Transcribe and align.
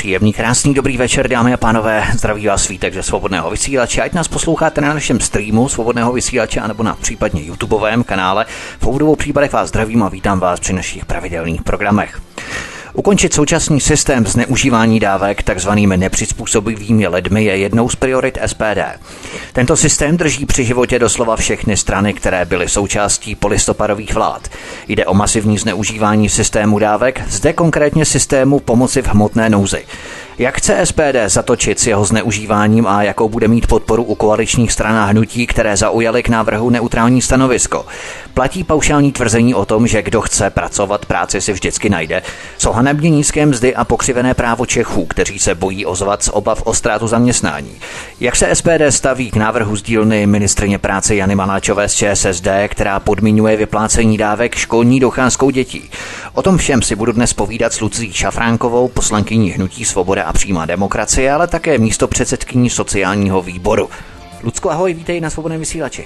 Příjemný, 0.00 0.32
krásný, 0.32 0.74
dobrý 0.74 0.96
večer, 0.96 1.28
dámy 1.28 1.54
a 1.54 1.56
pánové. 1.56 2.04
Zdraví 2.12 2.46
vás 2.46 2.62
svítek 2.62 2.94
ze 2.94 3.02
svobodného 3.02 3.50
vysílače. 3.50 4.02
Ať 4.02 4.12
nás 4.12 4.28
posloucháte 4.28 4.80
na 4.80 4.94
našem 4.94 5.20
streamu 5.20 5.68
svobodného 5.68 6.12
vysílače 6.12 6.60
anebo 6.60 6.82
na 6.82 6.94
případně 6.94 7.42
YouTubeovém 7.42 8.04
kanále. 8.04 8.46
V 8.80 8.86
obou 8.86 9.16
případech 9.16 9.52
vás 9.52 9.68
zdravím 9.68 10.02
a 10.02 10.08
vítám 10.08 10.40
vás 10.40 10.60
při 10.60 10.72
našich 10.72 11.04
pravidelných 11.04 11.62
programech. 11.62 12.20
Ukončit 12.92 13.34
současný 13.34 13.80
systém 13.80 14.26
zneužívání 14.26 15.00
dávek 15.00 15.42
takzvanými 15.42 15.96
nepřizpůsobivými 15.96 17.08
lidmi 17.08 17.44
je 17.44 17.56
jednou 17.56 17.88
z 17.88 17.96
priorit 17.96 18.38
SPD. 18.46 19.02
Tento 19.52 19.76
systém 19.76 20.16
drží 20.16 20.46
při 20.46 20.64
životě 20.64 20.98
doslova 20.98 21.36
všechny 21.36 21.76
strany, 21.76 22.14
které 22.14 22.44
byly 22.44 22.68
součástí 22.68 23.34
polistopadových 23.34 24.14
vlád. 24.14 24.48
Jde 24.88 25.06
o 25.06 25.14
masivní 25.14 25.58
zneužívání 25.58 26.28
systému 26.28 26.78
dávek, 26.78 27.22
zde 27.28 27.52
konkrétně 27.52 28.04
systému 28.04 28.60
pomoci 28.60 29.02
v 29.02 29.06
hmotné 29.06 29.50
nouzi. 29.50 29.84
Jak 30.40 30.56
chce 30.56 30.86
SPD 30.86 31.16
zatočit 31.26 31.78
s 31.80 31.86
jeho 31.86 32.04
zneužíváním 32.04 32.86
a 32.86 33.02
jakou 33.02 33.28
bude 33.28 33.48
mít 33.48 33.66
podporu 33.66 34.02
u 34.02 34.14
koaličních 34.14 34.72
stran 34.72 34.96
a 34.96 35.04
hnutí, 35.04 35.46
které 35.46 35.76
zaujaly 35.76 36.22
k 36.22 36.28
návrhu 36.28 36.70
neutrální 36.70 37.22
stanovisko? 37.22 37.86
Platí 38.34 38.64
paušální 38.64 39.12
tvrzení 39.12 39.54
o 39.54 39.64
tom, 39.64 39.86
že 39.86 40.02
kdo 40.02 40.20
chce 40.20 40.50
pracovat, 40.50 41.06
práci 41.06 41.40
si 41.40 41.52
vždycky 41.52 41.90
najde. 41.90 42.22
Co 42.58 42.72
hanebně 42.72 43.10
nízké 43.10 43.46
mzdy 43.46 43.74
a 43.74 43.84
pokřivené 43.84 44.34
právo 44.34 44.66
Čechů, 44.66 45.06
kteří 45.06 45.38
se 45.38 45.54
bojí 45.54 45.86
ozvat 45.86 46.22
z 46.22 46.30
obav 46.32 46.62
o 46.64 46.74
ztrátu 46.74 47.06
zaměstnání. 47.06 47.72
Jak 48.20 48.36
se 48.36 48.54
SPD 48.54 48.82
staví 48.90 49.30
k 49.30 49.36
návrhu 49.36 49.76
z 49.76 49.82
dílny 49.82 50.26
ministrině 50.26 50.78
práce 50.78 51.14
Jany 51.14 51.34
Maláčové 51.34 51.88
z 51.88 51.94
ČSSD, 51.94 52.48
která 52.68 53.00
podmiňuje 53.00 53.56
vyplácení 53.56 54.18
dávek 54.18 54.54
školní 54.54 55.00
docházkou 55.00 55.50
dětí? 55.50 55.90
O 56.34 56.42
tom 56.42 56.56
všem 56.56 56.82
si 56.82 56.96
budu 56.96 57.12
dnes 57.12 57.32
povídat 57.32 57.72
s 57.72 57.80
Lucí 57.80 58.12
Šafránkovou, 58.12 58.88
poslankyní 58.88 59.50
Hnutí 59.50 59.84
Svoboda 59.84 60.29
a 60.30 60.32
přímá 60.32 60.66
demokracie, 60.66 61.32
ale 61.32 61.46
také 61.46 61.78
místo 61.78 62.08
předsedkyní 62.08 62.70
sociálního 62.70 63.42
výboru. 63.42 63.90
Lucko, 64.42 64.70
ahoj, 64.70 64.94
vítej 64.94 65.20
na 65.20 65.30
Svobodném 65.30 65.60
vysílači. 65.60 66.04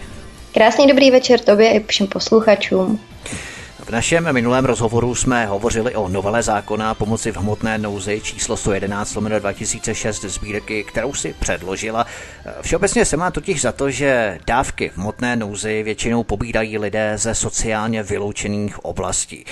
Krásný 0.55 0.87
dobrý 0.87 1.11
večer 1.11 1.41
tobě 1.41 1.73
i 1.73 1.85
všem 1.87 2.07
posluchačům. 2.07 3.01
V 3.85 3.91
našem 3.91 4.33
minulém 4.33 4.65
rozhovoru 4.65 5.15
jsme 5.15 5.47
hovořili 5.47 5.95
o 5.95 6.09
novele 6.09 6.43
zákona 6.43 6.95
pomoci 6.95 7.33
v 7.33 7.37
hmotné 7.37 7.79
nouzi 7.79 8.21
číslo 8.21 8.57
111 8.57 9.17
2006 9.39 10.25
sbírky, 10.25 10.85
kterou 10.85 11.15
si 11.15 11.35
předložila. 11.41 12.07
Všeobecně 12.61 13.05
se 13.05 13.17
má 13.17 13.31
totiž 13.31 13.61
za 13.61 13.73
to, 13.73 13.91
že 13.91 14.39
dávky 14.47 14.89
v 14.89 14.99
hmotné 14.99 15.37
nouzi 15.37 15.83
většinou 15.83 16.23
pobírají 16.23 16.79
lidé 16.79 17.13
ze 17.17 17.35
sociálně 17.35 18.03
vyloučených 18.03 18.85
oblastí. 18.85 19.45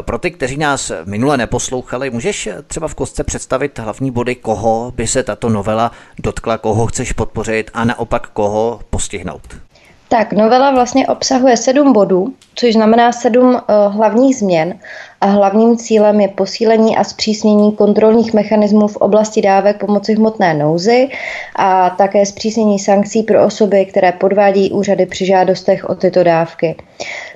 Pro 0.00 0.18
ty, 0.18 0.30
kteří 0.30 0.56
nás 0.56 0.92
minule 1.04 1.36
neposlouchali, 1.36 2.10
můžeš 2.10 2.48
třeba 2.66 2.88
v 2.88 2.94
kostce 2.94 3.24
představit 3.24 3.78
hlavní 3.78 4.10
body, 4.10 4.34
koho 4.34 4.92
by 4.96 5.06
se 5.06 5.22
tato 5.22 5.48
novela 5.48 5.90
dotkla, 6.18 6.58
koho 6.58 6.86
chceš 6.86 7.12
podpořit 7.12 7.70
a 7.74 7.84
naopak 7.84 8.28
koho 8.28 8.80
postihnout? 8.90 9.56
Tak, 10.16 10.32
novela 10.32 10.70
vlastně 10.70 11.06
obsahuje 11.06 11.56
sedm 11.56 11.92
bodů, 11.92 12.34
což 12.54 12.72
znamená 12.72 13.12
sedm 13.12 13.54
uh, 13.54 13.60
hlavních 13.94 14.36
změn 14.36 14.78
a 15.20 15.26
hlavním 15.26 15.76
cílem 15.76 16.20
je 16.20 16.28
posílení 16.28 16.96
a 16.96 17.04
zpřísnění 17.04 17.72
kontrolních 17.72 18.34
mechanismů 18.34 18.88
v 18.88 18.96
oblasti 18.96 19.42
dávek 19.42 19.78
pomoci 19.78 20.14
hmotné 20.14 20.54
nouzi 20.54 21.08
a 21.56 21.90
také 21.90 22.26
zpřísnění 22.26 22.78
sankcí 22.78 23.22
pro 23.22 23.44
osoby, 23.44 23.86
které 23.86 24.12
podvádí 24.12 24.70
úřady 24.70 25.06
při 25.06 25.26
žádostech 25.26 25.84
o 25.84 25.94
tyto 25.94 26.22
dávky. 26.22 26.76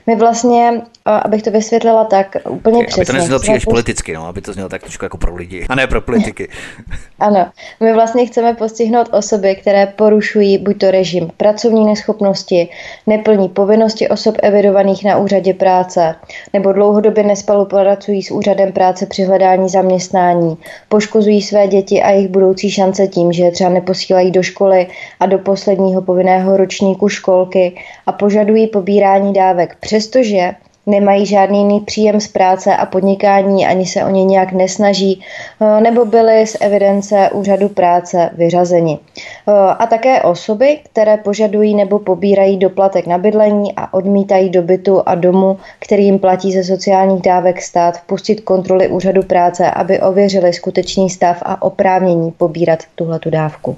My 0.09 0.17
vlastně, 0.17 0.83
abych 1.05 1.43
to 1.43 1.51
vysvětlila 1.51 2.05
tak 2.05 2.37
úplně 2.49 2.77
okay, 2.77 2.87
přesně. 2.87 3.03
Aby 3.03 3.07
to 3.07 3.13
neznělo 3.13 3.41
příliš 3.41 3.65
post... 3.65 3.73
politicky, 3.73 4.15
no, 4.15 4.27
aby 4.27 4.41
to 4.41 4.53
znělo 4.53 4.69
tak 4.69 4.83
trošku 4.83 5.05
jako 5.05 5.19
pro 5.19 5.35
lidi, 5.35 5.67
a 5.69 5.75
ne 5.75 5.87
pro 5.87 6.01
politiky. 6.01 6.49
ano, 7.19 7.47
my 7.81 7.93
vlastně 7.93 8.27
chceme 8.27 8.55
postihnout 8.55 9.09
osoby, 9.13 9.57
které 9.57 9.87
porušují 9.87 10.59
buď 10.59 10.79
to 10.79 10.91
režim 10.91 11.31
pracovní 11.37 11.87
neschopnosti, 11.87 12.69
neplní 13.07 13.49
povinnosti 13.49 14.09
osob 14.09 14.37
evidovaných 14.43 15.05
na 15.05 15.19
úřadě 15.19 15.55
práce, 15.55 16.15
nebo 16.53 16.73
dlouhodobě 16.73 17.25
nespolupracují 17.25 18.23
s 18.23 18.31
úřadem 18.31 18.73
práce 18.73 19.07
při 19.07 19.25
hledání 19.25 19.69
zaměstnání, 19.69 20.57
poškozují 20.89 21.43
své 21.43 21.69
děti 21.69 22.03
a 22.03 22.11
jejich 22.11 22.29
budoucí 22.29 22.71
šance 22.71 23.07
tím, 23.07 23.33
že 23.33 23.51
třeba 23.51 23.71
neposílají 23.71 24.31
do 24.31 24.43
školy 24.43 24.87
a 25.21 25.27
do 25.27 25.39
posledního 25.39 26.03
povinného 26.03 26.57
ročníku 26.57 27.09
školky 27.09 27.81
a 28.07 28.13
požadují 28.13 28.67
pobírání 28.67 29.33
dávek 29.33 29.77
přes 29.81 29.98
přestože 29.99 30.55
nemají 30.87 31.27
žádný 31.27 31.59
jiný 31.59 31.81
příjem 31.81 32.21
z 32.21 32.29
práce 32.29 32.77
a 32.77 32.87
podnikání, 32.87 33.67
ani 33.67 33.87
se 33.87 34.05
o 34.05 34.09
ně 34.09 34.25
nějak 34.25 34.53
nesnaží, 34.53 35.23
eh, 35.61 35.81
nebo 35.81 36.05
byly 36.05 36.47
z 36.47 36.57
evidence 36.61 37.31
úřadu 37.33 37.69
práce 37.69 38.31
vyřazeni. 38.33 38.99
Eh, 38.99 39.53
a 39.79 39.87
také 39.87 40.23
osoby, 40.23 40.79
které 40.93 41.17
požadují 41.17 41.75
nebo 41.75 41.99
pobírají 41.99 42.57
doplatek 42.57 43.07
na 43.07 43.19
bydlení 43.19 43.73
a 43.77 43.95
odmítají 43.95 44.51
do 44.51 44.63
bytu 44.63 45.03
a 45.07 45.15
domu, 45.15 45.59
který 45.79 46.05
jim 46.05 46.19
platí 46.19 46.53
ze 46.53 46.65
sociálních 46.65 47.23
dávek 47.23 47.63
stát, 47.63 47.99
vpustit 47.99 48.41
kontroly 48.41 48.89
úřadu 48.89 49.23
práce, 49.23 49.71
aby 49.71 50.01
ověřili 50.01 50.53
skutečný 50.53 51.11
stav 51.11 51.43
a 51.43 51.63
oprávnění 51.63 52.31
pobírat 52.31 52.79
tuhletu 52.95 53.31
dávku. 53.31 53.77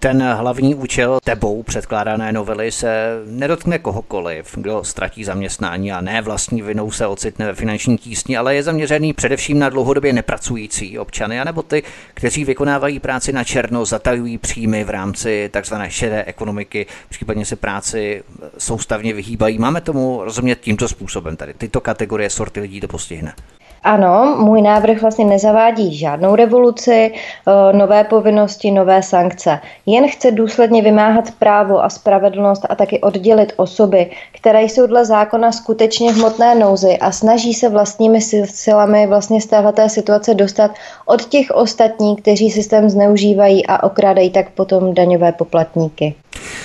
Ten 0.00 0.22
hlavní 0.22 0.74
účel 0.74 1.18
tebou 1.24 1.62
předkládané 1.62 2.32
novely 2.32 2.72
se 2.72 3.22
nedotkne 3.26 3.78
kohokoliv, 3.78 4.56
kdo 4.56 4.84
ztratí 4.84 5.24
zaměstnání 5.24 5.92
a 5.92 6.00
ne 6.00 6.22
vlastní 6.22 6.62
vinou 6.62 6.90
se 6.90 7.06
ocitne 7.06 7.46
ve 7.46 7.54
finanční 7.54 7.98
tísni, 7.98 8.36
ale 8.36 8.54
je 8.54 8.62
zaměřený 8.62 9.12
především 9.12 9.58
na 9.58 9.68
dlouhodobě 9.68 10.12
nepracující 10.12 10.98
občany, 10.98 11.40
anebo 11.40 11.62
ty, 11.62 11.82
kteří 12.14 12.44
vykonávají 12.44 13.00
práci 13.00 13.32
na 13.32 13.44
černo, 13.44 13.84
zatajují 13.84 14.38
příjmy 14.38 14.84
v 14.84 14.90
rámci 14.90 15.50
tzv. 15.60 15.74
šedé 15.88 16.24
ekonomiky, 16.24 16.86
případně 17.08 17.46
se 17.46 17.56
práci 17.56 18.22
soustavně 18.58 19.14
vyhýbají. 19.14 19.58
Máme 19.58 19.80
tomu 19.80 20.24
rozumět 20.24 20.60
tímto 20.60 20.88
způsobem 20.88 21.36
tady. 21.36 21.54
Tyto 21.54 21.80
kategorie 21.80 22.30
sorty 22.30 22.60
lidí 22.60 22.80
to 22.80 22.88
postihne. 22.88 23.34
Ano, 23.84 24.36
můj 24.38 24.62
návrh 24.62 25.00
vlastně 25.00 25.24
nezavádí 25.24 25.96
žádnou 25.96 26.34
revoluci, 26.34 27.12
eh, 27.12 27.72
nové 27.72 28.04
povinnosti, 28.04 28.70
nové 28.70 29.02
sankce. 29.02 29.60
Jen 29.86 30.08
chce 30.08 30.30
důsledně 30.30 30.82
vymáhat 30.82 31.30
právo 31.38 31.84
a 31.84 31.88
spravedlnost 31.88 32.66
a 32.68 32.74
taky 32.74 33.00
oddělit 33.00 33.52
osoby, 33.56 34.10
které 34.34 34.62
jsou 34.62 34.86
dle 34.86 35.04
zákona 35.04 35.52
skutečně 35.52 36.12
v 36.12 36.16
hmotné 36.16 36.54
nouzi 36.54 36.98
a 36.98 37.12
snaží 37.12 37.54
se 37.54 37.68
vlastními 37.68 38.20
silami 38.44 39.06
vlastně 39.06 39.40
z 39.40 39.46
téhleté 39.46 39.88
situace 39.88 40.34
dostat 40.34 40.70
od 41.06 41.24
těch 41.24 41.50
ostatních, 41.50 42.22
kteří 42.22 42.50
systém 42.50 42.90
zneužívají 42.90 43.66
a 43.66 43.82
okrádají 43.82 44.30
tak 44.30 44.50
potom 44.50 44.94
daňové 44.94 45.32
poplatníky. 45.32 46.14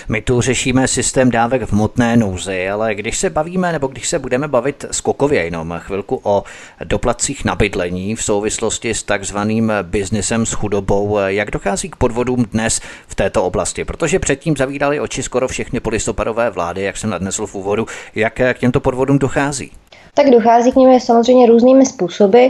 My 0.08 0.22
tu 0.22 0.42
řešíme 0.42 0.88
systém 0.88 1.32
dávek 1.32 1.62
v 1.62 1.72
motné 1.72 2.18
nouzi, 2.18 2.70
ale 2.70 2.96
když 2.96 3.18
se 3.18 3.30
bavíme 3.30 3.72
nebo 3.72 3.88
když 3.88 4.10
se 4.10 4.20
budeme 4.20 4.48
bavit 4.48 4.86
skokově 4.92 5.44
jenom 5.44 5.76
chvilku 5.78 6.20
o 6.24 6.44
doplatcích 6.84 7.46
na 7.46 7.56
bydlení 7.56 8.16
v 8.16 8.24
souvislosti 8.24 8.94
s 8.94 9.04
takzvaným 9.04 9.72
biznesem 9.82 10.46
s 10.46 10.54
chudobou, 10.54 11.18
jak 11.28 11.52
dochází 11.52 11.90
k 11.90 11.96
podvodům 11.96 12.46
dnes 12.52 12.82
v 13.08 13.16
této 13.16 13.44
oblasti? 13.44 13.86
Protože 13.86 14.20
předtím 14.20 14.58
zavírali 14.58 15.00
oči 15.00 15.24
skoro 15.24 15.48
všechny 15.48 15.80
polistopadové 15.80 16.50
vlády, 16.50 16.84
jak 16.84 16.98
jsem 16.98 17.10
nadnesl 17.10 17.48
v 17.48 17.56
úvodu, 17.56 17.86
jak 18.16 18.34
k 18.34 18.60
těmto 18.60 18.80
podvodům 18.80 19.20
dochází? 19.20 19.72
Tak 20.16 20.30
dochází 20.30 20.72
k 20.72 20.76
nim 20.76 21.00
samozřejmě 21.00 21.48
různými 21.48 21.86
způsoby, 21.86 22.48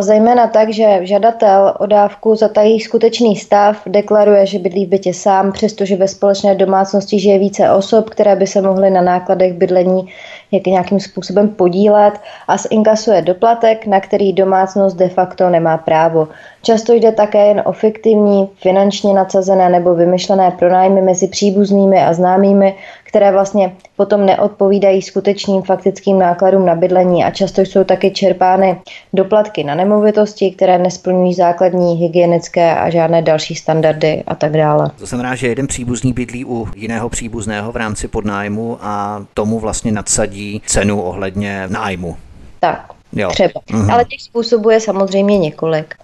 zejména 0.00 0.46
tak, 0.46 0.72
že 0.72 0.98
žadatel 1.02 1.74
o 1.78 1.86
dávku 1.86 2.34
zatají 2.34 2.80
skutečný 2.80 3.36
stav, 3.36 3.82
deklaruje, 3.86 4.46
že 4.46 4.58
bydlí 4.58 4.86
v 4.86 4.88
bytě 4.88 5.14
sám, 5.14 5.52
přestože 5.52 5.96
ve 5.96 6.08
společné 6.44 6.66
domácnosti 6.66 7.18
žije 7.18 7.38
více 7.38 7.70
osob, 7.70 8.10
které 8.10 8.36
by 8.36 8.46
se 8.46 8.60
mohly 8.60 8.90
na 8.90 9.00
nákladech 9.00 9.52
bydlení 9.52 10.08
jak 10.52 10.66
nějakým 10.66 11.00
způsobem 11.00 11.48
podílet 11.48 12.14
a 12.48 12.56
zinkasuje 12.56 13.22
doplatek, 13.22 13.86
na 13.86 14.00
který 14.00 14.32
domácnost 14.32 14.96
de 14.96 15.08
facto 15.08 15.50
nemá 15.50 15.78
právo. 15.78 16.28
Často 16.62 16.92
jde 16.92 17.12
také 17.12 17.46
jen 17.46 17.62
o 17.64 17.72
fiktivní, 17.72 18.48
finančně 18.56 19.14
nadsazené 19.14 19.68
nebo 19.68 19.94
vymyšlené 19.94 20.50
pronájmy 20.50 21.02
mezi 21.02 21.28
příbuznými 21.28 22.04
a 22.04 22.12
známými, 22.12 22.74
které 23.14 23.32
vlastně 23.32 23.76
potom 23.96 24.26
neodpovídají 24.26 25.02
skutečným 25.02 25.62
faktickým 25.62 26.18
nákladům 26.18 26.66
na 26.66 26.74
bydlení 26.74 27.24
a 27.24 27.30
často 27.30 27.60
jsou 27.60 27.84
taky 27.84 28.10
čerpány 28.10 28.80
doplatky 29.12 29.64
na 29.64 29.74
nemovitosti, 29.74 30.50
které 30.50 30.78
nesplňují 30.78 31.34
základní 31.34 31.94
hygienické 31.94 32.76
a 32.76 32.90
žádné 32.90 33.22
další 33.22 33.54
standardy 33.54 34.24
a 34.26 34.34
tak 34.34 34.52
dále. 34.52 34.90
To 34.98 35.06
znamená, 35.06 35.34
že 35.34 35.48
jeden 35.48 35.66
příbuzný 35.66 36.12
bydlí 36.12 36.44
u 36.44 36.68
jiného 36.76 37.08
příbuzného 37.08 37.72
v 37.72 37.76
rámci 37.76 38.08
podnájmu 38.08 38.78
a 38.80 39.24
tomu 39.34 39.58
vlastně 39.58 39.92
nadsadí 39.92 40.62
cenu 40.66 41.02
ohledně 41.02 41.68
nájmu. 41.68 42.16
Tak, 42.60 42.92
jo. 43.12 43.28
třeba. 43.28 43.60
Mm-hmm. 43.70 43.92
Ale 43.92 44.04
těch 44.04 44.22
způsobů 44.22 44.70
je 44.70 44.80
samozřejmě 44.80 45.38
několik 45.38 45.94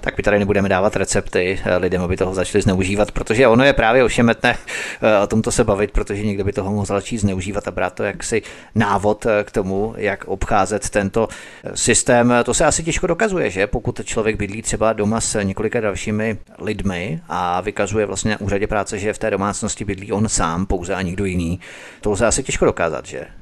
tak 0.00 0.16
my 0.16 0.22
tady 0.22 0.38
nebudeme 0.38 0.68
dávat 0.68 0.96
recepty 0.96 1.60
eh, 1.64 1.76
lidem, 1.76 2.02
aby 2.02 2.16
toho 2.16 2.34
začali 2.34 2.62
zneužívat, 2.62 3.12
protože 3.12 3.46
ono 3.46 3.64
je 3.64 3.72
právě 3.72 4.04
ošemetné 4.04 4.56
eh, 5.02 5.22
o 5.22 5.26
tomto 5.26 5.52
se 5.52 5.64
bavit, 5.64 5.90
protože 5.90 6.22
někdo 6.22 6.44
by 6.44 6.52
toho 6.52 6.70
mohl 6.70 6.86
začít 6.86 7.18
zneužívat 7.18 7.68
a 7.68 7.70
brát 7.70 7.94
to 7.94 8.02
jaksi 8.02 8.42
návod 8.74 9.26
eh, 9.26 9.44
k 9.44 9.50
tomu, 9.50 9.94
jak 9.96 10.24
obcházet 10.24 10.90
tento 10.90 11.28
systém. 11.74 12.34
To 12.44 12.54
se 12.54 12.64
asi 12.64 12.82
těžko 12.82 13.06
dokazuje, 13.06 13.50
že 13.50 13.66
pokud 13.66 14.00
člověk 14.04 14.36
bydlí 14.36 14.62
třeba 14.62 14.92
doma 14.92 15.20
s 15.20 15.42
několika 15.42 15.80
dalšími 15.80 16.38
lidmi 16.58 17.20
a 17.28 17.60
vykazuje 17.60 18.06
vlastně 18.06 18.30
na 18.30 18.40
úřadě 18.40 18.66
práce, 18.66 18.98
že 18.98 19.12
v 19.12 19.18
té 19.18 19.30
domácnosti 19.30 19.84
bydlí 19.84 20.12
on 20.12 20.28
sám 20.28 20.66
pouze 20.66 20.94
a 20.94 21.02
nikdo 21.02 21.24
jiný, 21.24 21.60
to 22.00 22.10
lze 22.10 22.26
asi 22.26 22.42
těžko 22.42 22.64
dokázat, 22.64 23.06
že? 23.06 23.39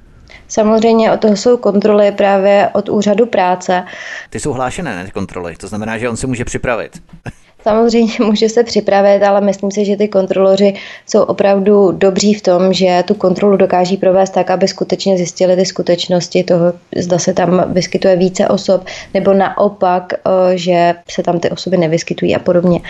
Samozřejmě 0.48 1.12
od 1.12 1.20
toho 1.20 1.36
jsou 1.36 1.56
kontroly 1.56 2.12
právě 2.12 2.68
od 2.72 2.88
úřadu 2.88 3.26
práce. 3.26 3.84
Ty 4.30 4.40
jsou 4.40 4.52
hlášené, 4.52 5.04
ne 5.04 5.10
kontroly, 5.10 5.56
to 5.56 5.68
znamená, 5.68 5.98
že 5.98 6.08
on 6.08 6.16
se 6.16 6.26
může 6.26 6.44
připravit. 6.44 6.92
Samozřejmě 7.62 8.12
může 8.20 8.48
se 8.48 8.64
připravit, 8.64 9.22
ale 9.22 9.40
myslím 9.40 9.70
si, 9.70 9.84
že 9.84 9.96
ty 9.96 10.08
kontroloři 10.08 10.74
jsou 11.06 11.22
opravdu 11.22 11.92
dobří 11.92 12.34
v 12.34 12.42
tom, 12.42 12.72
že 12.72 13.04
tu 13.06 13.14
kontrolu 13.14 13.56
dokáží 13.56 13.96
provést 13.96 14.30
tak, 14.30 14.50
aby 14.50 14.68
skutečně 14.68 15.16
zjistili 15.16 15.56
ty 15.56 15.66
skutečnosti 15.66 16.44
toho, 16.44 16.72
zda 16.96 17.18
se 17.18 17.34
tam 17.34 17.72
vyskytuje 17.72 18.16
více 18.16 18.48
osob, 18.48 18.84
nebo 19.14 19.34
naopak, 19.34 20.12
eh, 20.12 20.58
že 20.58 20.94
se 21.10 21.22
tam 21.22 21.40
ty 21.40 21.50
osoby 21.50 21.76
nevyskytují 21.76 22.36
a 22.36 22.38
podobně. 22.38 22.80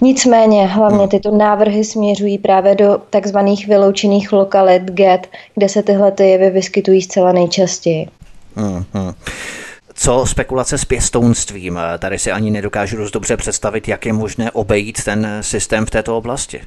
Nicméně 0.00 0.66
hlavně 0.66 0.98
hmm. 0.98 1.08
tyto 1.08 1.30
návrhy 1.30 1.84
směřují 1.84 2.38
právě 2.38 2.74
do 2.74 3.00
takzvaných 3.10 3.66
vyloučených 3.66 4.32
lokalit 4.32 4.82
GET, 4.82 5.26
kde 5.54 5.68
se 5.68 5.82
tyhle 5.82 6.12
ty 6.12 6.28
jevy 6.28 6.50
vyskytují 6.50 7.02
zcela 7.02 7.32
nejčastěji. 7.32 8.08
Hmm. 8.56 8.84
Co 9.94 10.26
spekulace 10.26 10.78
s 10.78 10.84
pěstounstvím? 10.84 11.78
Tady 11.98 12.18
si 12.18 12.32
ani 12.32 12.50
nedokážu 12.50 12.96
dost 12.96 13.10
dobře 13.10 13.36
představit, 13.36 13.88
jak 13.88 14.06
je 14.06 14.12
možné 14.12 14.50
obejít 14.50 15.04
ten 15.04 15.38
systém 15.40 15.86
v 15.86 15.90
této 15.90 16.16
oblasti. 16.16 16.60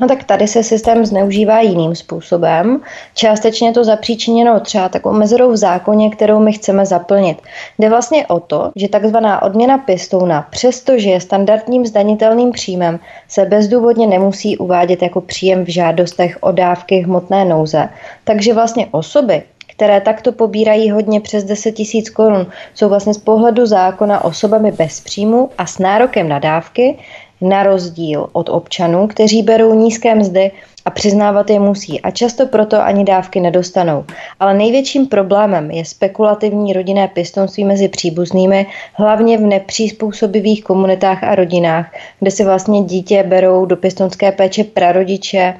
No 0.00 0.08
tak 0.08 0.24
tady 0.24 0.48
se 0.48 0.62
systém 0.62 1.06
zneužívá 1.06 1.60
jiným 1.60 1.94
způsobem. 1.94 2.80
Částečně 3.14 3.72
to 3.72 3.84
zapříčiněno 3.84 4.60
třeba 4.60 4.88
takovou 4.88 5.18
mezerou 5.18 5.50
v 5.50 5.56
zákoně, 5.56 6.10
kterou 6.10 6.40
my 6.40 6.52
chceme 6.52 6.86
zaplnit. 6.86 7.42
Jde 7.78 7.88
vlastně 7.88 8.26
o 8.26 8.40
to, 8.40 8.70
že 8.76 8.88
takzvaná 8.88 9.42
odměna 9.42 9.78
pěstouna, 9.78 10.46
přestože 10.50 11.10
je 11.10 11.20
standardním 11.20 11.86
zdanitelným 11.86 12.52
příjmem, 12.52 12.98
se 13.28 13.44
bezdůvodně 13.44 14.06
nemusí 14.06 14.58
uvádět 14.58 15.02
jako 15.02 15.20
příjem 15.20 15.64
v 15.64 15.68
žádostech 15.68 16.38
o 16.40 16.52
dávky 16.52 17.00
hmotné 17.00 17.44
nouze. 17.44 17.88
Takže 18.24 18.54
vlastně 18.54 18.86
osoby, 18.90 19.42
které 19.80 20.00
takto 20.00 20.32
pobírají 20.32 20.90
hodně 20.90 21.20
přes 21.20 21.44
10 21.44 21.72
tisíc 21.72 22.10
korun, 22.10 22.46
jsou 22.74 22.88
vlastně 22.88 23.14
z 23.14 23.18
pohledu 23.18 23.66
zákona 23.66 24.24
osobami 24.24 24.72
bez 24.72 25.00
příjmu 25.00 25.50
a 25.58 25.66
s 25.66 25.78
nárokem 25.78 26.28
na 26.28 26.38
dávky, 26.38 26.98
na 27.40 27.62
rozdíl 27.62 28.28
od 28.32 28.48
občanů, 28.48 29.06
kteří 29.06 29.42
berou 29.42 29.74
nízké 29.74 30.14
mzdy 30.14 30.50
a 30.84 30.90
přiznávat 30.90 31.50
je 31.50 31.60
musí 31.60 32.00
a 32.00 32.10
často 32.10 32.46
proto 32.46 32.82
ani 32.82 33.04
dávky 33.04 33.40
nedostanou. 33.40 34.04
Ale 34.40 34.54
největším 34.54 35.06
problémem 35.06 35.70
je 35.70 35.84
spekulativní 35.84 36.72
rodinné 36.72 37.08
pěstounství 37.08 37.64
mezi 37.64 37.88
příbuznými, 37.88 38.66
hlavně 38.94 39.38
v 39.38 39.40
nepřizpůsobivých 39.40 40.64
komunitách 40.64 41.24
a 41.24 41.34
rodinách, 41.34 41.94
kde 42.20 42.30
si 42.30 42.44
vlastně 42.44 42.82
dítě 42.82 43.22
berou 43.22 43.66
do 43.66 43.76
pěstounské 43.76 44.32
péče 44.32 44.64
prarodiče, 44.64 45.54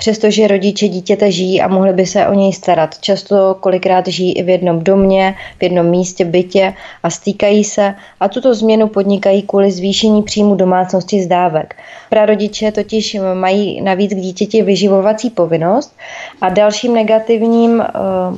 přestože 0.00 0.48
rodiče 0.48 0.88
dítěte 0.88 1.32
žijí 1.32 1.60
a 1.60 1.68
mohli 1.68 1.92
by 1.92 2.06
se 2.06 2.26
o 2.26 2.34
něj 2.34 2.52
starat. 2.52 2.98
Často 2.98 3.56
kolikrát 3.60 4.06
žijí 4.06 4.32
i 4.32 4.42
v 4.42 4.48
jednom 4.48 4.84
domě, 4.84 5.34
v 5.58 5.62
jednom 5.62 5.86
místě, 5.86 6.24
bytě 6.24 6.74
a 7.02 7.10
stýkají 7.10 7.64
se 7.64 7.94
a 8.20 8.28
tuto 8.28 8.54
změnu 8.54 8.88
podnikají 8.88 9.42
kvůli 9.42 9.70
zvýšení 9.70 10.22
příjmu 10.22 10.54
domácnosti 10.54 11.22
z 11.22 11.26
dávek. 11.26 11.76
Prarodiče 12.10 12.72
totiž 12.72 13.16
mají 13.34 13.80
navíc 13.80 14.12
k 14.12 14.16
dítěti 14.16 14.62
vyživovací 14.62 15.30
povinnost 15.30 15.96
a 16.40 16.48
dalším 16.48 16.94
negativním 16.94 17.78
uh, 17.78 18.36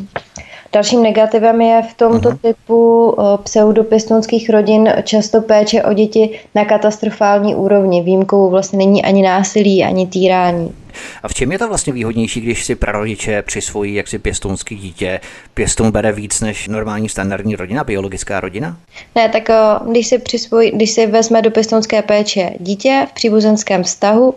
Dalším 0.72 1.02
negativem 1.02 1.60
je 1.60 1.82
v 1.90 1.94
tomto 1.94 2.28
uh-huh. 2.28 2.38
typu 2.42 3.16
pseudopěstounských 3.42 4.50
rodin 4.50 4.92
často 5.02 5.40
péče 5.40 5.82
o 5.82 5.92
děti 5.92 6.40
na 6.54 6.64
katastrofální 6.64 7.54
úrovni. 7.54 8.02
Výjimkou 8.02 8.50
vlastně 8.50 8.78
není 8.78 9.04
ani 9.04 9.22
násilí, 9.22 9.84
ani 9.84 10.06
týrání. 10.06 10.74
A 11.22 11.28
v 11.28 11.34
čem 11.34 11.52
je 11.52 11.58
to 11.58 11.68
vlastně 11.68 11.92
výhodnější, 11.92 12.40
když 12.40 12.64
si 12.64 12.74
prarodiče 12.74 13.42
přisvojí 13.42 13.94
jaksi 13.94 14.18
pěstounský 14.18 14.76
dítě? 14.76 15.20
Pěstoun 15.54 15.90
bere 15.90 16.12
víc 16.12 16.40
než 16.40 16.68
normální 16.68 17.08
standardní 17.08 17.56
rodina, 17.56 17.84
biologická 17.84 18.40
rodina? 18.40 18.76
Ne, 19.14 19.28
tak 19.28 19.48
když 19.90 20.06
si, 20.06 20.18
přisvojí, 20.18 20.70
když 20.70 20.90
si 20.90 21.06
vezme 21.06 21.42
do 21.42 21.50
pěstounské 21.50 22.02
péče 22.02 22.50
dítě 22.58 23.06
v 23.10 23.12
příbuzenském 23.12 23.82
vztahu, 23.82 24.34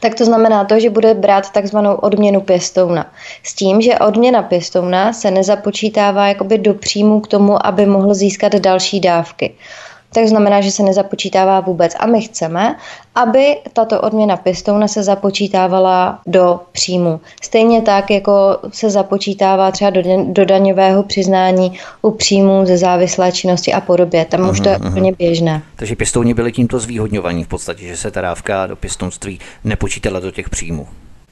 tak 0.00 0.14
to 0.14 0.24
znamená 0.24 0.64
to, 0.64 0.80
že 0.80 0.90
bude 0.90 1.14
brát 1.14 1.50
takzvanou 1.52 1.94
odměnu 1.94 2.40
pěstouna. 2.40 3.12
S 3.42 3.54
tím, 3.54 3.80
že 3.80 3.98
odměna 3.98 4.42
pěstouna 4.42 5.12
se 5.12 5.30
nezapočítává 5.30 6.28
jakoby 6.28 6.58
do 6.58 6.74
příjmu 6.74 7.20
k 7.20 7.28
tomu, 7.28 7.66
aby 7.66 7.86
mohl 7.86 8.14
získat 8.14 8.52
další 8.52 9.00
dávky 9.00 9.54
tak 10.16 10.28
znamená, 10.28 10.60
že 10.60 10.70
se 10.70 10.82
nezapočítává 10.82 11.60
vůbec. 11.60 11.92
A 11.98 12.06
my 12.06 12.20
chceme, 12.20 12.76
aby 13.14 13.56
tato 13.72 14.00
odměna 14.00 14.36
pěstouna 14.36 14.88
se 14.88 15.02
započítávala 15.02 16.20
do 16.26 16.60
příjmu. 16.72 17.20
Stejně 17.42 17.82
tak, 17.82 18.10
jako 18.10 18.58
se 18.72 18.90
započítává 18.90 19.70
třeba 19.70 19.90
do, 19.90 20.02
do 20.24 20.44
daňového 20.44 21.02
přiznání 21.02 21.78
u 22.02 22.10
příjmů 22.10 22.66
ze 22.66 22.78
závislé 22.78 23.32
činnosti 23.32 23.72
a 23.72 23.80
podobě. 23.80 24.24
Tam 24.24 24.40
aha, 24.40 24.50
už 24.50 24.60
to 24.60 24.68
je 24.68 24.76
aha. 24.76 24.90
úplně 24.90 25.12
běžné. 25.12 25.62
Takže 25.76 25.96
pěstouni 25.96 26.34
byli 26.34 26.52
tímto 26.52 26.78
zvýhodňovaní 26.78 27.44
v 27.44 27.48
podstatě, 27.48 27.86
že 27.86 27.96
se 27.96 28.10
ta 28.10 28.20
dávka 28.20 28.66
do 28.66 28.76
pěstounství 28.76 29.40
nepočítala 29.64 30.20
do 30.20 30.30
těch 30.30 30.50
příjmů. 30.50 30.86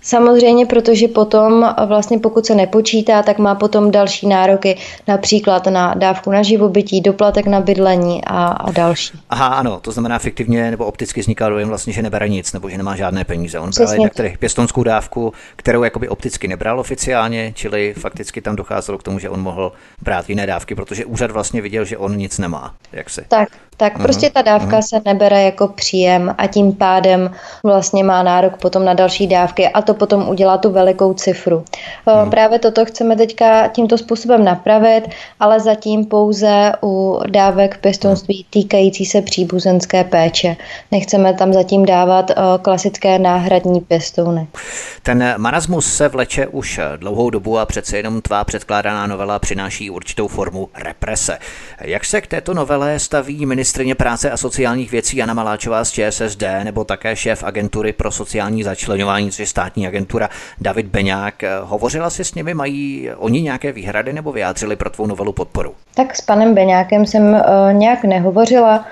Samozřejmě, 0.05 0.67
protože 0.67 1.09
potom 1.09 1.75
vlastně 1.87 2.19
pokud 2.19 2.47
se 2.47 2.55
nepočítá, 2.55 3.23
tak 3.23 3.39
má 3.39 3.55
potom 3.55 3.91
další 3.91 4.29
nároky, 4.29 4.79
například 5.09 5.67
na 5.67 5.95
dávku 5.95 6.31
na 6.31 6.43
živobytí, 6.43 7.01
doplatek 7.01 7.47
na 7.47 7.61
bydlení 7.61 8.25
a, 8.25 8.47
a 8.47 8.71
další. 8.71 9.19
Aha, 9.31 9.47
ano, 9.47 9.81
to 9.81 9.93
znamená 9.93 10.19
fiktivně 10.19 10.71
nebo 10.71 10.85
opticky 10.85 11.21
vzniká 11.21 11.49
dojem 11.49 11.69
vlastně, 11.69 11.93
že 11.93 12.03
nebere 12.03 12.29
nic 12.29 12.53
nebo 12.53 12.71
že 12.71 12.79
nemá 12.79 12.97
žádné 12.97 13.25
peníze. 13.25 13.59
On 13.59 13.71
bral 13.77 13.93
jednak 13.93 14.15
tedy 14.15 14.37
pěstonskou 14.39 14.83
dávku, 14.83 15.33
kterou 15.57 15.83
jakoby 15.83 16.09
opticky 16.09 16.49
nebral 16.49 16.81
oficiálně, 16.81 17.53
čili 17.55 17.95
fakticky 17.99 18.41
tam 18.41 18.57
docházelo 18.57 18.99
k 18.99 19.03
tomu, 19.03 19.19
že 19.19 19.31
on 19.31 19.41
mohl 19.41 19.73
brát 20.03 20.29
jiné 20.29 20.47
dávky, 20.47 20.75
protože 20.75 21.05
úřad 21.05 21.31
vlastně 21.31 21.63
viděl, 21.63 21.85
že 21.85 21.99
on 21.99 22.17
nic 22.17 22.39
nemá. 22.39 22.75
Jak 22.93 23.11
se? 23.11 23.25
Tak, 23.29 23.49
tak 23.77 23.99
uh-huh, 23.99 24.03
prostě 24.03 24.31
ta 24.31 24.43
dávka 24.43 24.79
uh-huh. 24.79 24.89
se 24.89 25.01
nebere 25.05 25.43
jako 25.43 25.69
příjem 25.69 26.35
a 26.39 26.47
tím 26.47 26.73
pádem 26.73 27.31
vlastně 27.65 28.05
má 28.05 28.23
nárok 28.23 28.57
potom 28.57 28.85
na 28.85 28.95
další 28.95 29.27
dávky 29.27 29.69
a 29.69 29.83
to 29.83 29.95
potom 29.95 30.29
udělá 30.29 30.59
tu 30.59 30.71
velikou 30.71 31.15
cifru. 31.15 31.65
Hmm. 32.07 32.31
Právě 32.31 32.59
toto 32.59 32.85
chceme 32.85 33.17
teďka 33.17 33.69
tímto 33.69 33.99
způsobem 33.99 34.45
napravit, 34.45 35.05
ale 35.41 35.61
zatím 35.61 36.05
pouze 36.05 36.73
u 36.83 37.21
dávek 37.31 37.79
pěstounství 37.79 38.47
týkající 38.51 39.05
se 39.07 39.23
příbuzenské 39.23 40.05
péče. 40.05 40.57
Nechceme 40.93 41.35
tam 41.35 41.53
zatím 41.53 41.87
dávat 41.87 42.31
eh, 42.31 42.35
klasické 42.63 43.19
náhradní 43.19 43.81
pěstouny. 43.81 44.47
Ten 45.03 45.35
marasmus 45.37 45.95
se 45.95 46.09
vleče 46.09 46.47
už 46.47 46.81
dlouhou 46.97 47.31
dobu 47.31 47.59
a 47.59 47.67
přece 47.67 47.97
jenom 47.97 48.23
tvá 48.23 48.45
předkládaná 48.45 49.07
novela 49.07 49.39
přináší 49.39 49.91
určitou 49.91 50.29
formu 50.29 50.69
represe. 50.75 51.39
Jak 51.81 52.05
se 52.05 52.21
k 52.21 52.27
této 52.27 52.55
novele 52.55 52.99
staví 52.99 53.47
ministrině 53.65 53.95
práce 53.95 54.31
a 54.31 54.37
sociálních 54.37 54.91
věcí 54.91 55.17
Jana 55.17 55.35
Maláčová 55.35 55.85
z 55.85 55.91
ČSSD 55.91 56.43
nebo 56.65 56.85
také 56.85 57.17
šéf 57.17 57.45
agentury 57.45 57.93
pro 57.93 58.11
sociální 58.11 58.63
začlenování, 58.63 59.31
což 59.31 59.39
je 59.39 59.47
státní 59.47 59.87
agentura 59.87 60.29
David 60.61 60.87
Beňák. 60.87 61.35
Hovořila 61.63 62.11
si 62.11 62.25
s 62.25 62.35
nimi, 62.35 62.55
mají 62.55 63.11
oni 63.17 63.43
nějaké 63.43 63.73
výhrady 63.73 64.13
nebo 64.13 64.33
vyjádřili 64.33 64.77
pro 64.77 64.91
tvou 64.91 65.07
novelu 65.07 65.33
podporu? 65.33 65.75
Tak 65.95 66.17
s 66.17 66.21
panem 66.21 66.55
Beňákem 66.55 67.07
jsem 67.07 67.35
uh, 67.35 67.41
nějak 67.73 68.05
nehovořila. 68.05 68.85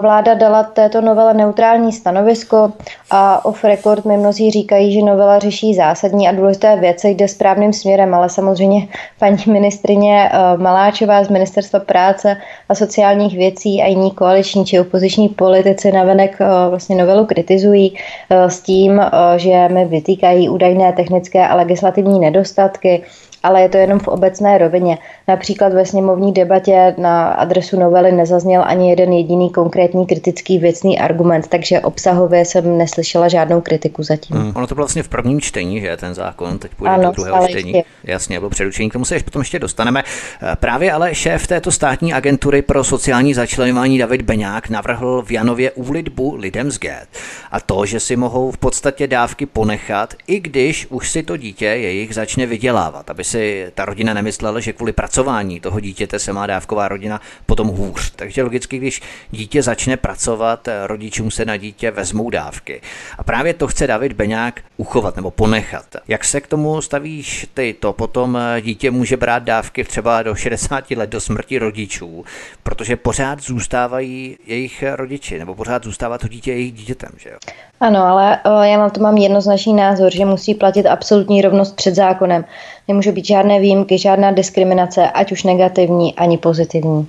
Vláda 0.00 0.34
dala 0.34 0.62
této 0.62 1.00
novele 1.00 1.34
neutrální 1.34 1.92
stanovisko 1.92 2.72
a 3.10 3.44
off 3.44 3.64
record 3.64 4.04
mi 4.04 4.16
mnozí 4.16 4.50
říkají, 4.50 4.92
že 4.92 5.00
novela 5.00 5.38
řeší 5.38 5.74
zásadní 5.74 6.28
a 6.28 6.32
důležité 6.32 6.76
věci, 6.76 7.08
jde 7.08 7.28
správným 7.28 7.72
směrem, 7.72 8.14
ale 8.14 8.28
samozřejmě 8.28 8.88
paní 9.18 9.44
ministrině 9.46 10.30
Maláčová 10.56 11.24
z 11.24 11.28
Ministerstva 11.28 11.80
práce 11.80 12.36
a 12.68 12.74
sociálních 12.74 13.36
věcí 13.36 13.82
a 13.82 13.86
jiní 13.92 14.10
koaliční 14.10 14.64
či 14.64 14.80
opoziční 14.80 15.28
politici 15.28 15.92
navenek 15.92 16.38
vlastně 16.70 16.96
novelu 16.96 17.26
kritizují 17.26 17.96
s 18.30 18.60
tím, 18.60 19.00
že 19.36 19.68
mi 19.68 19.84
vytýkají 19.84 20.48
údajné 20.48 20.92
technické 20.92 21.48
a 21.48 21.54
legislativní 21.54 22.20
nedostatky, 22.20 23.02
ale 23.42 23.62
je 23.62 23.68
to 23.68 23.76
jenom 23.76 23.98
v 23.98 24.08
obecné 24.08 24.58
rovině. 24.58 24.98
Například 25.28 25.72
ve 25.72 25.86
sněmovní 25.86 26.32
debatě 26.32 26.94
na 26.98 27.28
adresu 27.28 27.80
novely 27.80 28.12
nezazněl 28.12 28.62
ani 28.66 28.90
jeden 28.90 29.12
jediný 29.12 29.50
konkrétní 29.50 30.06
kritický 30.06 30.58
věcný 30.58 30.98
argument, 30.98 31.48
takže 31.48 31.80
obsahově 31.80 32.44
jsem 32.44 32.78
neslyšela 32.78 33.28
žádnou 33.28 33.60
kritiku 33.60 34.02
zatím. 34.02 34.36
Hmm, 34.36 34.52
ono 34.56 34.66
to 34.66 34.74
bylo 34.74 34.84
vlastně 34.84 35.02
v 35.02 35.08
prvním 35.08 35.40
čtení, 35.40 35.80
že 35.80 35.96
ten 35.96 36.14
zákon, 36.14 36.58
teď 36.58 36.74
půjde 36.74 36.90
ano, 36.90 37.02
do 37.02 37.10
druhého 37.10 37.48
čtení. 37.48 37.72
Ještě. 37.72 37.90
Jasně, 38.04 38.38
bylo 38.38 38.50
přeručení, 38.50 38.90
k 38.90 38.92
tomu 38.92 39.04
se 39.04 39.14
ještě 39.14 39.24
potom 39.24 39.40
ještě 39.40 39.58
dostaneme. 39.58 40.02
Eh, 40.42 40.56
právě 40.56 40.92
ale 40.92 41.14
šéf 41.14 41.46
této 41.46 41.70
státní 41.70 42.14
agentury 42.14 42.62
pro 42.62 42.84
sociální 42.84 43.34
začlenování 43.34 43.98
David 43.98 44.22
Beňák 44.22 44.68
navrhl 44.68 45.22
v 45.22 45.30
Janově 45.30 45.70
úlitbu 45.70 46.34
lidem 46.36 46.70
z 46.70 46.78
GET 46.78 47.08
a 47.50 47.60
to, 47.60 47.86
že 47.86 48.00
si 48.00 48.16
mohou 48.16 48.50
v 48.50 48.58
podstatě 48.58 49.06
dávky 49.06 49.46
ponechat, 49.46 50.14
i 50.26 50.40
když 50.40 50.86
už 50.90 51.10
si 51.10 51.22
to 51.22 51.36
dítě 51.36 51.66
jejich 51.66 52.14
začne 52.14 52.46
vydělávat, 52.46 53.10
aby 53.10 53.24
si 53.32 53.72
ta 53.74 53.84
rodina 53.84 54.14
nemyslela, 54.14 54.60
že 54.60 54.72
kvůli 54.72 54.92
pracování 54.92 55.60
toho 55.60 55.80
dítěte 55.80 56.18
se 56.18 56.32
má 56.32 56.46
dávková 56.46 56.88
rodina 56.88 57.20
potom 57.46 57.68
hůř. 57.68 58.12
Takže 58.16 58.42
logicky, 58.42 58.78
když 58.78 59.02
dítě 59.30 59.62
začne 59.62 59.96
pracovat, 59.96 60.68
rodičům 60.86 61.30
se 61.30 61.44
na 61.44 61.56
dítě 61.56 61.90
vezmou 61.90 62.30
dávky. 62.30 62.80
A 63.18 63.24
právě 63.24 63.54
to 63.54 63.66
chce 63.66 63.86
David 63.86 64.12
Beňák 64.12 64.60
uchovat 64.76 65.16
nebo 65.16 65.30
ponechat. 65.30 65.86
Jak 66.08 66.24
se 66.24 66.40
k 66.40 66.46
tomu 66.46 66.82
stavíš 66.82 67.46
ty? 67.54 67.74
To 67.80 67.92
potom 67.92 68.38
dítě 68.60 68.90
může 68.90 69.16
brát 69.16 69.42
dávky 69.42 69.84
třeba 69.84 70.22
do 70.22 70.34
60 70.34 70.90
let 70.90 71.10
do 71.10 71.20
smrti 71.20 71.58
rodičů, 71.58 72.24
protože 72.62 72.96
pořád 72.96 73.40
zůstávají 73.40 74.38
jejich 74.46 74.84
rodiči, 74.96 75.38
nebo 75.38 75.54
pořád 75.54 75.84
zůstává 75.84 76.18
to 76.18 76.28
dítě 76.28 76.52
jejich 76.52 76.72
dítětem, 76.72 77.10
že 77.16 77.30
jo? 77.30 77.38
Ano, 77.82 78.04
ale 78.04 78.38
já 78.68 78.78
na 78.78 78.90
to 78.90 79.00
mám 79.00 79.16
jednoznačný 79.16 79.74
názor, 79.74 80.12
že 80.12 80.24
musí 80.24 80.54
platit 80.54 80.86
absolutní 80.86 81.42
rovnost 81.42 81.76
před 81.76 81.94
zákonem. 81.94 82.44
Nemůže 82.88 83.12
být 83.12 83.26
žádné 83.26 83.60
výjimky, 83.60 83.98
žádná 83.98 84.30
diskriminace, 84.32 85.10
ať 85.10 85.32
už 85.32 85.42
negativní, 85.42 86.14
ani 86.14 86.38
pozitivní. 86.38 87.08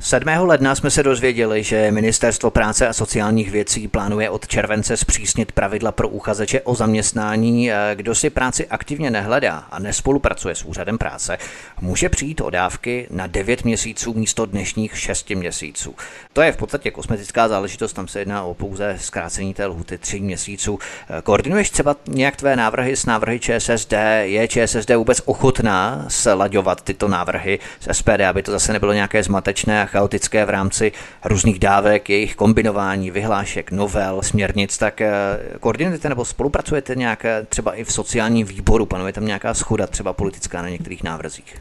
7. 0.00 0.28
ledna 0.38 0.74
jsme 0.74 0.90
se 0.90 1.02
dozvěděli, 1.02 1.62
že 1.62 1.90
Ministerstvo 1.90 2.50
práce 2.50 2.88
a 2.88 2.92
sociálních 2.92 3.50
věcí 3.50 3.88
plánuje 3.88 4.30
od 4.30 4.48
července 4.48 4.96
zpřísnit 4.96 5.52
pravidla 5.52 5.92
pro 5.92 6.08
uchazeče 6.08 6.60
o 6.60 6.74
zaměstnání. 6.74 7.70
Kdo 7.94 8.14
si 8.14 8.30
práci 8.30 8.66
aktivně 8.66 9.10
nehledá 9.10 9.64
a 9.70 9.78
nespolupracuje 9.78 10.54
s 10.54 10.64
úřadem 10.64 10.98
práce, 10.98 11.38
může 11.80 12.08
přijít 12.08 12.40
o 12.40 12.50
dávky 12.50 13.06
na 13.10 13.26
9 13.26 13.64
měsíců 13.64 14.14
místo 14.14 14.46
dnešních 14.46 14.98
6 14.98 15.30
měsíců. 15.30 15.94
To 16.32 16.42
je 16.42 16.52
v 16.52 16.56
podstatě 16.56 16.90
kosmetická 16.90 17.48
záležitost, 17.48 17.92
tam 17.92 18.08
se 18.08 18.18
jedná 18.18 18.44
o 18.44 18.54
pouze 18.54 18.96
zkrácení 19.00 19.54
té 19.54 19.66
lhuty 19.66 19.98
3 19.98 20.20
měsíců. 20.20 20.78
Koordinuješ 21.22 21.70
třeba 21.70 21.96
nějak 22.08 22.36
tvé 22.36 22.56
návrhy 22.56 22.96
s 22.96 23.06
návrhy 23.06 23.40
ČSSD? 23.40 23.92
Je 24.22 24.48
ČSSD 24.48 24.90
vůbec 24.90 25.22
ochotná 25.24 26.04
slaďovat 26.08 26.82
tyto 26.82 27.08
návrhy 27.08 27.58
s 27.80 27.96
SPD, 27.98 28.20
aby 28.28 28.42
to 28.42 28.52
zase 28.52 28.72
nebylo 28.72 28.92
nějaké 28.92 29.22
zmatečné 29.22 29.87
chaotické 29.88 30.44
v 30.44 30.50
rámci 30.50 30.92
různých 31.24 31.58
dávek, 31.58 32.10
jejich 32.10 32.36
kombinování, 32.36 33.10
vyhlášek, 33.10 33.70
novel, 33.70 34.22
směrnic, 34.22 34.78
tak 34.78 35.00
eh, 35.00 35.12
koordinujete 35.60 36.08
nebo 36.08 36.24
spolupracujete 36.24 36.94
nějak 36.94 37.24
eh, 37.24 37.46
třeba 37.48 37.74
i 37.74 37.84
v 37.84 37.92
sociálním 37.92 38.46
výboru, 38.46 38.86
panuje 38.86 39.12
tam 39.12 39.26
nějaká 39.26 39.54
schoda 39.54 39.86
třeba 39.86 40.12
politická 40.12 40.62
na 40.62 40.68
některých 40.68 41.02
návrzích? 41.02 41.56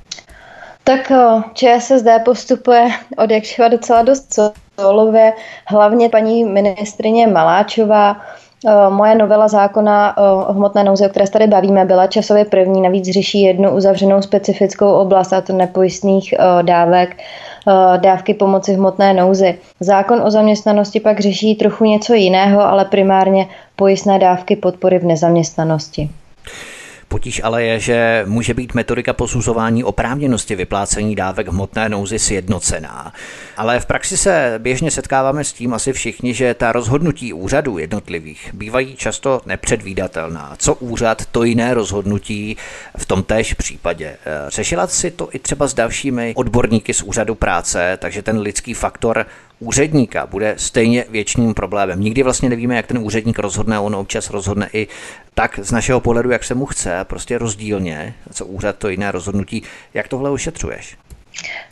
Tak 0.83 1.11
eh, 1.11 1.43
ČSSD 1.53 2.07
postupuje 2.25 2.89
od 3.17 3.31
jakživa 3.31 3.67
docela 3.67 4.01
dost 4.01 4.39
solově, 4.79 5.33
hlavně 5.67 6.09
paní 6.09 6.45
ministrině 6.45 7.27
Maláčová, 7.27 8.21
Moje 8.89 9.15
novela 9.15 9.47
zákona 9.47 10.17
o 10.17 10.53
hmotné 10.53 10.83
nouzi, 10.83 11.05
o 11.05 11.09
které 11.09 11.27
se 11.27 11.33
tady 11.33 11.47
bavíme, 11.47 11.85
byla 11.85 12.07
časově 12.07 12.45
první, 12.45 12.81
navíc 12.81 13.09
řeší 13.09 13.41
jednu 13.41 13.75
uzavřenou 13.75 14.21
specifickou 14.21 14.91
oblast, 14.91 15.33
a 15.33 15.41
to 15.41 15.53
nepojistných 15.53 16.33
dávek 16.61 17.17
dávky 17.97 18.33
pomoci 18.33 18.73
v 18.73 18.77
hmotné 18.77 19.13
nouzi. 19.13 19.57
Zákon 19.79 20.21
o 20.21 20.31
zaměstnanosti 20.31 20.99
pak 20.99 21.19
řeší 21.19 21.55
trochu 21.55 21.85
něco 21.85 22.13
jiného, 22.13 22.61
ale 22.61 22.85
primárně 22.85 23.47
pojistné 23.75 24.19
dávky 24.19 24.55
podpory 24.55 24.99
v 24.99 25.05
nezaměstnanosti. 25.05 26.09
Potíž 27.09 27.41
ale 27.43 27.63
je, 27.63 27.79
že 27.79 28.23
může 28.27 28.53
být 28.53 28.73
metodika 28.73 29.13
posuzování 29.13 29.83
oprávněnosti 29.83 30.55
vyplácení 30.55 31.15
dávek 31.15 31.47
hmotné 31.47 31.89
nouzy 31.89 32.19
sjednocená. 32.19 33.13
Ale 33.57 33.79
v 33.79 33.85
praxi 33.85 34.17
se 34.17 34.55
běžně 34.57 34.91
setkáváme 34.91 35.43
s 35.43 35.53
tím 35.53 35.73
asi 35.73 35.93
všichni, 35.93 36.33
že 36.33 36.53
ta 36.53 36.71
rozhodnutí 36.71 37.33
úřadů 37.33 37.77
jednotlivých 37.77 38.49
bývají 38.53 38.95
často 38.95 39.41
nepředvídatelná. 39.45 40.55
Co 40.57 40.73
úřad, 40.73 41.25
to 41.25 41.43
jiné 41.43 41.73
rozhodnutí 41.73 42.57
v 42.97 43.05
tom 43.05 43.23
též 43.23 43.53
případě. 43.53 44.17
Řešila 44.47 44.87
si 44.87 45.11
to 45.11 45.29
i 45.31 45.39
třeba 45.39 45.67
s 45.67 45.73
dalšími 45.73 46.33
odborníky 46.35 46.93
z 46.93 47.01
úřadu 47.01 47.35
práce, 47.35 47.97
takže 48.01 48.21
ten 48.21 48.39
lidský 48.39 48.73
faktor 48.73 49.25
úředníka 49.59 50.27
bude 50.27 50.55
stejně 50.57 51.05
věčným 51.09 51.53
problémem. 51.53 52.01
Nikdy 52.01 52.23
vlastně 52.23 52.49
nevíme, 52.49 52.75
jak 52.75 52.87
ten 52.87 52.97
úředník 52.97 53.39
rozhodne, 53.39 53.79
on 53.79 53.95
občas 53.95 54.29
rozhodne 54.29 54.69
i 54.73 54.87
tak 55.33 55.59
z 55.63 55.71
našeho 55.71 55.99
pohledu, 55.99 56.31
jak 56.31 56.43
se 56.43 56.55
mu 56.55 56.65
chce, 56.65 56.99
prostě 57.03 57.37
rozdílně, 57.37 58.13
co 58.33 58.45
úřad, 58.45 58.77
to 58.77 58.89
jiné 58.89 59.11
rozhodnutí. 59.11 59.63
Jak 59.93 60.07
tohle 60.07 60.29
ošetřuješ? 60.29 60.97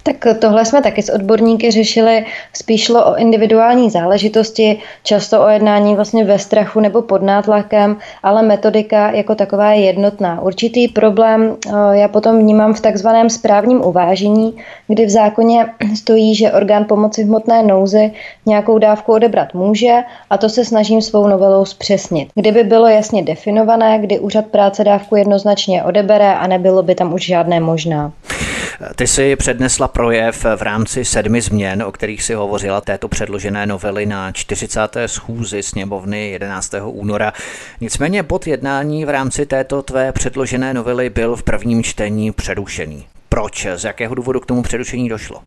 Tak 0.04 0.16
tohle 0.40 0.66
jsme 0.66 0.82
taky 0.82 1.02
s 1.02 1.10
odborníky 1.10 1.72
řešili. 1.72 2.26
Spíš 2.54 2.84
šlo 2.84 3.06
o 3.12 3.16
individuální 3.16 3.90
záležitosti, 3.90 4.80
často 5.04 5.44
o 5.44 5.48
jednání 5.48 5.96
vlastně 5.96 6.26
ve 6.26 6.40
strachu 6.40 6.80
nebo 6.80 7.02
pod 7.02 7.22
nátlakem, 7.22 7.98
ale 8.24 8.42
metodika 8.42 9.12
jako 9.12 9.36
taková 9.36 9.72
je 9.72 9.82
jednotná. 9.82 10.42
Určitý 10.42 10.88
problém 10.88 11.56
eh, 11.68 11.72
já 11.92 12.08
potom 12.08 12.40
vnímám 12.40 12.74
v 12.74 12.82
takzvaném 12.82 13.30
správním 13.30 13.86
uvážení, 13.86 14.58
kdy 14.88 15.06
v 15.06 15.10
zákoně 15.10 15.66
stojí, 15.96 16.36
že 16.36 16.52
orgán 16.52 16.86
pomoci 16.86 17.24
v 17.24 17.28
hmotné 17.28 17.64
nouzi 17.64 18.12
nějakou 18.46 18.78
dávku 18.78 19.14
odebrat 19.14 19.54
může 19.54 19.96
a 20.30 20.38
to 20.38 20.50
se 20.50 20.66
snažím 20.66 21.02
svou 21.02 21.28
novelou 21.28 21.66
zpřesnit. 21.66 22.30
Kdyby 22.36 22.64
bylo 22.64 22.88
jasně 22.88 23.24
definované, 23.24 24.00
kdy 24.00 24.20
úřad 24.20 24.46
práce 24.46 24.84
dávku 24.84 25.16
jednoznačně 25.16 25.84
odebere 25.84 26.36
a 26.36 26.48
nebylo 26.48 26.84
by 26.84 26.96
tam 26.96 27.14
už 27.14 27.26
žádné 27.26 27.60
možná. 27.60 28.12
Ty 28.96 29.08
si 29.08 29.36
přednesla 29.36 29.88
projev 29.88 30.46
v 30.56 30.62
rámci 30.62 31.06
sedmi 31.06 31.42
změn, 31.42 31.84
o 31.84 31.92
kterých 31.92 32.24
si 32.24 32.34
hovořila 32.34 32.82
této 32.82 33.08
předložené 33.08 33.66
novely 33.66 34.06
na 34.06 34.32
40. 34.32 34.80
schůzi 35.06 35.64
sněmovny 35.64 36.30
11. 36.30 36.74
února. 36.84 37.34
Nicméně 37.82 38.24
bod 38.24 38.48
jednání 38.48 39.06
v 39.06 39.10
rámci 39.10 39.46
této 39.46 39.82
tvé 39.82 40.12
předložené 40.12 40.74
novely 40.74 41.10
byl 41.10 41.36
v 41.36 41.44
prvním 41.44 41.84
čtení 41.84 42.32
přerušený. 42.32 43.06
Proč? 43.30 43.68
Z 43.76 43.84
jakého 43.84 44.16
důvodu 44.16 44.40
k 44.40 44.46
tomu 44.46 44.64
přerušení 44.64 45.10
došlo? 45.10 45.42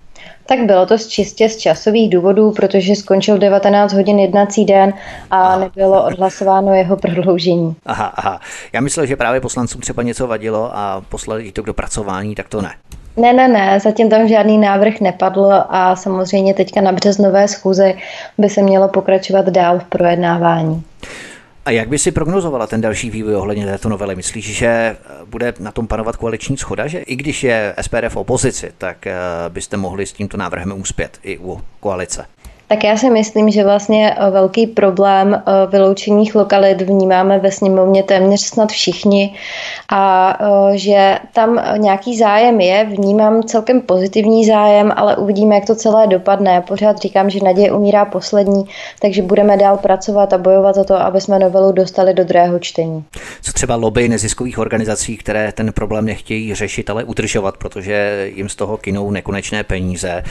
Tak 0.46 0.58
bylo 0.58 0.86
to 0.86 0.98
čistě 0.98 1.48
z 1.48 1.56
časových 1.56 2.10
důvodů, 2.10 2.52
protože 2.52 2.94
skončil 2.94 3.38
19 3.38 3.92
hodin 3.92 4.18
jednací 4.18 4.64
den 4.64 4.92
a 5.30 5.42
aha. 5.42 5.58
nebylo 5.58 6.04
odhlasováno 6.04 6.74
jeho 6.74 6.96
prodloužení. 6.96 7.76
Aha, 7.86 8.06
aha. 8.06 8.40
Já 8.72 8.80
myslel, 8.80 9.06
že 9.06 9.16
právě 9.16 9.40
poslancům 9.40 9.80
třeba 9.80 10.02
něco 10.02 10.26
vadilo 10.26 10.70
a 10.74 11.02
poslali 11.08 11.52
to 11.52 11.62
k 11.62 11.66
dopracování, 11.66 12.34
tak 12.34 12.48
to 12.48 12.62
ne. 12.62 12.74
Ne, 13.18 13.32
ne, 13.32 13.48
ne, 13.48 13.80
zatím 13.80 14.10
tam 14.10 14.28
žádný 14.28 14.58
návrh 14.58 15.00
nepadl 15.00 15.52
a 15.68 15.96
samozřejmě 15.96 16.54
teďka 16.54 16.80
na 16.80 16.92
březnové 16.92 17.48
schůzi 17.48 17.94
by 18.38 18.48
se 18.48 18.62
mělo 18.62 18.88
pokračovat 18.88 19.46
dál 19.46 19.78
v 19.78 19.84
projednávání. 19.84 20.82
A 21.64 21.70
jak 21.70 21.88
by 21.88 21.98
si 21.98 22.12
prognozovala 22.12 22.66
ten 22.66 22.80
další 22.80 23.10
vývoj 23.10 23.36
ohledně 23.36 23.66
této 23.66 23.88
novely? 23.88 24.16
Myslíš, 24.16 24.56
že 24.56 24.96
bude 25.26 25.54
na 25.60 25.72
tom 25.72 25.86
panovat 25.86 26.16
koaliční 26.16 26.56
schoda, 26.56 26.86
že 26.86 26.98
i 26.98 27.16
když 27.16 27.44
je 27.44 27.74
SPD 27.80 28.08
v 28.08 28.16
opozici, 28.16 28.72
tak 28.78 29.06
eh, 29.06 29.14
byste 29.48 29.76
mohli 29.76 30.06
s 30.06 30.12
tímto 30.12 30.36
návrhem 30.36 30.80
úspět 30.80 31.18
i 31.22 31.38
u 31.38 31.60
koalice? 31.80 32.24
Tak 32.68 32.84
já 32.84 32.96
si 32.96 33.10
myslím, 33.10 33.50
že 33.50 33.64
vlastně 33.64 34.14
eh, 34.16 34.30
velký 34.30 34.66
problém 34.66 35.34
eh, 35.34 35.66
vyloučených 35.66 36.34
lokalit 36.34 36.80
vnímáme 36.82 37.38
ve 37.38 37.52
sněmovně 37.52 38.02
téměř 38.02 38.40
snad 38.40 38.72
všichni 38.72 39.34
a 39.92 40.34
eh, 40.40 40.78
že 40.78 41.18
tam 41.32 41.62
nějaký 41.76 42.18
zájem 42.18 42.60
je, 42.60 42.84
vnímám 42.84 43.42
celkem 43.42 43.80
pozitivní 43.80 44.44
zájem, 44.44 44.92
ale 44.96 45.16
uvidíme, 45.16 45.54
jak 45.54 45.64
to 45.64 45.74
celé 45.74 46.06
dopadne. 46.06 46.50
Já 46.50 46.60
pořád 46.60 46.98
říkám, 46.98 47.30
že 47.30 47.38
naděje 47.44 47.72
umírá 47.72 48.04
poslední, 48.04 48.64
takže 49.00 49.22
budeme 49.22 49.56
dál 49.56 49.76
pracovat 49.76 50.32
a 50.32 50.38
bojovat 50.38 50.74
za 50.74 50.84
to, 50.84 50.94
aby 50.94 51.20
jsme 51.20 51.38
novelu 51.38 51.72
dostali 51.72 52.14
do 52.14 52.24
druhého 52.24 52.58
čtení. 52.58 53.04
Co 53.42 53.52
třeba 53.52 53.76
lobby 53.76 54.08
neziskových 54.08 54.58
organizací, 54.58 55.16
které 55.16 55.52
ten 55.52 55.72
problém 55.72 56.04
nechtějí 56.04 56.54
řešit, 56.54 56.90
ale 56.90 57.04
udržovat, 57.04 57.56
protože 57.56 58.30
jim 58.34 58.48
z 58.48 58.56
toho 58.56 58.76
kinou 58.76 59.10
nekonečné 59.10 59.64
peníze, 59.64 60.22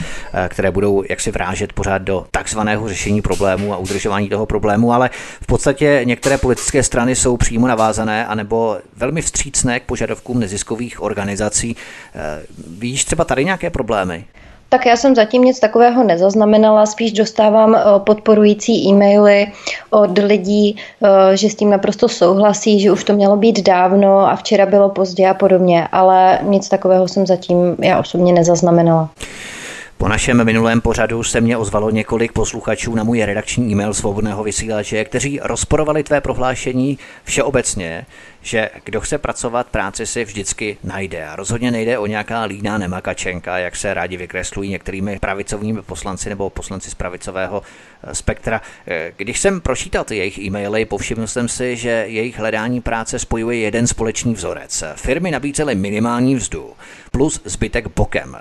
které 0.48 0.72
budou 0.72 1.04
jaksi 1.10 1.32
vrážet 1.32 1.74
pořád 1.74 2.02
do 2.02 2.27
takzvaného 2.32 2.90
řešení 2.90 3.22
problému 3.22 3.74
a 3.74 3.78
udržování 3.78 4.30
toho 4.30 4.46
problému, 4.46 4.94
ale 4.94 5.10
v 5.42 5.46
podstatě 5.46 6.02
některé 6.04 6.38
politické 6.38 6.84
strany 6.84 7.16
jsou 7.16 7.38
přímo 7.38 7.68
navázané 7.68 8.26
anebo 8.26 8.78
velmi 8.98 9.22
vstřícné 9.22 9.80
k 9.80 9.84
požadavkům 9.84 10.40
neziskových 10.40 11.02
organizací. 11.02 11.76
Eh, 12.16 12.44
víš 12.68 13.06
třeba 13.06 13.26
tady 13.26 13.46
nějaké 13.46 13.70
problémy? 13.70 14.26
Tak 14.70 14.86
já 14.86 14.96
jsem 14.98 15.16
zatím 15.16 15.42
nic 15.42 15.60
takového 15.60 16.04
nezaznamenala, 16.04 16.86
spíš 16.86 17.12
dostávám 17.12 17.76
eh, 17.76 17.82
podporující 17.98 18.90
e-maily 18.90 19.48
od 19.90 20.18
lidí, 20.18 20.76
eh, 20.76 21.38
že 21.38 21.50
s 21.50 21.56
tím 21.56 21.70
naprosto 21.70 22.10
souhlasí, 22.10 22.80
že 22.80 22.92
už 22.92 23.04
to 23.04 23.14
mělo 23.14 23.38
být 23.38 23.60
dávno 23.64 24.20
a 24.20 24.36
včera 24.36 24.66
bylo 24.66 24.90
pozdě 24.90 25.28
a 25.28 25.34
podobně, 25.34 25.88
ale 25.92 26.40
nic 26.44 26.70
takového 26.70 27.08
jsem 27.08 27.28
zatím 27.28 27.76
já 27.80 28.00
osobně 28.00 28.34
nezaznamenala. 28.34 29.10
Po 29.98 30.08
našem 30.08 30.44
minulém 30.44 30.82
pořadu 30.82 31.24
se 31.24 31.42
mě 31.42 31.58
ozvalo 31.58 31.90
několik 31.90 32.32
posluchačů 32.32 32.96
na 32.96 33.04
můj 33.04 33.26
redakční 33.26 33.72
e-mail 33.72 33.94
svobodného 33.94 34.44
vysílače, 34.44 35.06
kteří 35.06 35.40
rozporovali 35.44 36.04
tvé 36.04 36.22
prohlášení 36.22 37.00
všeobecně, 37.24 38.06
že 38.42 38.70
kdo 38.84 39.02
chce 39.02 39.18
pracovat, 39.18 39.68
práci 39.68 40.06
si 40.06 40.26
vždycky 40.26 40.78
najde. 40.84 41.28
A 41.28 41.36
rozhodně 41.36 41.72
nejde 41.72 41.98
o 41.98 42.06
nějaká 42.06 42.44
líná 42.44 42.78
nemakačenka, 42.78 43.58
jak 43.58 43.76
se 43.76 43.94
rádi 43.94 44.18
vykreslují 44.18 44.70
některými 44.70 45.20
pravicovými 45.20 45.82
poslanci 45.82 46.30
nebo 46.30 46.50
poslanci 46.50 46.90
z 46.90 46.96
pravicového 46.96 47.62
eh, 48.04 48.16
spektra. 48.16 48.62
Eh, 48.88 49.12
když 49.18 49.40
jsem 49.40 49.62
pročítal 49.62 50.04
ty 50.04 50.18
jejich 50.18 50.40
e-maily, 50.40 50.86
povšiml 50.86 51.28
jsem 51.28 51.50
si, 51.50 51.76
že 51.76 51.90
jejich 51.90 52.40
hledání 52.40 52.82
práce 52.82 53.20
spojuje 53.20 53.58
jeden 53.58 53.88
společný 53.88 54.34
vzorec. 54.34 54.84
Firmy 54.96 55.32
nabízely 55.32 55.76
minimální 55.76 56.36
vzdu 56.36 56.74
plus 57.12 57.42
zbytek 57.46 57.88
bokem. 57.96 58.38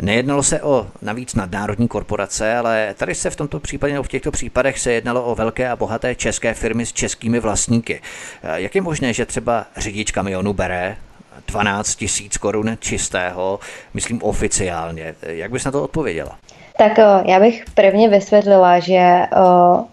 Nejednalo 0.00 0.42
se 0.42 0.62
o 0.62 0.86
navíc 1.02 1.34
nadnárodní 1.34 1.88
korporace, 1.88 2.56
ale 2.56 2.94
tady 2.98 3.14
se 3.14 3.30
v 3.30 3.36
tomto 3.36 3.60
případě 3.60 3.92
nebo 3.92 4.02
v 4.02 4.08
těchto 4.08 4.30
případech 4.30 4.78
se 4.78 4.92
jednalo 4.92 5.24
o 5.24 5.34
velké 5.34 5.68
a 5.68 5.76
bohaté 5.76 6.14
české 6.14 6.54
firmy 6.54 6.86
s 6.86 6.92
českými 6.92 7.40
vlastníky. 7.40 8.02
Eh, 8.42 8.60
jak 8.60 8.74
je 8.74 8.80
možné, 8.80 9.12
že 9.12 9.26
třeba 9.26 9.66
řidič 9.76 10.10
kamionu 10.10 10.52
bere 10.52 10.96
12 11.46 11.94
tisíc 11.94 12.36
korun 12.36 12.76
čistého, 12.80 13.60
myslím 13.94 14.22
oficiálně. 14.22 15.14
Jak 15.22 15.50
bys 15.50 15.64
na 15.64 15.70
to 15.70 15.82
odpověděla? 15.82 16.38
Tak 16.76 16.98
eh, 16.98 17.04
já 17.24 17.40
bych 17.40 17.64
prvně 17.74 18.08
vysvětlila, 18.08 18.78
že 18.78 18.94
eh, 18.94 19.28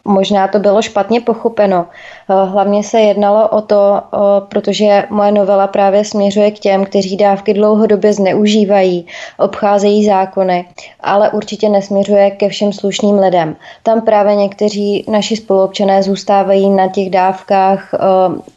možná 0.05 0.47
to 0.47 0.59
bylo 0.59 0.81
špatně 0.81 1.21
pochopeno. 1.21 1.85
Eh, 2.29 2.45
hlavně 2.45 2.83
se 2.83 2.99
jednalo 2.99 3.49
o 3.49 3.61
to, 3.61 4.01
protože 4.49 5.03
moje 5.09 5.31
novela 5.31 5.67
právě 5.67 6.05
směřuje 6.05 6.51
k 6.51 6.59
těm, 6.59 6.85
kteří 6.85 7.17
dávky 7.17 7.53
dlouhodobě 7.53 8.13
zneužívají, 8.13 9.05
obcházejí 9.39 10.05
zákony, 10.05 10.65
ale 10.99 11.29
určitě 11.29 11.69
nesměřuje 11.69 12.31
ke 12.31 12.49
všem 12.49 12.73
slušným 12.73 13.19
lidem. 13.19 13.55
Tam 13.83 14.01
právě 14.01 14.35
někteří 14.35 15.05
naši 15.07 15.35
spoluobčané 15.35 16.03
zůstávají 16.03 16.69
na 16.69 16.87
těch 16.87 17.09
dávkách 17.09 17.95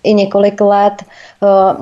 i 0.03 0.15
několik 0.15 0.61
let, 0.61 1.03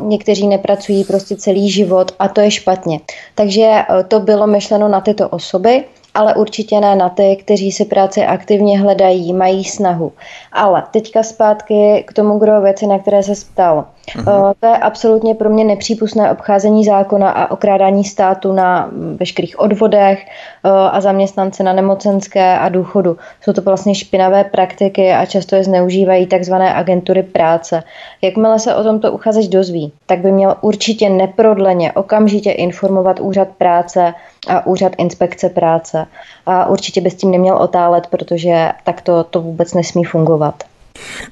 někteří 0.03 0.49
nepracují 0.49 1.05
prostě 1.05 1.37
celý 1.37 1.71
život 1.71 2.13
a 2.19 2.29
to 2.29 2.41
je 2.41 2.51
špatně. 2.51 3.01
Takže 3.35 3.83
to 4.09 4.21
bylo 4.21 4.47
myšleno 4.47 4.89
na 4.89 5.01
tyto 5.01 5.29
osoby 5.29 5.85
ale 6.15 6.35
určitě 6.35 6.81
ne 6.81 6.97
na 6.97 7.09
ty, 7.09 7.37
kteří 7.37 7.73
si 7.73 7.85
práci 7.85 8.25
aktivně 8.25 8.81
hledají, 8.81 9.33
mají 9.33 9.65
snahu. 9.65 10.13
Ale 10.53 10.83
teďka 10.91 11.23
zpátky 11.23 12.05
k 12.07 12.13
tomu, 12.13 12.39
kdo 12.39 12.61
věci, 12.61 12.87
na 12.87 12.99
které 12.99 13.23
se 13.23 13.33
ptal. 13.53 13.85
Uh-huh. 14.17 14.55
To 14.61 14.67
je 14.67 14.77
absolutně 14.77 15.35
pro 15.35 15.51
mě 15.51 15.65
nepřípustné 15.65 16.33
obcházení 16.33 16.85
zákona 16.85 17.31
a 17.31 17.51
okrádání 17.51 18.05
státu 18.05 18.53
na 18.53 18.91
veškerých 19.17 19.59
odvodech 19.59 20.27
eh, 20.27 20.71
a 20.71 21.01
zaměstnance 21.01 21.63
na 21.63 21.73
nemocenské 21.73 22.59
a 22.59 22.69
důchodu. 22.69 23.17
Jsou 23.41 23.53
to 23.53 23.63
vlastně 23.63 23.95
špinavé 23.95 24.45
praktiky 24.45 25.13
a 25.13 25.27
často 25.27 25.57
je 25.57 25.65
zneužívají 25.65 26.27
takzvané 26.27 26.75
agentury 26.75 27.23
práce. 27.23 27.83
Jakmile 28.23 28.59
se 28.59 28.75
o 28.75 28.83
tomto 28.83 29.13
uchazeč 29.13 29.49
dozví, 29.49 29.93
tak 30.07 30.19
by 30.19 30.33
měl 30.33 30.57
určitě 30.61 31.09
neprodleně 31.09 31.93
okamžitě 31.93 32.51
informovat 32.51 33.21
úřad 33.21 33.49
práce 33.49 34.15
a 34.49 34.67
úřad 34.67 34.93
inspekce 34.99 35.49
práce. 35.49 36.07
A 36.47 36.67
určitě 36.67 37.01
by 37.01 37.11
s 37.11 37.15
tím 37.15 37.31
neměl 37.31 37.57
otálet, 37.57 38.07
protože 38.07 38.73
takto 38.85 39.25
to 39.25 39.41
vůbec 39.41 39.75
nesmí 39.75 40.05
fungovat. 40.05 40.65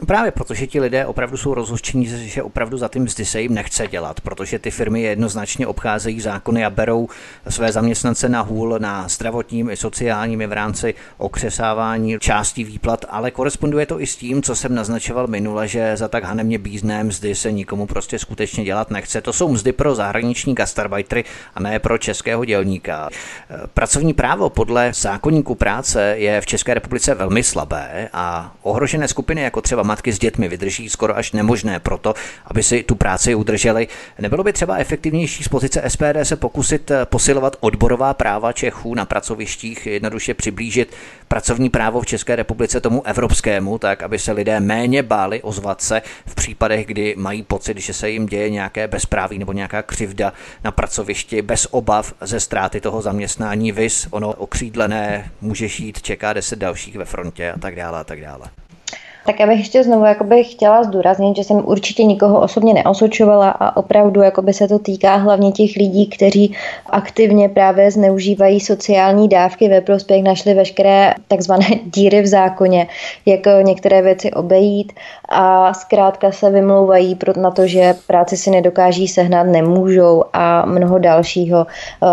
Právě 0.06 0.30
protože 0.30 0.66
ti 0.66 0.80
lidé 0.80 1.06
opravdu 1.06 1.36
jsou 1.36 1.54
rozhořčení, 1.54 2.06
že 2.06 2.42
opravdu 2.42 2.78
za 2.78 2.88
tím 2.88 3.02
mzdy 3.02 3.24
se 3.24 3.40
jim 3.40 3.54
nechce 3.54 3.86
dělat, 3.86 4.20
protože 4.20 4.58
ty 4.58 4.70
firmy 4.70 5.02
jednoznačně 5.02 5.66
obcházejí 5.66 6.20
zákony 6.20 6.64
a 6.64 6.70
berou 6.70 7.08
své 7.48 7.72
zaměstnance 7.72 8.28
na 8.28 8.40
hůl 8.40 8.78
na 8.78 9.08
zdravotním 9.08 9.70
i 9.70 9.76
sociálním 9.76 10.40
i 10.40 10.46
v 10.46 10.52
rámci 10.52 10.94
okřesávání 11.18 12.16
částí 12.18 12.64
výplat, 12.64 13.04
ale 13.08 13.30
koresponduje 13.30 13.86
to 13.86 14.00
i 14.00 14.06
s 14.06 14.16
tím, 14.16 14.42
co 14.42 14.54
jsem 14.54 14.74
naznačoval 14.74 15.26
minule, 15.26 15.68
že 15.68 15.96
za 15.96 16.08
tak 16.08 16.24
hanemně 16.24 16.58
bízné 16.58 17.04
mzdy 17.04 17.34
se 17.34 17.52
nikomu 17.52 17.86
prostě 17.86 18.18
skutečně 18.18 18.64
dělat 18.64 18.90
nechce. 18.90 19.20
To 19.20 19.32
jsou 19.32 19.48
mzdy 19.48 19.72
pro 19.72 19.94
zahraniční 19.94 20.54
gastarbajtry 20.54 21.24
a 21.54 21.60
ne 21.60 21.78
pro 21.78 21.98
českého 21.98 22.44
dělníka. 22.44 23.08
Pracovní 23.74 24.14
právo 24.14 24.50
podle 24.50 24.92
zákonníku 24.94 25.54
práce 25.54 26.14
je 26.18 26.40
v 26.40 26.46
České 26.46 26.74
republice 26.74 27.14
velmi 27.14 27.42
slabé 27.42 28.08
a 28.12 28.54
ohrožené 28.62 29.08
skupiny 29.08 29.51
jako 29.52 29.60
třeba 29.60 29.82
matky 29.82 30.12
s 30.12 30.18
dětmi 30.18 30.48
vydrží 30.48 30.88
skoro 30.88 31.16
až 31.16 31.32
nemožné 31.32 31.80
proto, 31.80 32.14
aby 32.46 32.62
si 32.62 32.82
tu 32.82 32.94
práci 32.94 33.34
udrželi. 33.34 33.88
Nebylo 34.18 34.44
by 34.44 34.52
třeba 34.52 34.76
efektivnější 34.76 35.44
z 35.44 35.48
pozice 35.48 35.82
SPD 35.88 36.16
se 36.22 36.36
pokusit 36.36 36.90
eh, 36.90 37.06
posilovat 37.06 37.56
odborová 37.60 38.14
práva 38.14 38.52
Čechů 38.52 38.94
na 38.94 39.04
pracovištích, 39.04 39.86
jednoduše 39.86 40.34
přiblížit 40.34 40.94
pracovní 41.28 41.70
právo 41.70 42.00
v 42.00 42.06
České 42.06 42.36
republice 42.36 42.80
tomu 42.80 43.06
evropskému, 43.06 43.78
tak 43.78 44.02
aby 44.02 44.18
se 44.18 44.32
lidé 44.32 44.60
méně 44.60 45.02
báli 45.02 45.42
ozvat 45.42 45.82
se 45.82 46.02
v 46.26 46.34
případech, 46.34 46.86
kdy 46.86 47.14
mají 47.18 47.42
pocit, 47.42 47.78
že 47.78 47.92
se 47.92 48.10
jim 48.10 48.26
děje 48.26 48.50
nějaké 48.50 48.88
bezpráví 48.88 49.38
nebo 49.38 49.52
nějaká 49.52 49.82
křivda 49.82 50.32
na 50.64 50.70
pracovišti 50.70 51.42
bez 51.42 51.68
obav 51.70 52.14
ze 52.20 52.40
ztráty 52.40 52.80
toho 52.80 53.02
zaměstnání. 53.02 53.72
Vys, 53.72 54.06
ono 54.10 54.32
okřídlené, 54.32 55.30
může 55.40 55.68
jít, 55.78 56.02
čeká 56.02 56.32
deset 56.32 56.58
dalších 56.58 56.96
ve 56.96 57.04
frontě 57.04 57.52
a 57.52 57.58
tak 57.58 57.76
dále 57.76 57.98
a 58.00 58.04
tak 58.04 58.20
dále. 58.20 58.61
Tak 59.26 59.40
já 59.40 59.46
bych 59.46 59.58
ještě 59.58 59.84
znovu 59.84 60.04
jakoby 60.04 60.44
chtěla 60.44 60.82
zdůraznit, 60.82 61.36
že 61.36 61.44
jsem 61.44 61.62
určitě 61.64 62.04
nikoho 62.04 62.40
osobně 62.40 62.74
neosočovala 62.74 63.50
a 63.50 63.76
opravdu 63.76 64.20
jakoby 64.22 64.52
se 64.52 64.68
to 64.68 64.78
týká 64.78 65.16
hlavně 65.16 65.52
těch 65.52 65.76
lidí, 65.76 66.06
kteří 66.06 66.54
aktivně 66.86 67.48
právě 67.48 67.90
zneužívají 67.90 68.60
sociální 68.60 69.28
dávky 69.28 69.68
ve 69.68 69.80
prospěch, 69.80 70.22
našli 70.22 70.54
veškeré 70.54 71.14
takzvané 71.28 71.66
díry 71.84 72.22
v 72.22 72.26
zákoně, 72.26 72.86
jak 73.26 73.40
některé 73.62 74.02
věci 74.02 74.30
obejít 74.30 74.92
a 75.28 75.74
zkrátka 75.74 76.32
se 76.32 76.50
vymlouvají 76.50 77.18
na 77.36 77.50
to, 77.50 77.66
že 77.66 77.94
práci 78.06 78.36
si 78.36 78.50
nedokáží 78.50 79.08
sehnat, 79.08 79.46
nemůžou 79.46 80.24
a 80.32 80.66
mnoho 80.66 80.98
dalšího. 80.98 81.66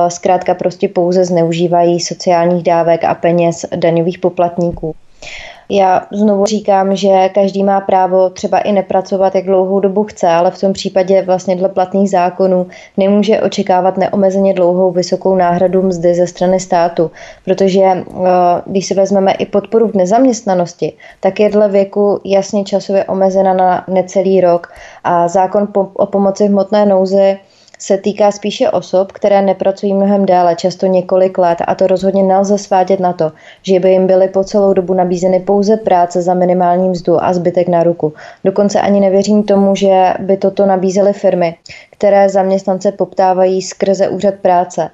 Zkrátka 0.08 0.54
prostě 0.54 0.88
pouze 0.88 1.26
zneužívají 1.26 2.00
sociálních 2.00 2.63
dávek 2.63 3.04
a 3.04 3.15
peněz 3.15 3.65
daňových 3.76 4.19
poplatníků. 4.19 4.95
Já 5.72 6.08
znovu 6.12 6.46
říkám, 6.46 6.96
že 6.96 7.30
každý 7.30 7.64
má 7.64 7.82
právo 7.82 8.30
třeba 8.30 8.60
i 8.60 8.72
nepracovat, 8.72 9.36
jak 9.36 9.46
dlouhou 9.46 9.80
dobu 9.80 10.04
chce, 10.04 10.28
ale 10.28 10.52
v 10.52 10.62
tom 10.62 10.74
případě 10.74 11.22
vlastně 11.22 11.56
dle 11.56 11.70
platných 11.70 12.10
zákonů 12.10 12.68
nemůže 12.98 13.42
očekávat 13.42 13.98
neomezeně 13.98 14.54
dlouhou 14.54 14.92
vysokou 14.92 15.36
náhradu 15.36 15.82
mzdy 15.82 16.16
ze 16.16 16.28
strany 16.28 16.60
státu, 16.60 17.12
protože 17.46 17.82
eh, 17.82 18.04
když 18.66 18.86
si 18.86 18.94
vezmeme 18.94 19.32
i 19.32 19.46
podporu 19.46 19.88
v 19.88 19.96
nezaměstnanosti, 19.96 20.94
tak 21.20 21.40
je 21.40 21.50
dle 21.50 21.70
věku 21.70 22.22
jasně 22.26 22.64
časově 22.64 23.06
omezena 23.06 23.54
na 23.54 23.86
necelý 23.88 24.42
rok 24.42 24.68
a 25.04 25.28
zákon 25.28 25.68
o 25.94 26.06
pomoci 26.06 26.48
v 26.48 26.52
hmotné 26.52 26.86
nouzi 26.86 27.38
se 27.80 27.98
týká 27.98 28.32
spíše 28.32 28.70
osob, 28.70 29.12
které 29.12 29.42
nepracují 29.42 29.94
mnohem 29.94 30.26
déle, 30.26 30.56
často 30.56 30.86
několik 30.86 31.38
let 31.38 31.58
a 31.68 31.76
to 31.76 31.88
rozhodně 31.88 32.24
nelze 32.24 32.58
svádět 32.58 33.00
na 33.00 33.13
to, 33.13 33.32
že 33.62 33.80
by 33.80 33.92
jim 33.92 34.08
byly 34.08 34.28
po 34.28 34.44
celou 34.44 34.74
dobu 34.74 34.94
nabízeny 34.94 35.39
pouze 35.39 35.78
práce 35.78 36.22
za 36.22 36.34
minimální 36.34 36.89
mzdu 36.89 37.24
a 37.24 37.34
zbytek 37.34 37.68
na 37.68 37.84
ruku. 37.84 38.13
Dokonce 38.44 38.82
ani 38.82 39.00
nevěřím 39.00 39.44
tomu, 39.44 39.76
že 39.76 40.13
by 40.20 40.38
toto 40.38 40.65
nabízely 40.65 41.13
firmy, 41.13 41.56
které 41.92 42.30
zaměstnance 42.30 42.92
poptávají 42.92 43.62
skrze 43.62 44.10
úřad 44.10 44.34
práce 44.36 44.89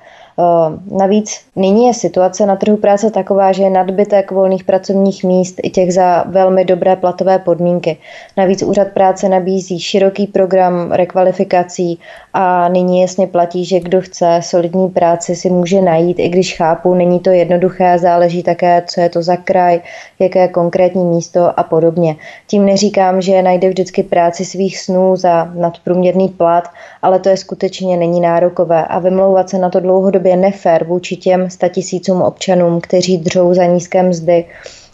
navíc 0.92 1.42
nyní 1.56 1.88
je 1.88 1.94
situace 1.94 2.46
na 2.46 2.56
trhu 2.56 2.78
práce 2.78 3.12
taková, 3.12 3.52
že 3.52 3.64
je 3.64 3.70
nadbytek 3.70 4.32
volných 4.32 4.64
pracovních 4.64 5.24
míst 5.24 5.56
i 5.64 5.70
těch 5.70 5.94
za 5.94 6.24
velmi 6.28 6.66
dobré 6.66 6.96
platové 6.96 7.40
podmínky. 7.40 7.98
Navíc 8.38 8.64
úřad 8.64 8.88
práce 8.88 9.30
nabízí 9.30 9.80
široký 9.80 10.28
program 10.28 10.92
rekvalifikací 10.92 12.00
a 12.34 12.70
nyní 12.70 13.02
jasně 13.02 13.28
platí, 13.28 13.66
že 13.66 13.80
kdo 13.80 14.02
chce 14.02 14.40
solidní 14.44 14.90
práci 14.90 15.36
si 15.36 15.50
může 15.50 15.82
najít, 15.82 16.20
i 16.20 16.30
když 16.30 16.58
chápu, 16.58 16.94
není 16.94 17.20
to 17.20 17.30
jednoduché, 17.30 18.00
záleží 18.00 18.44
také, 18.44 18.84
co 18.88 19.02
je 19.02 19.10
to 19.10 19.22
za 19.22 19.38
kraj, 19.38 19.80
jaké 20.20 20.48
konkrétní 20.48 21.06
místo 21.06 21.60
a 21.60 21.64
podobně. 21.64 22.16
Tím 22.48 22.66
neříkám, 22.66 23.22
že 23.22 23.42
najde 23.42 23.70
vždycky 23.70 24.04
práci 24.04 24.46
svých 24.46 24.80
snů 24.80 25.16
za 25.16 25.52
nadprůměrný 25.56 26.30
plat, 26.30 26.68
ale 27.02 27.20
to 27.20 27.30
je 27.30 27.38
skutečně 27.38 27.98
není 27.98 28.22
nárokové 28.22 28.86
a 28.86 29.00
vymlouvat 29.00 29.50
se 29.50 29.58
na 29.58 29.70
to 29.70 29.80
dlouhodobě 29.80 30.25
dlouhodobě 30.26 30.36
nefér 30.36 30.84
vůči 30.84 31.16
těm 31.16 31.50
statisícům 31.50 32.22
občanům, 32.22 32.82
kteří 32.82 33.18
dřou 33.18 33.54
za 33.54 33.66
nízké 33.66 34.04
mzdy 34.04 34.46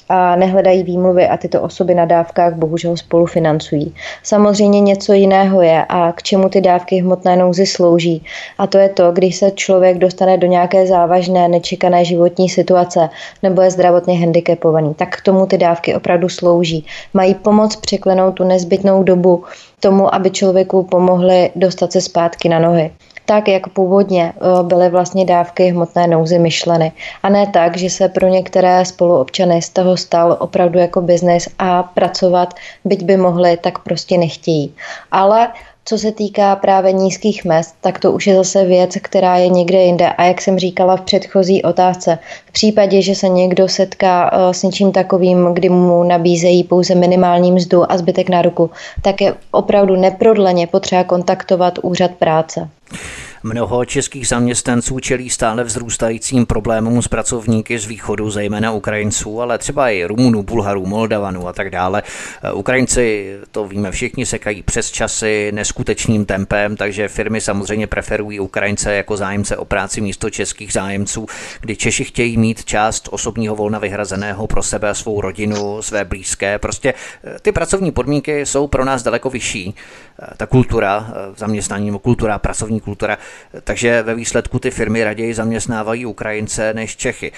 a 0.10 0.36
nehledají 0.36 0.84
výmluvy 0.84 1.28
a 1.28 1.38
tyto 1.38 1.62
osoby 1.62 1.96
na 1.96 2.06
dávkách 2.06 2.54
bohužel 2.54 2.98
spolufinancují. 2.98 3.94
Samozřejmě 4.24 4.82
něco 4.82 5.13
jiného 5.13 5.62
je 5.62 5.86
a 5.89 6.12
k 6.12 6.24
čemu 6.24 6.50
ty 6.50 6.62
dávky 6.62 7.02
hmotné 7.02 7.36
nouzy 7.36 7.65
slouží. 7.65 8.24
A 8.58 8.67
to 8.67 8.78
je 8.78 8.89
to, 8.89 9.12
když 9.12 9.36
se 9.36 9.52
člověk 9.52 9.98
dostane 9.98 10.38
do 10.38 10.48
nějaké 10.48 10.88
závažné, 10.88 11.48
nečekané 11.48 12.06
životní 12.06 12.50
situace 12.50 13.10
nebo 13.44 13.62
je 13.62 13.72
zdravotně 13.72 14.20
handicapovaný, 14.20 14.94
tak 14.94 15.17
k 15.17 15.22
tomu 15.22 15.46
ty 15.46 15.58
dávky 15.58 15.96
opravdu 15.96 16.30
slouží. 16.30 16.86
Mají 17.13 17.36
pomoc 17.36 17.76
překlenout 17.76 18.36
tu 18.36 18.44
nezbytnou 18.44 19.04
dobu 19.04 19.44
tomu, 19.80 20.15
aby 20.15 20.30
člověku 20.30 20.84
pomohli 20.84 21.50
dostat 21.56 21.91
se 21.91 22.02
zpátky 22.02 22.50
na 22.50 22.60
nohy 22.60 22.91
tak, 23.32 23.48
jak 23.48 23.70
původně 23.70 24.34
eh, 24.36 24.63
byly 24.63 24.89
vlastně 24.89 25.26
dávky 25.26 25.67
hmotné 25.67 26.08
nouzy 26.08 26.39
myšleny. 26.39 26.91
A 27.24 27.30
ne 27.30 27.48
tak, 27.48 27.78
že 27.78 27.89
se 27.89 28.10
pro 28.10 28.28
některé 28.28 28.86
spoluobčany 28.86 29.62
z 29.62 29.70
toho 29.70 29.98
stal 29.98 30.38
opravdu 30.39 30.80
jako 30.80 31.02
biznis 31.02 31.50
a 31.60 31.84
pracovat, 31.84 32.54
byť 32.86 33.04
by 33.04 33.17
mohli, 33.17 33.58
tak 33.58 33.80
prostě 33.80 34.17
nechtějí. 34.17 34.74
Ale 35.12 35.48
co 35.86 35.98
se 35.98 36.12
týká 36.12 36.56
právě 36.56 36.91
nízkých 36.91 37.46
mest, 37.46 37.76
tak 37.82 38.00
to 38.00 38.12
už 38.12 38.28
je 38.28 38.36
zase 38.36 38.65
věc, 38.65 38.98
která 39.02 39.38
je 39.38 39.50
někde 39.50 39.84
jinde. 39.84 40.10
A 40.10 40.24
jak 40.24 40.41
jsem 40.41 40.60
říkala 40.60 40.98
v 40.98 41.02
předchozí 41.02 41.63
otázce, 41.63 42.20
v 42.46 42.52
případě, 42.52 43.02
že 43.02 43.15
se 43.15 43.30
někdo 43.30 43.67
setká 43.67 44.32
eh, 44.34 44.54
s 44.54 44.63
něčím 44.63 44.91
takovým, 44.91 45.54
kdy 45.54 45.70
mu 45.70 46.04
nabízejí 46.04 46.63
pouze 46.63 46.96
minimální 46.96 47.52
mzdu 47.52 47.91
a 47.91 47.98
zbytek 47.98 48.30
na 48.30 48.41
ruku, 48.41 48.70
tak 49.02 49.22
je 49.22 49.34
opravdu 49.52 49.96
neprodleně 49.96 50.67
potřeba 50.67 51.04
kontaktovat 51.04 51.80
úřad 51.82 52.12
práce. 52.12 52.70
Mnoho 53.43 53.86
českých 53.86 54.27
zaměstnanců 54.27 54.99
čelí 54.99 55.30
stále 55.30 55.63
vzrůstajícím 55.63 56.45
problémům 56.45 57.01
s 57.01 57.08
pracovníky 57.08 57.80
z 57.80 57.86
východu, 57.86 58.30
zejména 58.30 58.71
Ukrajinců, 58.71 59.41
ale 59.41 59.58
třeba 59.58 59.89
i 59.89 60.04
Rumunů, 60.06 60.43
Bulharů, 60.43 60.86
Moldavanů 60.86 61.47
a 61.47 61.54
tak 61.54 61.69
dále. 61.69 62.04
Ukrajinci, 62.54 63.36
to 63.51 63.67
víme 63.67 63.91
všichni, 63.91 64.25
sekají 64.25 64.63
přes 64.63 64.91
časy 64.91 65.51
neskutečným 65.51 66.25
tempem, 66.25 66.77
takže 66.77 67.08
firmy 67.08 67.41
samozřejmě 67.41 67.88
preferují 67.88 68.39
Ukrajince 68.39 68.93
jako 68.93 69.17
zájemce 69.17 69.58
o 69.58 69.65
práci 69.65 70.01
místo 70.01 70.30
českých 70.30 70.73
zájemců, 70.73 71.25
kdy 71.62 71.75
Češi 71.75 72.04
chtějí 72.04 72.38
mít 72.38 72.65
část 72.65 73.10
osobního 73.12 73.56
volna 73.56 73.80
vyhrazeného 73.80 74.47
pro 74.47 74.63
sebe 74.63 74.89
a 74.89 74.93
svou 74.93 75.21
rodinu, 75.21 75.82
své 75.82 76.06
blízké. 76.06 76.60
Prostě 76.60 76.93
eh, 77.23 77.39
ty 77.41 77.51
pracovní 77.51 77.91
podmínky 77.91 78.45
jsou 78.45 78.67
pro 78.67 78.86
nás 78.86 79.04
daleko 79.04 79.30
vyšší. 79.30 79.75
Eh, 80.21 80.27
ta 80.38 80.45
kultura 80.45 81.07
eh, 81.10 81.13
zaměstnání, 81.38 81.99
kultura, 81.99 82.39
pracovní 82.39 82.79
kultura 82.79 83.17
takže 83.63 84.01
ve 84.01 84.15
výsledku 84.15 84.60
ty 84.60 84.71
firmy 84.71 85.03
raději 85.03 85.34
zaměstnávají 85.34 86.05
Ukrajince 86.05 86.73
než 86.73 86.97
Čechy. 86.97 87.31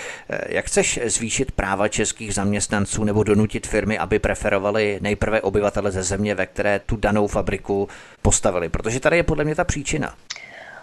Jak 0.49 0.65
chceš 0.65 0.99
zvýšit 1.05 1.51
práva 1.51 1.87
českých 1.87 2.33
zaměstnanců 2.33 3.03
nebo 3.03 3.23
donutit 3.23 3.67
firmy, 3.67 3.97
aby 3.97 4.19
preferovali 4.19 4.99
nejprve 5.01 5.41
obyvatele 5.41 5.91
ze 5.91 6.03
země, 6.03 6.35
ve 6.35 6.45
které 6.45 6.79
tu 6.79 6.95
danou 6.95 7.27
fabriku 7.27 7.87
postavili? 8.21 8.69
Protože 8.69 8.99
tady 8.99 9.17
je 9.17 9.23
podle 9.23 9.43
mě 9.43 9.55
ta 9.55 9.63
příčina 9.63 10.13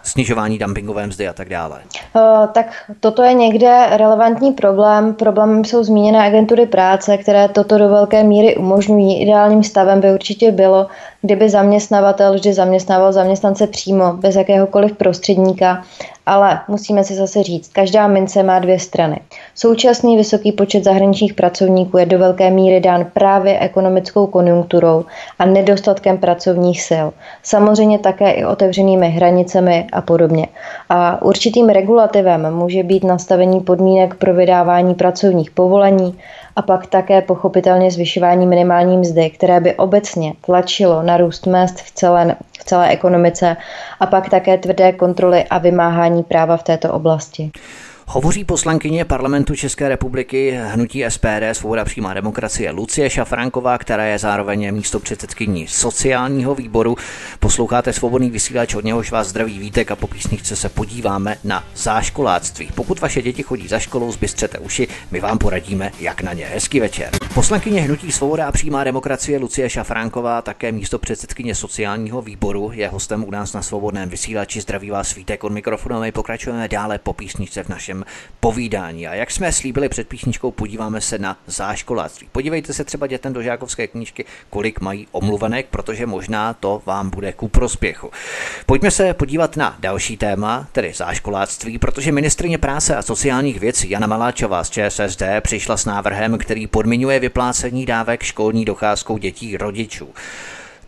snižování 0.03 0.57
dumpingové 0.57 1.07
mzdy 1.07 1.27
a 1.27 1.33
tak 1.33 1.49
dále? 1.49 1.79
Uh, 2.15 2.47
tak 2.47 2.65
toto 2.99 3.23
je 3.23 3.33
někde 3.33 3.87
relevantní 3.97 4.51
problém. 4.51 5.13
Problémem 5.13 5.65
jsou 5.65 5.83
zmíněné 5.83 6.27
agentury 6.27 6.65
práce, 6.65 7.17
které 7.17 7.49
toto 7.49 7.77
do 7.77 7.89
velké 7.89 8.23
míry 8.23 8.55
umožňují. 8.55 9.21
Ideálním 9.21 9.63
stavem 9.63 10.01
by 10.01 10.13
určitě 10.13 10.51
bylo, 10.51 10.87
kdyby 11.21 11.49
zaměstnavatel 11.49 12.33
vždy 12.33 12.53
zaměstnával 12.53 13.13
zaměstnance 13.13 13.67
přímo, 13.67 14.13
bez 14.13 14.35
jakéhokoliv 14.35 14.97
prostředníka, 14.97 15.83
ale 16.25 16.59
musíme 16.67 17.03
si 17.03 17.15
zase 17.15 17.43
říct, 17.43 17.69
každá 17.73 18.07
mince 18.07 18.43
má 18.43 18.59
dvě 18.59 18.79
strany. 18.79 19.19
Současný 19.55 20.17
vysoký 20.17 20.51
počet 20.51 20.83
zahraničních 20.83 21.33
pracovníků 21.33 21.97
je 21.97 22.05
do 22.05 22.19
velké 22.19 22.49
míry 22.49 22.79
dán 22.79 23.05
právě 23.13 23.59
ekonomickou 23.59 24.27
konjunkturou 24.27 25.05
a 25.39 25.45
nedostatkem 25.45 26.17
pracovních 26.17 26.81
sil. 26.89 27.07
Samozřejmě 27.43 27.99
také 27.99 28.31
i 28.31 28.45
otevřenými 28.45 29.09
hranicemi 29.09 29.87
a 29.93 30.01
podobně. 30.01 30.47
A 30.89 31.21
určitým 31.21 31.69
regulativem 31.69 32.55
může 32.55 32.83
být 32.83 33.03
nastavení 33.03 33.59
podmínek 33.59 34.15
pro 34.15 34.33
vydávání 34.33 34.95
pracovních 34.95 35.51
povolení, 35.51 36.17
a 36.55 36.61
pak 36.61 36.87
také 36.87 37.21
pochopitelně 37.21 37.91
zvyšování 37.91 38.47
minimální 38.47 38.97
mzdy, 38.97 39.29
které 39.29 39.59
by 39.59 39.75
obecně 39.75 40.33
tlačilo 40.45 41.03
na 41.03 41.17
růst 41.17 41.45
mest 41.47 41.81
v 41.81 41.91
celé, 41.91 42.35
v 42.59 42.63
celé 42.63 42.89
ekonomice 42.89 43.57
a 43.99 44.05
pak 44.05 44.29
také 44.29 44.57
tvrdé 44.57 44.91
kontroly 44.91 45.43
a 45.43 45.57
vymáhání 45.57 46.23
práva 46.23 46.57
v 46.57 46.63
této 46.63 46.93
oblasti. 46.93 47.51
Hovoří 48.13 48.43
poslankyně 48.43 49.05
parlamentu 49.05 49.55
České 49.55 49.89
republiky 49.89 50.59
hnutí 50.63 51.03
SPD 51.09 51.43
Svoboda 51.51 51.85
přímá 51.85 52.13
demokracie 52.13 52.71
Lucie 52.71 53.09
Šafránková, 53.09 53.77
která 53.77 54.05
je 54.05 54.19
zároveň 54.19 54.73
místo 54.75 54.99
předsedkyní 54.99 55.67
sociálního 55.67 56.55
výboru. 56.55 56.95
Posloucháte 57.39 57.93
svobodný 57.93 58.29
vysílač, 58.29 58.75
od 58.75 58.83
něhož 58.83 59.11
vás 59.11 59.27
zdraví 59.27 59.59
vítek 59.59 59.91
a 59.91 59.95
po 59.95 60.07
písničce 60.07 60.55
se 60.55 60.69
podíváme 60.69 61.37
na 61.43 61.63
záškoláctví. 61.75 62.69
Pokud 62.75 62.99
vaše 62.99 63.21
děti 63.21 63.43
chodí 63.43 63.67
za 63.67 63.79
školou, 63.79 64.11
zbystřete 64.11 64.59
uši, 64.59 64.87
my 65.11 65.19
vám 65.19 65.37
poradíme, 65.37 65.91
jak 65.99 66.21
na 66.21 66.33
ně. 66.33 66.45
Hezký 66.45 66.79
večer. 66.79 67.09
Poslankyně 67.33 67.81
hnutí 67.81 68.11
Svoboda 68.11 68.47
a 68.47 68.51
přímá 68.51 68.83
demokracie 68.83 69.39
Lucie 69.39 69.69
Šafránková, 69.69 70.41
také 70.41 70.71
místo 70.71 70.99
předsedkyně 70.99 71.55
sociálního 71.55 72.21
výboru, 72.21 72.71
je 72.73 72.87
hostem 72.87 73.23
u 73.23 73.31
nás 73.31 73.53
na 73.53 73.61
svobodném 73.61 74.09
vysílači. 74.09 74.61
Zdraví 74.61 74.89
vás 74.89 75.15
vítek 75.15 75.43
od 75.43 75.51
mikrofonu. 75.51 76.01
My 76.01 76.11
pokračujeme 76.11 76.67
dále 76.67 76.99
po 76.99 77.13
písničce 77.13 77.63
v 77.63 77.69
našem 77.69 78.00
povídání. 78.39 79.07
A 79.07 79.13
jak 79.13 79.31
jsme 79.31 79.51
slíbili 79.51 79.89
před 79.89 80.07
písničkou, 80.07 80.51
podíváme 80.51 81.01
se 81.01 81.19
na 81.19 81.37
záškoláctví. 81.47 82.27
Podívejte 82.31 82.73
se 82.73 82.83
třeba 82.83 83.07
dětem 83.07 83.33
do 83.33 83.41
žákovské 83.41 83.87
knížky, 83.87 84.25
kolik 84.49 84.79
mají 84.81 85.07
omluvenek, 85.11 85.65
protože 85.69 86.05
možná 86.05 86.53
to 86.53 86.81
vám 86.85 87.09
bude 87.09 87.33
ku 87.33 87.47
prospěchu. 87.47 88.11
Pojďme 88.65 88.91
se 88.91 89.13
podívat 89.13 89.57
na 89.57 89.77
další 89.79 90.17
téma, 90.17 90.67
tedy 90.71 90.93
záškoláctví, 90.93 91.77
protože 91.77 92.11
ministrině 92.11 92.57
práce 92.57 92.95
a 92.95 93.01
sociálních 93.01 93.59
věcí 93.59 93.89
Jana 93.89 94.07
Maláčová 94.07 94.63
z 94.63 94.69
ČSSD 94.69 95.23
přišla 95.41 95.77
s 95.77 95.85
návrhem, 95.85 96.37
který 96.37 96.67
podmiňuje 96.67 97.19
vyplácení 97.19 97.85
dávek 97.85 98.23
školní 98.23 98.65
docházkou 98.65 99.17
dětí 99.17 99.57
rodičů. 99.57 100.09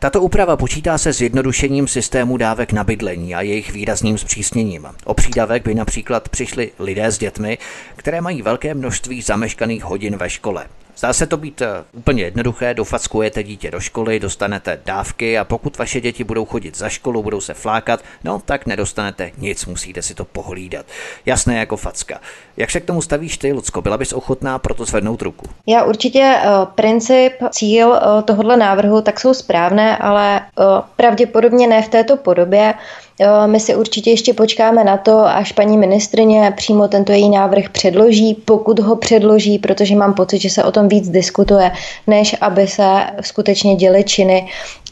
Tato 0.03 0.21
úprava 0.21 0.57
počítá 0.57 0.97
se 0.97 1.13
zjednodušením 1.13 1.87
systému 1.87 2.37
dávek 2.37 2.73
na 2.73 2.83
bydlení 2.83 3.35
a 3.35 3.41
jejich 3.41 3.71
výrazným 3.71 4.17
zpřísněním. 4.17 4.87
O 5.05 5.13
přídavek 5.13 5.63
by 5.63 5.75
například 5.75 6.29
přišli 6.29 6.71
lidé 6.79 7.11
s 7.11 7.17
dětmi, 7.17 7.57
které 7.95 8.21
mají 8.21 8.41
velké 8.41 8.73
množství 8.73 9.21
zameškaných 9.21 9.83
hodin 9.83 10.17
ve 10.17 10.29
škole. 10.29 10.65
Zdá 10.97 11.13
se 11.13 11.27
to 11.27 11.37
být 11.37 11.61
eh, 11.61 11.67
úplně 11.91 12.23
jednoduché, 12.23 12.73
dofackujete 12.73 13.43
dítě 13.43 13.71
do 13.71 13.79
školy, 13.79 14.19
dostanete 14.19 14.79
dávky 14.85 15.37
a 15.37 15.43
pokud 15.43 15.77
vaše 15.77 16.01
děti 16.01 16.23
budou 16.23 16.45
chodit 16.45 16.77
za 16.77 16.89
školu, 16.89 17.23
budou 17.23 17.41
se 17.41 17.53
flákat, 17.53 17.99
no 18.23 18.41
tak 18.45 18.65
nedostanete 18.65 19.31
nic, 19.37 19.65
musíte 19.65 20.01
si 20.01 20.15
to 20.15 20.25
pohlídat. 20.25 20.85
Jasné 21.25 21.57
jako 21.57 21.77
facka. 21.77 22.19
Jak 22.57 22.71
se 22.71 22.79
k 22.79 22.85
tomu 22.85 23.01
stavíš 23.01 23.37
ty, 23.37 23.53
Lucko? 23.53 23.81
Byla 23.81 23.97
bys 23.97 24.13
ochotná 24.13 24.59
proto 24.59 24.85
zvednout 24.85 25.21
ruku? 25.21 25.45
Já 25.67 25.83
určitě 25.83 26.35
uh, 26.35 26.65
princip, 26.65 27.33
cíl 27.51 27.89
uh, 27.89 28.21
tohohle 28.21 28.57
návrhu 28.57 29.01
tak 29.01 29.19
jsou 29.19 29.33
správné, 29.33 29.97
ale 29.97 30.41
pravděpodobně 30.95 31.67
ne 31.67 31.81
v 31.81 31.87
této 31.89 32.17
podobě. 32.17 32.73
My 33.45 33.59
si 33.59 33.75
určitě 33.75 34.09
ještě 34.09 34.33
počkáme 34.33 34.83
na 34.83 34.97
to, 34.97 35.25
až 35.25 35.51
paní 35.51 35.77
ministrině 35.77 36.53
přímo 36.57 36.87
tento 36.87 37.11
její 37.11 37.29
návrh 37.29 37.69
předloží, 37.69 38.33
pokud 38.45 38.79
ho 38.79 38.95
předloží, 38.95 39.59
protože 39.59 39.95
mám 39.95 40.13
pocit, 40.13 40.39
že 40.39 40.49
se 40.49 40.63
o 40.63 40.71
tom 40.71 40.87
víc 40.87 41.09
diskutuje, 41.09 41.71
než 42.07 42.35
aby 42.41 42.67
se 42.67 43.03
skutečně 43.21 43.75
děly 43.75 44.03
činy 44.03 44.47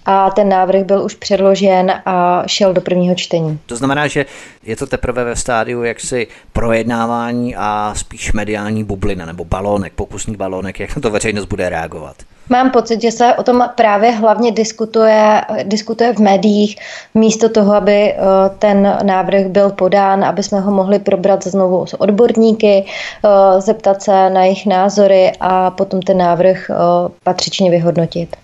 a 0.05 0.29
ten 0.29 0.49
návrh 0.49 0.83
byl 0.83 1.03
už 1.03 1.15
předložen 1.15 2.01
a 2.05 2.43
šel 2.47 2.73
do 2.73 2.81
prvního 2.81 3.15
čtení. 3.15 3.59
To 3.65 3.75
znamená, 3.75 4.07
že 4.07 4.25
je 4.63 4.75
to 4.75 4.87
teprve 4.87 5.23
ve 5.23 5.35
stádiu 5.35 5.83
jaksi 5.83 6.27
projednávání 6.53 7.55
a 7.55 7.93
spíš 7.95 8.33
mediální 8.33 8.83
bublina 8.83 9.25
nebo 9.25 9.45
balónek, 9.45 9.93
pokusný 9.93 10.35
balónek, 10.35 10.79
jak 10.79 10.95
na 10.95 11.01
to 11.01 11.09
veřejnost 11.09 11.45
bude 11.45 11.69
reagovat. 11.69 12.15
Mám 12.49 12.71
pocit, 12.71 13.01
že 13.01 13.11
se 13.11 13.33
o 13.33 13.43
tom 13.43 13.69
právě 13.75 14.11
hlavně 14.11 14.51
diskutuje, 14.51 15.41
diskutuje 15.63 16.13
v 16.13 16.19
médiích, 16.19 16.75
místo 17.13 17.49
toho, 17.49 17.73
aby 17.73 18.13
eh, 18.13 18.17
ten 18.59 18.97
návrh 19.03 19.45
byl 19.45 19.69
podán, 19.69 20.23
aby 20.23 20.43
jsme 20.43 20.59
ho 20.59 20.71
mohli 20.71 20.99
probrat 20.99 21.43
znovu 21.43 21.85
s 21.85 21.93
odborníky, 21.93 22.85
eh, 22.85 23.61
zeptat 23.61 24.01
se 24.01 24.29
na 24.29 24.43
jejich 24.43 24.65
názory 24.65 25.31
a 25.39 25.71
potom 25.71 26.01
ten 26.01 26.17
návrh 26.17 26.69
eh, 26.69 26.75
patřičně 27.23 27.71
vyhodnotit. 27.71 28.35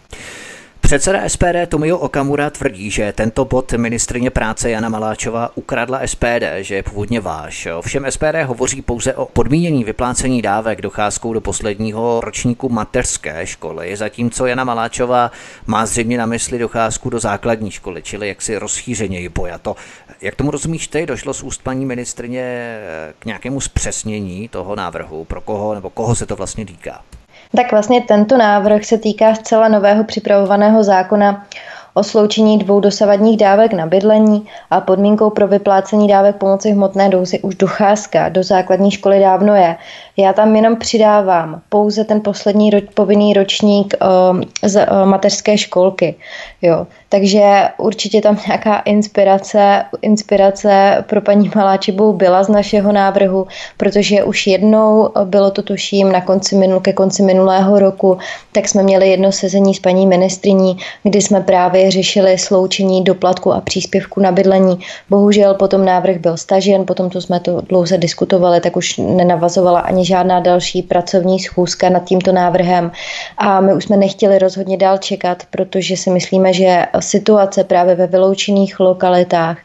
Předseda 0.87 1.29
SPD 1.29 1.67
Tomio 1.67 1.97
Okamura 1.97 2.49
tvrdí, 2.49 2.91
že 2.91 3.13
tento 3.13 3.45
bod 3.45 3.73
ministrině 3.73 4.29
práce 4.29 4.69
Jana 4.69 4.89
Maláčová 4.89 5.49
ukradla 5.55 5.99
SPD, 6.05 6.43
že 6.57 6.75
je 6.75 6.83
původně 6.83 7.19
váš. 7.19 7.67
Ovšem 7.77 8.05
SPD 8.09 8.43
hovoří 8.45 8.81
pouze 8.81 9.13
o 9.13 9.25
podmínění 9.25 9.83
vyplácení 9.83 10.41
dávek 10.41 10.81
docházkou 10.81 11.33
do 11.33 11.41
posledního 11.41 12.21
ročníku 12.23 12.69
mateřské 12.69 13.47
školy, 13.47 13.95
zatímco 13.95 14.45
Jana 14.45 14.63
Maláčová 14.63 15.31
má 15.65 15.85
zřejmě 15.85 16.17
na 16.17 16.25
mysli 16.25 16.59
docházku 16.59 17.09
do 17.09 17.19
základní 17.19 17.71
školy, 17.71 18.03
čili 18.03 18.27
jaksi 18.27 18.57
rozšířeně 18.57 19.29
pojato. 19.29 19.75
Jak 20.21 20.35
tomu 20.35 20.51
rozumíš 20.51 20.87
ty? 20.87 21.05
Došlo 21.05 21.33
z 21.33 21.43
úst 21.43 21.63
paní 21.63 21.85
ministrině 21.85 22.77
k 23.19 23.25
nějakému 23.25 23.61
zpřesnění 23.61 24.47
toho 24.47 24.75
návrhu? 24.75 25.25
Pro 25.25 25.41
koho 25.41 25.75
nebo 25.75 25.89
koho 25.89 26.15
se 26.15 26.25
to 26.25 26.35
vlastně 26.35 26.65
týká? 26.65 27.01
Tak 27.55 27.71
vlastně 27.71 28.01
tento 28.01 28.37
návrh 28.37 28.85
se 28.85 28.97
týká 28.97 29.35
zcela 29.35 29.67
nového 29.67 30.03
připravovaného 30.03 30.83
zákona 30.83 31.45
o 31.97 32.03
sloučení 32.03 32.57
dvou 32.57 32.79
dosavadních 32.79 33.37
dávek 33.37 33.73
na 33.73 33.85
bydlení 33.85 34.45
a 34.69 34.81
podmínkou 34.81 35.29
pro 35.29 35.47
vyplácení 35.47 36.07
dávek 36.07 36.35
pomoci 36.35 36.71
hmotné 36.71 37.09
douzy 37.09 37.39
už 37.39 37.55
docházka 37.55 38.29
do 38.29 38.43
základní 38.43 38.91
školy 38.91 39.19
dávno 39.19 39.55
je. 39.55 39.75
Já 40.17 40.33
tam 40.33 40.55
jenom 40.55 40.75
přidávám 40.75 41.61
pouze 41.69 42.03
ten 42.03 42.21
poslední 42.21 42.71
ro- 42.71 42.87
povinný 42.93 43.33
ročník 43.33 43.93
o, 44.01 44.07
z 44.63 44.85
o, 44.85 45.05
mateřské 45.05 45.57
školky. 45.57 46.15
Jo. 46.61 46.87
Takže 47.09 47.69
určitě 47.77 48.21
tam 48.21 48.39
nějaká 48.47 48.79
inspirace, 48.79 49.83
inspirace 50.01 51.03
pro 51.09 51.21
paní 51.21 51.51
Maláčibou 51.55 52.13
byla 52.13 52.43
z 52.43 52.49
našeho 52.49 52.91
návrhu, 52.91 53.47
protože 53.77 54.23
už 54.23 54.47
jednou 54.47 55.09
bylo 55.23 55.51
to 55.51 55.61
tuším 55.61 56.11
na 56.11 56.21
konci 56.21 56.55
minul, 56.55 56.79
ke 56.79 56.93
konci 56.93 57.23
minulého 57.23 57.79
roku, 57.79 58.17
tak 58.51 58.67
jsme 58.67 58.83
měli 58.83 59.09
jedno 59.09 59.31
sezení 59.31 59.73
s 59.73 59.79
paní 59.79 60.07
ministriní, 60.07 60.77
kdy 61.03 61.21
jsme 61.21 61.41
právě 61.41 61.86
řešili 61.91 62.37
sloučení 62.37 63.03
doplatku 63.03 63.53
a 63.53 63.61
příspěvku 63.61 64.21
na 64.21 64.31
bydlení. 64.31 64.79
Bohužel 65.09 65.53
potom 65.53 65.85
návrh 65.85 66.17
byl 66.17 66.37
stažen, 66.37 66.85
potom 66.85 67.09
to 67.09 67.21
jsme 67.21 67.39
to 67.39 67.61
dlouze 67.61 67.97
diskutovali, 67.97 68.61
tak 68.61 68.77
už 68.77 68.97
nenavazovala 68.97 69.79
ani 69.79 70.05
žádná 70.05 70.39
další 70.39 70.81
pracovní 70.81 71.39
schůzka 71.39 71.89
nad 71.89 72.03
tímto 72.03 72.31
návrhem 72.31 72.91
a 73.37 73.61
my 73.61 73.73
už 73.73 73.83
jsme 73.83 73.97
nechtěli 73.97 74.39
rozhodně 74.39 74.77
dál 74.77 74.97
čekat, 74.97 75.43
protože 75.49 75.97
si 75.97 76.09
myslíme, 76.09 76.53
že 76.53 76.85
situace 76.99 77.63
právě 77.63 77.95
ve 77.95 78.07
vyloučených 78.07 78.79
lokalitách, 78.79 79.57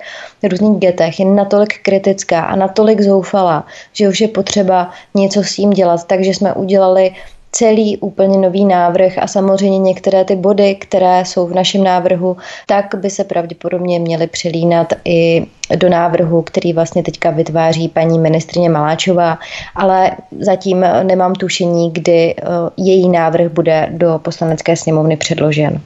různých 0.43 0.79
getech 0.79 1.21
je 1.21 1.27
natolik 1.27 1.83
kritická 1.83 2.41
a 2.41 2.57
natolik 2.57 3.01
zoufalá, 3.01 3.67
že 3.93 4.09
už 4.09 4.21
je 4.21 4.29
potřeba 4.29 4.91
něco 5.15 5.43
s 5.43 5.55
tím 5.55 5.71
dělat. 5.71 6.05
Takže 6.07 6.31
jsme 6.31 6.53
udělali 6.53 7.13
celý 7.53 7.97
úplně 7.97 8.39
nový 8.39 8.65
návrh 8.65 9.19
a 9.19 9.27
samozřejmě 9.27 9.79
některé 9.79 10.25
ty 10.25 10.37
body, 10.37 10.75
které 10.75 11.25
jsou 11.25 11.47
v 11.47 11.55
našem 11.55 11.85
návrhu, 11.85 12.37
tak 12.67 12.95
by 12.95 13.11
se 13.11 13.25
pravděpodobně 13.25 13.99
měly 13.99 14.27
přelínat 14.27 14.93
i 15.05 15.47
do 15.77 15.89
návrhu, 15.89 16.43
který 16.43 16.73
vlastně 16.73 17.03
teďka 17.03 17.31
vytváří 17.31 17.89
paní 17.89 18.19
ministrině 18.19 18.71
Maláčová, 18.71 19.39
ale 19.75 20.11
zatím 20.41 20.85
nemám 21.03 21.35
tušení, 21.35 21.91
kdy 21.91 22.35
eh, 22.39 22.45
její 22.77 23.09
návrh 23.09 23.53
bude 23.53 23.89
do 23.93 24.21
poslanecké 24.23 24.77
sněmovny 24.77 25.17
předložen. 25.17 25.81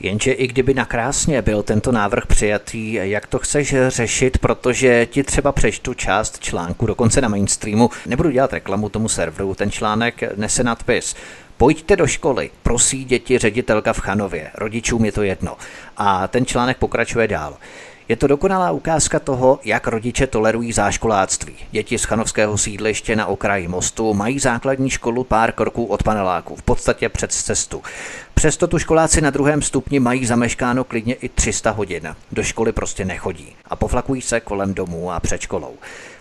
Jenže 0.00 0.32
i 0.32 0.46
kdyby 0.46 0.74
nakrásně 0.74 1.42
byl 1.42 1.62
tento 1.62 1.92
návrh 1.92 2.26
přijatý, 2.26 2.92
jak 2.92 3.26
to 3.26 3.38
chceš 3.38 3.74
řešit, 3.88 4.38
protože 4.38 5.06
ti 5.06 5.22
třeba 5.22 5.52
přečtu 5.52 5.94
část 5.94 6.38
článku, 6.38 6.86
dokonce 6.86 7.20
na 7.20 7.28
mainstreamu, 7.28 7.90
nebudu 8.06 8.30
dělat 8.30 8.52
reklamu 8.52 8.88
tomu 8.88 9.08
serveru, 9.08 9.54
ten 9.54 9.70
článek 9.70 10.22
nese 10.36 10.64
nadpis 10.64 11.16
Pojďte 11.58 11.96
do 11.96 12.06
školy, 12.06 12.50
prosí 12.62 13.04
děti 13.04 13.38
ředitelka 13.38 13.92
v 13.92 14.00
Chanově, 14.00 14.50
rodičům 14.54 15.04
je 15.04 15.12
to 15.12 15.22
jedno. 15.22 15.56
A 15.96 16.28
ten 16.28 16.46
článek 16.46 16.76
pokračuje 16.76 17.28
dál. 17.28 17.56
Je 18.08 18.16
to 18.16 18.26
dokonalá 18.26 18.70
ukázka 18.70 19.18
toho, 19.18 19.60
jak 19.64 19.86
rodiče 19.86 20.26
tolerují 20.26 20.72
záškoláctví. 20.72 21.54
Děti 21.70 21.98
z 21.98 22.04
chanovského 22.04 22.58
sídliště 22.58 23.16
na 23.16 23.26
okraji 23.26 23.68
mostu 23.68 24.14
mají 24.14 24.38
základní 24.38 24.90
školu 24.90 25.24
pár 25.24 25.52
kroků 25.52 25.84
od 25.84 26.02
paneláku, 26.02 26.56
v 26.56 26.62
podstatě 26.62 27.08
před 27.08 27.32
cestu. 27.32 27.82
Přesto 28.34 28.66
tu 28.66 28.78
školáci 28.78 29.20
na 29.20 29.30
druhém 29.30 29.62
stupni 29.62 30.00
mají 30.00 30.26
zameškáno 30.26 30.84
klidně 30.84 31.14
i 31.14 31.28
300 31.28 31.70
hodin. 31.70 32.14
Do 32.32 32.42
školy 32.42 32.72
prostě 32.72 33.04
nechodí 33.04 33.56
a 33.64 33.76
poflakují 33.76 34.22
se 34.22 34.40
kolem 34.40 34.74
domů 34.74 35.12
a 35.12 35.20
před 35.20 35.40
školou. 35.40 35.74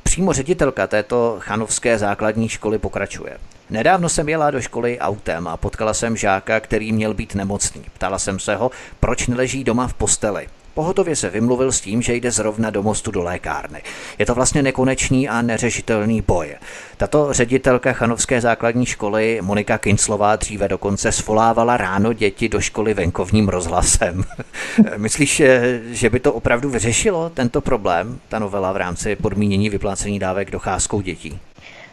Přímo 0.04 0.34
ředitelka 0.34 0.88
této 0.88 1.36
chanovské 1.40 1.98
základní 1.98 2.50
školy 2.50 2.78
pokračuje. 2.78 3.38
Nedávno 3.70 4.10
jsem 4.10 4.30
jela 4.30 4.52
do 4.52 4.62
školy 4.62 5.00
autem 5.00 5.48
a 5.48 5.58
potkala 5.58 5.94
jsem 5.94 6.18
žáka, 6.18 6.60
který 6.60 6.92
měl 6.92 7.14
být 7.14 7.36
nemocný. 7.36 7.84
Ptala 7.94 8.20
jsem 8.20 8.40
se 8.40 8.56
ho, 8.56 8.72
proč 9.00 9.28
neleží 9.28 9.64
doma 9.64 9.88
v 9.88 9.94
posteli. 9.94 10.48
Pohotově 10.78 11.16
se 11.16 11.30
vymluvil 11.30 11.72
s 11.72 11.82
tím, 11.82 12.02
že 12.02 12.16
jde 12.16 12.32
zrovna 12.32 12.70
do 12.70 12.84
mostu 12.84 13.12
do 13.12 13.24
lékárny. 13.24 13.82
Je 14.18 14.26
to 14.26 14.36
vlastně 14.36 14.64
nekonečný 14.64 15.30
a 15.30 15.42
neřešitelný 15.42 16.22
boj. 16.22 16.56
Tato 16.98 17.34
ředitelka 17.34 17.94
Chanovské 17.94 18.42
základní 18.42 18.86
školy 18.86 19.40
Monika 19.42 19.78
Kinclová 19.78 20.36
dříve 20.36 20.68
dokonce 20.68 21.12
svolávala 21.12 21.78
ráno 21.78 22.14
děti 22.14 22.50
do 22.50 22.62
školy 22.62 22.94
venkovním 22.94 23.50
rozhlasem. 23.50 24.24
Myslíš, 24.98 25.42
že 25.90 26.10
by 26.10 26.20
to 26.20 26.34
opravdu 26.34 26.70
vyřešilo 26.70 27.30
tento 27.30 27.62
problém, 27.62 28.20
ta 28.30 28.40
novela 28.40 28.72
v 28.72 28.78
rámci 28.78 29.16
podmínění 29.16 29.70
vyplácení 29.70 30.20
dávek 30.20 30.52
docházkou 30.52 31.02
dětí? 31.02 31.40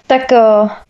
Tak 0.07 0.33
eh, 0.33 0.41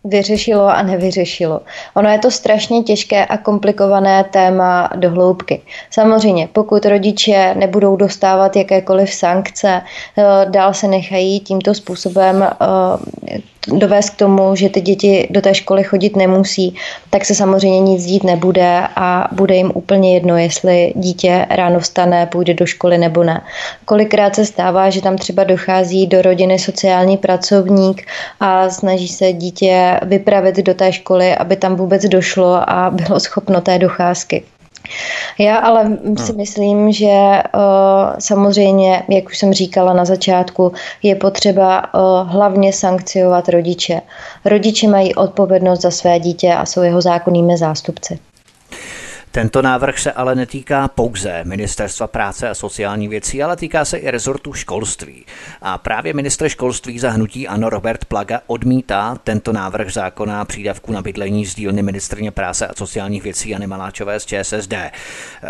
vyřešilo 0.03 0.67
a 0.67 0.81
nevyřešilo. 0.81 1.61
Ono 1.93 2.09
je 2.09 2.19
to 2.19 2.31
strašně 2.31 2.83
těžké 2.83 3.25
a 3.25 3.37
komplikované 3.37 4.23
téma 4.23 4.89
do 4.95 5.09
hloubky. 5.09 5.61
Samozřejmě, 5.91 6.49
pokud 6.53 6.85
rodiče 6.85 7.55
nebudou 7.57 7.95
dostávat 7.95 8.55
jakékoliv 8.55 9.13
sankce, 9.13 9.81
eh, 10.17 10.45
dál 10.49 10.73
se 10.73 10.87
nechají 10.87 11.39
tímto 11.39 11.73
způsobem 11.73 12.43
eh, 12.43 13.37
dovést 13.67 14.09
k 14.09 14.17
tomu, 14.17 14.55
že 14.55 14.69
ty 14.69 14.81
děti 14.81 15.27
do 15.29 15.41
té 15.41 15.55
školy 15.55 15.83
chodit 15.83 16.15
nemusí, 16.15 16.75
tak 17.09 17.25
se 17.25 17.35
samozřejmě 17.35 17.79
nic 17.79 18.05
dít 18.05 18.23
nebude 18.23 18.81
a 18.95 19.27
bude 19.31 19.55
jim 19.55 19.71
úplně 19.73 20.13
jedno, 20.13 20.37
jestli 20.37 20.93
dítě 20.95 21.45
ráno 21.49 21.79
vstane, 21.79 22.25
půjde 22.25 22.53
do 22.53 22.65
školy 22.65 22.97
nebo 22.97 23.23
ne. 23.23 23.41
Kolikrát 23.85 24.35
se 24.35 24.45
stává, 24.45 24.89
že 24.89 25.01
tam 25.01 25.17
třeba 25.17 25.43
dochází 25.43 26.07
do 26.07 26.21
rodiny 26.21 26.59
sociální 26.59 27.17
pracovník 27.17 28.07
a 28.39 28.69
snaží 28.69 29.07
se 29.07 29.33
dítě 29.33 29.99
vypravit 30.03 30.55
do 30.55 30.73
té 30.73 30.93
školy, 30.93 31.35
aby 31.35 31.55
tam 31.55 31.75
vůbec 31.75 32.05
došlo 32.05 32.69
a 32.69 32.89
bylo 32.89 33.19
schopno 33.19 33.61
té 33.61 33.79
docházky. 33.79 34.43
Já 35.39 35.57
ale 35.57 35.85
si 36.17 36.31
hmm. 36.31 36.37
myslím, 36.37 36.91
že 36.91 37.07
uh, 37.07 37.59
samozřejmě, 38.19 39.03
jak 39.09 39.25
už 39.25 39.37
jsem 39.37 39.53
říkala 39.53 39.93
na 39.93 40.05
začátku, 40.05 40.73
je 41.03 41.15
potřeba 41.15 41.93
uh, 41.93 42.29
hlavně 42.31 42.73
sankciovat 42.73 43.49
rodiče. 43.49 44.01
Rodiče 44.45 44.87
mají 44.87 45.15
odpovědnost 45.15 45.81
za 45.81 45.91
své 45.91 46.19
dítě 46.19 46.53
a 46.53 46.65
jsou 46.65 46.81
jeho 46.81 47.01
zákonnými 47.01 47.57
zástupci. 47.57 48.19
Tento 49.35 49.61
návrh 49.61 49.99
se 49.99 50.11
ale 50.11 50.35
netýká 50.35 50.87
pouze 50.87 51.43
Ministerstva 51.43 52.07
práce 52.07 52.49
a 52.49 52.53
sociální 52.53 53.07
věcí, 53.07 53.43
ale 53.43 53.55
týká 53.55 53.85
se 53.85 53.97
i 53.97 54.11
rezortu 54.11 54.53
školství. 54.53 55.25
A 55.61 55.77
právě 55.77 56.13
ministr 56.13 56.49
školství 56.49 56.99
za 56.99 57.09
hnutí 57.09 57.47
Ano 57.47 57.69
Robert 57.69 58.05
Plaga 58.05 58.41
odmítá 58.47 59.17
tento 59.23 59.53
návrh 59.53 59.93
zákona 59.93 60.45
přídavku 60.45 60.91
na 60.91 61.01
bydlení 61.01 61.45
z 61.45 61.55
dílny 61.55 61.83
ministrně 61.83 62.31
práce 62.31 62.67
a 62.67 62.73
sociálních 62.75 63.23
věcí 63.23 63.49
Jany 63.49 63.67
Maláčové 63.67 64.19
z 64.19 64.25
ČSSD. 64.25 64.73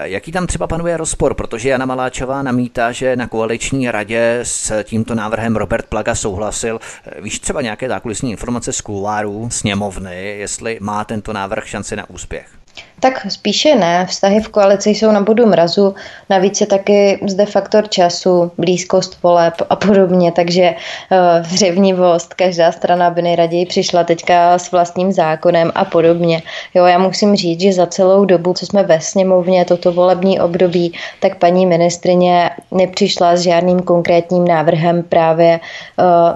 Jaký 0.03 0.31
tam 0.31 0.47
třeba 0.47 0.67
panuje 0.67 0.97
rozpor, 0.97 1.33
protože 1.33 1.69
Jana 1.69 1.85
Maláčová 1.85 2.41
namítá, 2.41 2.91
že 2.91 3.15
na 3.15 3.27
koaliční 3.27 3.91
radě 3.91 4.39
s 4.43 4.83
tímto 4.83 5.15
návrhem 5.15 5.55
Robert 5.55 5.85
Plaga 5.85 6.15
souhlasil. 6.15 6.79
Víš 7.21 7.39
třeba 7.39 7.61
nějaké 7.61 7.89
zákulisní 7.89 8.31
informace 8.31 8.73
z 8.73 8.81
kulvárů 8.81 9.49
sněmovny, 9.49 10.37
jestli 10.37 10.77
má 10.81 11.03
tento 11.03 11.33
návrh 11.33 11.67
šanci 11.67 11.95
na 11.95 12.09
úspěch? 12.09 12.47
Tak 12.99 13.25
spíše 13.31 13.75
ne. 13.75 14.05
Vztahy 14.09 14.39
v 14.39 14.49
koalici 14.49 14.89
jsou 14.89 15.11
na 15.11 15.21
bodu 15.21 15.45
mrazu. 15.45 15.95
Navíc 16.29 16.61
je 16.61 16.67
taky 16.67 17.19
zde 17.27 17.45
faktor 17.45 17.89
času, 17.89 18.51
blízkost 18.57 19.23
voleb 19.23 19.53
a 19.69 19.75
podobně, 19.75 20.31
takže 20.31 20.69
uh, 20.71 21.47
vřevnivost, 21.47 22.33
každá 22.33 22.71
strana 22.71 23.09
by 23.09 23.21
nejraději 23.21 23.65
přišla 23.65 24.03
teďka 24.03 24.57
s 24.57 24.71
vlastním 24.71 25.11
zákonem 25.11 25.71
a 25.75 25.85
podobně. 25.85 26.41
Jo, 26.73 26.85
já 26.85 26.97
musím 26.97 27.35
říct, 27.35 27.61
že 27.61 27.73
za 27.73 27.85
celou 27.85 28.25
dobu, 28.25 28.53
co 28.53 28.65
jsme 28.65 28.83
ve 28.83 29.01
sněmovně, 29.01 29.65
toto 29.65 29.91
volební 29.91 30.39
období, 30.39 30.93
tak 31.19 31.35
paní 31.35 31.65
ministrině 31.65 32.49
nepřišla 32.71 33.35
s 33.35 33.39
žádným 33.39 33.79
konkrétním 33.79 34.47
návrhem 34.47 35.03
právě 35.03 35.59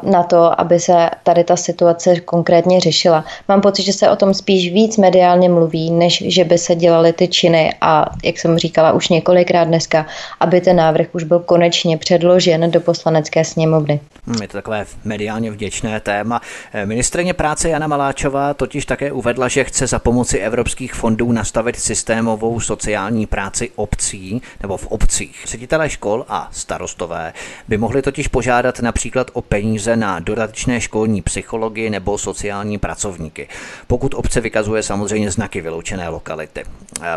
uh, 0.03 0.11
na 0.11 0.23
to, 0.23 0.61
aby 0.61 0.79
se 0.79 1.09
tady 1.23 1.43
ta 1.43 1.55
situace 1.55 2.19
konkrétně 2.19 2.79
řešila. 2.79 3.25
Mám 3.47 3.61
pocit, 3.61 3.83
že 3.83 3.93
se 3.93 4.09
o 4.09 4.15
tom 4.15 4.33
spíš 4.33 4.73
víc 4.73 4.97
mediálně 4.97 5.49
mluví, 5.49 5.91
než 5.91 6.23
že 6.27 6.48
by 6.49 6.57
se 6.57 6.75
dělaly 6.75 7.13
ty 7.13 7.27
činy 7.27 7.73
a, 7.81 8.05
jak 8.23 8.39
jsem 8.39 8.57
říkala 8.57 8.91
už 8.91 9.09
několikrát 9.09 9.63
dneska, 9.63 10.05
aby 10.39 10.61
ten 10.61 10.75
návrh 10.75 11.07
už 11.13 11.23
byl 11.23 11.39
konečně 11.39 11.97
předložen 11.97 12.71
do 12.71 12.79
poslanecké 12.79 13.45
sněmovny. 13.45 13.99
Je 14.41 14.47
to 14.47 14.53
takové 14.53 14.85
mediálně 15.03 15.51
vděčné 15.51 15.99
téma. 15.99 16.41
Ministrině 16.85 17.33
práce 17.33 17.69
Jana 17.69 17.87
Maláčová 17.87 18.53
totiž 18.53 18.85
také 18.85 19.11
uvedla, 19.11 19.47
že 19.47 19.63
chce 19.63 19.87
za 19.87 19.99
pomoci 19.99 20.39
evropských 20.39 20.93
fondů 20.93 21.31
nastavit 21.31 21.79
systémovou 21.79 22.59
sociální 22.59 23.25
práci 23.25 23.71
obcí 23.75 24.41
nebo 24.61 24.77
v 24.77 24.87
obcích. 24.87 25.43
Ředitelé 25.47 25.89
škol 25.89 26.25
a 26.29 26.49
starostové 26.51 27.33
by 27.67 27.77
mohli 27.77 28.01
totiž 28.01 28.27
požádat 28.27 28.79
například 28.79 29.31
o 29.33 29.41
peníze 29.41 29.95
na 29.95 30.19
dodatečné 30.19 30.81
školní 30.81 31.21
psychologii 31.21 31.89
nebo 31.89 32.17
sociální 32.17 32.77
pracovníky, 32.77 33.47
pokud 33.87 34.13
obce 34.13 34.41
vykazuje 34.41 34.83
samozřejmě 34.83 35.31
znaky 35.31 35.61
vyloučené 35.61 36.09
lokality. 36.09 36.63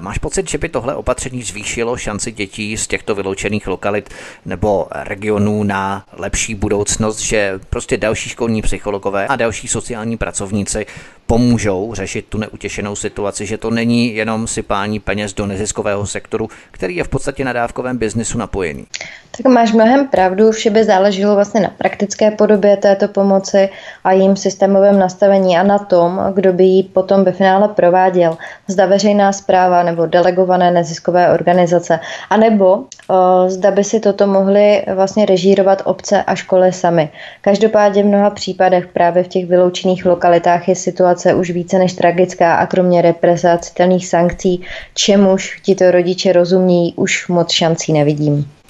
Máš 0.00 0.18
pocit, 0.18 0.50
že 0.50 0.58
by 0.58 0.68
tohle 0.68 0.94
opatření 0.94 1.42
zvýšilo 1.42 1.96
šanci 1.96 2.32
dětí 2.32 2.76
z 2.76 2.86
těchto 2.86 3.14
vyloučených 3.14 3.66
lokalit 3.66 4.10
nebo 4.46 4.86
regionů 4.90 5.62
na 5.62 6.04
lepší 6.12 6.54
budoucnost, 6.54 6.91
že 7.20 7.60
prostě 7.70 7.96
další 7.96 8.30
školní 8.30 8.62
psychologové 8.62 9.26
a 9.26 9.36
další 9.36 9.68
sociální 9.68 10.16
pracovníci 10.16 10.86
pomůžou 11.26 11.94
řešit 11.94 12.26
tu 12.28 12.38
neutěšenou 12.38 12.96
situaci, 12.96 13.46
že 13.46 13.58
to 13.58 13.70
není 13.70 14.14
jenom 14.14 14.46
sypání 14.46 15.00
peněz 15.00 15.34
do 15.34 15.46
neziskového 15.46 16.06
sektoru, 16.06 16.50
který 16.70 16.96
je 16.96 17.04
v 17.04 17.08
podstatě 17.08 17.44
na 17.44 17.52
dávkovém 17.52 17.98
biznisu 17.98 18.38
napojený. 18.38 18.86
Tak 19.36 19.52
máš 19.52 19.72
mnohem 19.72 20.08
pravdu, 20.08 20.50
vše 20.50 20.70
by 20.70 20.84
záleželo 20.84 21.34
vlastně 21.34 21.60
na 21.60 21.68
praktické 21.78 22.30
podobě 22.30 22.76
této 22.76 23.08
pomoci 23.08 23.68
a 24.04 24.12
jejím 24.12 24.36
systémovém 24.36 24.98
nastavení 24.98 25.58
a 25.58 25.62
na 25.62 25.78
tom, 25.78 26.20
kdo 26.34 26.52
by 26.52 26.64
ji 26.64 26.82
potom 26.82 27.24
ve 27.24 27.32
finále 27.32 27.68
prováděl. 27.68 28.36
Zda 28.68 28.86
veřejná 28.86 29.32
zpráva 29.32 29.82
nebo 29.82 30.06
delegované 30.06 30.70
neziskové 30.70 31.30
organizace, 31.30 32.00
anebo 32.30 32.72
o, 32.74 32.84
zda 33.48 33.70
by 33.70 33.84
si 33.84 34.00
toto 34.00 34.26
mohly 34.26 34.84
vlastně 34.94 35.26
režírovat 35.26 35.82
obce 35.84 36.22
a 36.22 36.34
školy 36.34 36.72
sami. 36.72 37.10
Každopádně 37.40 38.02
v 38.02 38.06
mnoha 38.06 38.30
případech 38.30 38.86
právě 38.86 39.24
v 39.24 39.28
těch 39.28 39.46
vyloučených 39.46 40.06
lokalitách 40.06 40.68
je 40.68 40.76
situace 40.76 41.34
už 41.34 41.50
více 41.50 41.78
než 41.78 41.92
tragická 41.92 42.54
a 42.54 42.66
kromě 42.66 43.02
represacelných 43.02 44.06
sankcí, 44.06 44.62
čemuž 44.94 45.60
tito 45.62 45.90
rodiče 45.90 46.32
rozumí, 46.32 46.94
už 46.96 47.28
moc 47.28 47.52
šancí 47.52 47.92
nevidím. 47.92 48.61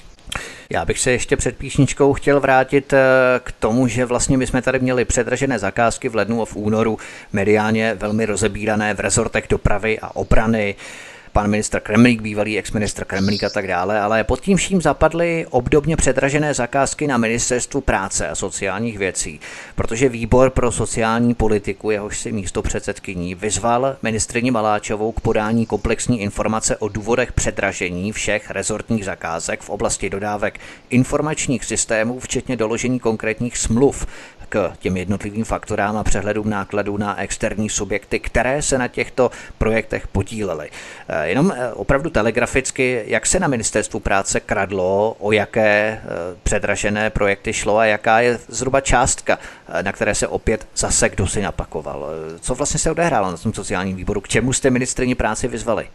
Já 0.73 0.85
bych 0.85 0.99
se 0.99 1.11
ještě 1.11 1.37
před 1.37 1.57
píšničkou 1.57 2.13
chtěl 2.13 2.39
vrátit 2.39 2.93
eh, 2.93 2.99
k 3.43 3.51
tomu, 3.51 3.87
že 3.87 4.05
vlastně 4.05 4.37
my 4.37 4.47
jsme 4.47 4.61
tady 4.61 4.79
měli 4.79 5.05
předražené 5.05 5.59
zakázky 5.59 6.09
v 6.09 6.15
lednu 6.15 6.41
a 6.41 6.45
v 6.45 6.55
únoru, 6.55 6.97
mediálně 7.33 7.95
velmi 7.95 8.25
rozebírané 8.25 8.93
v 8.93 8.99
rezortech 8.99 9.45
dopravy 9.49 9.99
a 9.99 10.15
obrany 10.15 10.75
pan 11.33 11.49
ministr 11.49 11.79
Kremlík, 11.79 12.21
bývalý 12.21 12.57
ex-ministr 12.57 13.05
Kremlík 13.05 13.43
a 13.43 13.49
tak 13.49 13.67
dále, 13.67 14.01
ale 14.01 14.23
pod 14.23 14.41
tím 14.41 14.57
vším 14.57 14.81
zapadly 14.81 15.45
obdobně 15.49 15.95
předražené 15.95 16.53
zakázky 16.53 17.07
na 17.07 17.17
ministerstvu 17.17 17.81
práce 17.81 18.27
a 18.27 18.35
sociálních 18.35 18.97
věcí, 18.97 19.39
protože 19.75 20.09
výbor 20.09 20.49
pro 20.49 20.71
sociální 20.71 21.33
politiku, 21.33 21.91
jehož 21.91 22.19
si 22.19 22.31
místo 22.31 22.61
předsedkyní, 22.61 23.35
vyzval 23.35 23.95
ministrině 24.01 24.51
Maláčovou 24.51 25.11
k 25.11 25.21
podání 25.21 25.65
komplexní 25.65 26.21
informace 26.21 26.77
o 26.77 26.89
důvodech 26.89 27.31
předražení 27.31 28.11
všech 28.11 28.51
rezortních 28.51 29.05
zakázek 29.05 29.61
v 29.61 29.69
oblasti 29.69 30.09
dodávek 30.09 30.59
informačních 30.89 31.65
systémů, 31.65 32.19
včetně 32.19 32.55
doložení 32.57 32.99
konkrétních 32.99 33.57
smluv 33.57 34.05
k 34.53 34.77
těm 34.79 34.97
jednotlivým 34.97 35.43
faktorám 35.43 35.97
a 35.97 36.03
přehledům 36.03 36.49
nákladů 36.49 36.97
na 36.97 37.21
externí 37.21 37.69
subjekty, 37.69 38.19
které 38.19 38.61
se 38.61 38.77
na 38.77 38.87
těchto 38.87 39.31
projektech 39.57 40.07
podílely. 40.07 40.69
Eh, 41.07 41.27
jenom 41.27 41.53
eh, 41.55 41.73
opravdu 41.73 42.09
telegraficky, 42.09 43.03
jak 43.07 43.25
se 43.25 43.39
na 43.39 43.47
ministerstvu 43.47 43.99
práce 43.99 44.39
kradlo, 44.39 45.15
o 45.19 45.31
jaké 45.31 45.69
eh, 45.69 46.01
předražené 46.43 47.09
projekty 47.09 47.53
šlo 47.53 47.77
a 47.77 47.85
jaká 47.85 48.19
je 48.19 48.39
zhruba 48.47 48.81
částka, 48.81 49.39
na 49.81 49.91
které 49.91 50.15
se 50.15 50.27
opět 50.27 50.67
zase 50.75 51.09
kdo 51.09 51.27
si 51.27 51.41
napakoval. 51.41 52.07
Co 52.39 52.55
vlastně 52.55 52.79
se 52.79 52.91
odehrálo 52.91 53.31
na 53.31 53.37
tom 53.37 53.53
sociálním 53.53 53.97
výboru? 53.97 54.21
K 54.21 54.27
čemu 54.27 54.53
jste 54.53 54.69
ministrině 54.69 55.15
práci 55.15 55.47
vyzvali? 55.47 55.87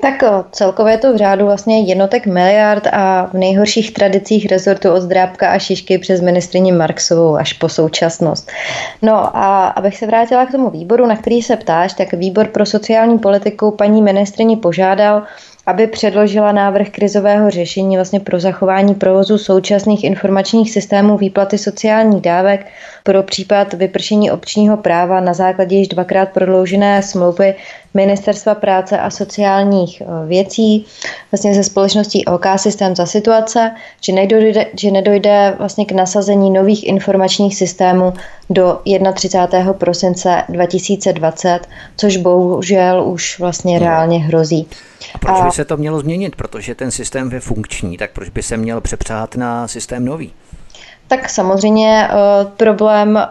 Tak 0.00 0.24
celkově 0.52 0.94
je 0.94 0.98
to 0.98 1.12
v 1.12 1.16
řádu 1.16 1.44
vlastně 1.44 1.80
jednotek 1.80 2.26
miliard 2.26 2.86
a 2.92 3.26
v 3.26 3.34
nejhorších 3.34 3.94
tradicích 3.94 4.46
rezortu 4.46 4.92
od 4.92 5.00
Zdrábka 5.00 5.50
a 5.50 5.58
Šišky 5.58 5.98
přes 5.98 6.20
ministrině 6.20 6.72
Marksovou 6.72 7.36
až 7.36 7.52
po 7.52 7.68
současnost. 7.68 8.50
No 9.02 9.36
a 9.36 9.66
abych 9.68 9.96
se 9.96 10.06
vrátila 10.06 10.46
k 10.46 10.52
tomu 10.52 10.70
výboru, 10.70 11.06
na 11.06 11.16
který 11.16 11.42
se 11.42 11.56
ptáš, 11.56 11.92
tak 11.92 12.12
výbor 12.12 12.46
pro 12.46 12.66
sociální 12.66 13.18
politiku 13.18 13.70
paní 13.70 14.02
ministrině 14.02 14.56
požádal, 14.56 15.22
aby 15.66 15.86
předložila 15.86 16.52
návrh 16.52 16.88
krizového 16.90 17.50
řešení 17.50 17.96
vlastně 17.96 18.20
pro 18.20 18.40
zachování 18.40 18.94
provozu 18.94 19.38
současných 19.38 20.04
informačních 20.04 20.70
systémů 20.70 21.16
výplaty 21.16 21.58
sociálních 21.58 22.20
dávek 22.20 22.66
pro 23.02 23.22
případ 23.22 23.74
vypršení 23.74 24.30
občního 24.30 24.76
práva 24.76 25.20
na 25.20 25.34
základě 25.34 25.76
již 25.76 25.88
dvakrát 25.88 26.28
prodloužené 26.28 27.02
smlouvy 27.02 27.54
Ministerstva 27.94 28.54
práce 28.54 28.98
a 28.98 29.10
sociálních 29.10 30.00
eh, 30.00 30.26
věcí 30.26 30.86
vlastně 31.32 31.54
ze 31.54 31.64
společností 31.64 32.24
OK 32.24 32.46
systém 32.56 32.96
za 32.96 33.06
situace, 33.06 33.70
že 34.04 34.12
nedojde, 34.12 34.66
že 34.80 34.90
nedojde 34.90 35.54
vlastně 35.58 35.84
k 35.84 35.92
nasazení 35.92 36.50
nových 36.50 36.88
informačních 36.88 37.56
systémů 37.56 38.12
do 38.50 38.80
31. 39.14 39.72
prosince 39.72 40.42
2020, 40.48 41.60
což 41.96 42.16
bohužel 42.16 43.04
už 43.06 43.38
vlastně 43.38 43.78
no. 43.80 43.86
reálně 43.86 44.18
hrozí. 44.18 44.68
A 45.14 45.18
proč 45.18 45.42
by 45.44 45.50
se 45.50 45.64
to 45.64 45.76
mělo 45.76 46.00
změnit? 46.00 46.36
Protože 46.36 46.74
ten 46.74 46.90
systém 46.90 47.32
je 47.32 47.40
funkční, 47.40 47.96
tak 47.96 48.10
proč 48.10 48.28
by 48.28 48.42
se 48.42 48.56
měl 48.56 48.80
přepřát 48.80 49.36
na 49.36 49.68
systém 49.68 50.04
nový? 50.04 50.32
Tak 51.10 51.28
samozřejmě 51.28 52.08
uh, 52.08 52.50
problém 52.50 53.16
uh, 53.16 53.22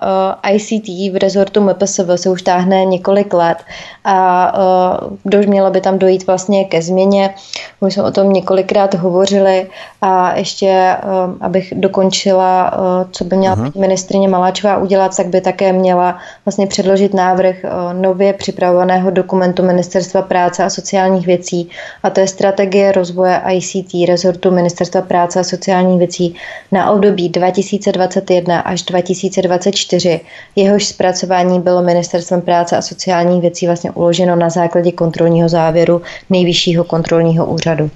eh, 0.43 0.55
ICT 0.55 0.87
v 0.87 1.17
rezortu 1.21 1.61
MPSV 1.61 2.09
se 2.15 2.29
už 2.29 2.41
táhne 2.41 2.85
několik 2.85 3.33
let 3.33 3.57
a 4.03 4.53
uh, 4.53 5.17
dož 5.25 5.45
mělo 5.45 5.71
by 5.71 5.81
tam 5.81 5.99
dojít 5.99 6.27
vlastně 6.27 6.65
ke 6.65 6.81
změně. 6.81 7.35
My 7.81 7.91
jsme 7.91 8.03
o 8.03 8.11
tom 8.11 8.33
několikrát 8.33 8.93
hovořili 8.93 9.67
a 10.01 10.35
ještě, 10.37 10.95
uh, 11.03 11.35
abych 11.41 11.73
dokončila, 11.75 12.73
uh, 12.73 13.11
co 13.11 13.23
by 13.23 13.37
měla 13.37 13.55
uh-huh. 13.55 13.79
ministrině 13.79 14.27
Maláčová 14.27 14.77
udělat, 14.77 15.17
tak 15.17 15.27
by 15.27 15.41
také 15.41 15.73
měla 15.73 16.17
vlastně 16.45 16.67
předložit 16.67 17.13
návrh 17.13 17.55
uh, 17.63 18.01
nově 18.01 18.33
připravovaného 18.33 19.11
dokumentu 19.11 19.63
Ministerstva 19.63 20.21
práce 20.21 20.63
a 20.63 20.69
sociálních 20.69 21.27
věcí 21.27 21.69
a 22.03 22.09
to 22.09 22.19
je 22.19 22.27
strategie 22.27 22.91
rozvoje 22.91 23.41
ICT 23.51 24.07
rezortu 24.07 24.51
Ministerstva 24.51 25.01
práce 25.01 25.39
a 25.39 25.43
sociálních 25.43 25.99
věcí 25.99 26.35
na 26.71 26.91
období 26.91 27.29
2000 27.29 27.68
2021 27.69 28.59
až 28.59 28.81
2024. 28.83 30.19
Jehož 30.55 30.85
zpracování 30.85 31.59
bylo 31.59 31.81
Ministerstvem 31.81 32.41
práce 32.41 32.77
a 32.77 32.81
sociálních 32.81 33.41
věcí 33.41 33.65
vlastně 33.65 33.91
uloženo 33.91 34.35
na 34.35 34.49
základě 34.49 34.91
kontrolního 34.91 35.49
závěru 35.49 36.01
Nejvyššího 36.29 36.83
kontrolního 36.83 37.45
úřadu. 37.45 37.91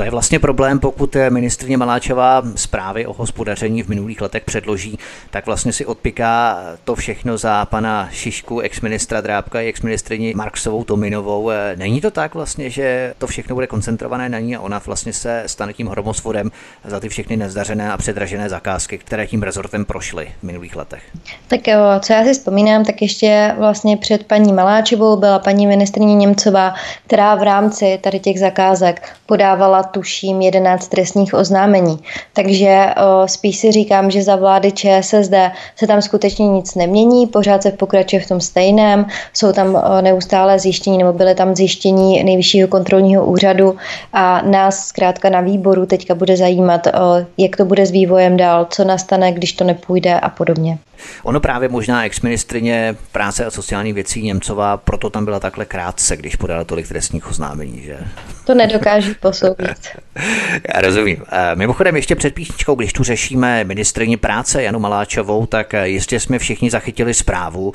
To 0.00 0.04
je 0.04 0.10
vlastně 0.10 0.38
problém, 0.38 0.78
pokud 0.78 1.16
ministrně 1.30 1.76
Maláčová 1.76 2.42
zprávy 2.54 3.06
o 3.06 3.12
hospodaření 3.12 3.82
v 3.82 3.88
minulých 3.88 4.20
letech 4.20 4.44
předloží, 4.44 4.98
tak 5.30 5.46
vlastně 5.46 5.72
si 5.72 5.86
odpiká 5.86 6.58
to 6.84 6.94
všechno 6.94 7.38
za 7.38 7.64
pana 7.64 8.08
Šišku, 8.12 8.60
exministra 8.60 9.20
Drábka 9.20 9.60
i 9.60 9.68
exministrině 9.68 10.32
Marksovou 10.36 10.84
Tominovou. 10.84 11.50
Není 11.76 12.00
to 12.00 12.10
tak 12.10 12.34
vlastně, 12.34 12.70
že 12.70 13.14
to 13.18 13.26
všechno 13.26 13.54
bude 13.54 13.66
koncentrované 13.66 14.28
na 14.28 14.38
ní 14.38 14.56
a 14.56 14.60
ona 14.60 14.82
vlastně 14.86 15.12
se 15.12 15.42
stane 15.46 15.72
tím 15.72 15.86
hromosvodem 15.86 16.50
za 16.84 17.00
ty 17.00 17.08
všechny 17.08 17.36
nezdařené 17.36 17.92
a 17.92 17.96
předražené 17.96 18.48
zakázky, 18.48 18.98
které 18.98 19.26
tím 19.26 19.42
rezortem 19.42 19.84
prošly 19.84 20.28
v 20.40 20.42
minulých 20.42 20.76
letech? 20.76 21.02
Tak 21.48 21.68
jo, 21.68 21.80
co 22.00 22.12
já 22.12 22.24
si 22.24 22.32
vzpomínám, 22.32 22.84
tak 22.84 23.02
ještě 23.02 23.54
vlastně 23.58 23.96
před 23.96 24.26
paní 24.26 24.52
Maláčovou 24.52 25.16
byla 25.16 25.38
paní 25.38 25.66
ministrině 25.66 26.14
Němcová, 26.14 26.74
která 27.06 27.34
v 27.34 27.42
rámci 27.42 27.98
tady 28.02 28.18
těch 28.18 28.38
zakázek 28.40 29.08
podávala 29.26 29.89
tuším 29.90 30.40
11 30.40 30.88
trestních 30.88 31.34
oznámení. 31.34 31.98
Takže 32.32 32.86
o, 32.96 33.28
spíš 33.28 33.56
si 33.56 33.72
říkám, 33.72 34.10
že 34.10 34.22
za 34.22 34.36
vlády 34.36 34.72
ČSSD 34.72 35.34
se 35.76 35.86
tam 35.86 36.02
skutečně 36.02 36.48
nic 36.48 36.74
nemění, 36.74 37.26
pořád 37.26 37.62
se 37.62 37.70
pokračuje 37.70 38.20
v 38.20 38.28
tom 38.28 38.40
stejném, 38.40 39.06
jsou 39.32 39.52
tam 39.52 39.74
o, 39.74 40.00
neustále 40.00 40.58
zjištění 40.58 40.98
nebo 40.98 41.12
byly 41.12 41.34
tam 41.34 41.54
zjištění 41.54 42.24
nejvyššího 42.24 42.68
kontrolního 42.68 43.26
úřadu 43.26 43.76
a 44.12 44.42
nás 44.42 44.86
zkrátka 44.86 45.30
na 45.30 45.40
výboru 45.40 45.86
teďka 45.86 46.14
bude 46.14 46.36
zajímat, 46.36 46.86
o, 46.86 46.90
jak 47.38 47.56
to 47.56 47.64
bude 47.64 47.86
s 47.86 47.90
vývojem 47.90 48.36
dál, 48.36 48.66
co 48.70 48.84
nastane, 48.84 49.32
když 49.32 49.52
to 49.52 49.64
nepůjde 49.64 50.20
a 50.20 50.28
podobně. 50.28 50.78
Ono 51.22 51.40
právě 51.40 51.68
možná 51.68 52.04
exministrině 52.04 52.96
práce 53.12 53.44
a 53.44 53.50
sociální 53.50 53.92
věcí 53.92 54.22
Němcová, 54.22 54.76
proto 54.76 55.10
tam 55.10 55.24
byla 55.24 55.40
takhle 55.40 55.64
krátce, 55.64 56.16
když 56.16 56.36
podala 56.36 56.64
tolik 56.64 56.88
trestních 56.88 57.30
oznámení, 57.30 57.82
že? 57.82 57.98
To 58.44 58.54
nedokážu 58.54 59.14
posoudit. 59.20 59.88
Já 60.74 60.80
rozumím. 60.80 61.24
Mimochodem 61.54 61.96
ještě 61.96 62.14
před 62.16 62.34
písničkou, 62.34 62.74
když 62.74 62.92
tu 62.92 63.04
řešíme 63.04 63.64
ministrině 63.64 64.16
práce 64.16 64.62
Janu 64.62 64.78
Maláčovou, 64.78 65.46
tak 65.46 65.74
jistě 65.84 66.20
jsme 66.20 66.38
všichni 66.38 66.70
zachytili 66.70 67.14
zprávu 67.14 67.72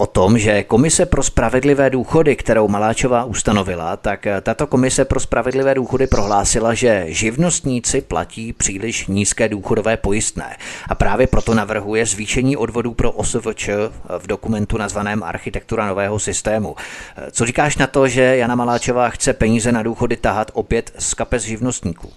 o 0.00 0.06
tom, 0.06 0.38
že 0.38 0.62
Komise 0.62 1.06
pro 1.06 1.22
spravedlivé 1.22 1.90
důchody, 1.90 2.36
kterou 2.36 2.68
Maláčová 2.68 3.24
ustanovila, 3.24 3.96
tak 3.96 4.26
tato 4.42 4.66
Komise 4.66 5.04
pro 5.04 5.20
spravedlivé 5.20 5.74
důchody 5.74 6.06
prohlásila, 6.06 6.74
že 6.74 7.04
živnostníci 7.08 8.00
platí 8.00 8.52
příliš 8.52 9.06
nízké 9.06 9.48
důchodové 9.48 9.96
pojistné 9.96 10.56
a 10.88 10.94
právě 10.94 11.26
proto 11.26 11.54
navrhuje 11.54 12.06
zvýšení 12.06 12.56
odvodů 12.56 12.94
pro 12.94 13.12
OSVČ 13.12 13.68
v 14.18 14.26
dokumentu 14.26 14.76
nazvaném 14.76 15.22
Architektura 15.22 15.86
nového 15.86 16.18
systému. 16.18 16.76
Co 17.30 17.46
říkáš 17.46 17.76
na 17.76 17.86
to, 17.86 18.08
že 18.08 18.36
Jana 18.36 18.54
Maláčová 18.54 19.08
chce 19.08 19.32
peníze 19.32 19.72
na 19.72 19.82
důchody 19.82 20.16
tahat 20.16 20.50
opět 20.54 20.92
z 20.98 21.14
kapes 21.14 21.42
živnostníků? 21.42 22.10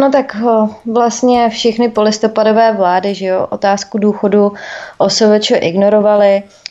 No 0.00 0.10
tak 0.10 0.36
vlastně 0.92 1.48
všechny 1.48 1.88
polistopadové 1.88 2.72
vlády, 2.72 3.14
že 3.14 3.26
jo, 3.26 3.46
otázku 3.50 3.98
důchodu 3.98 4.52
OSVČ 4.98 5.52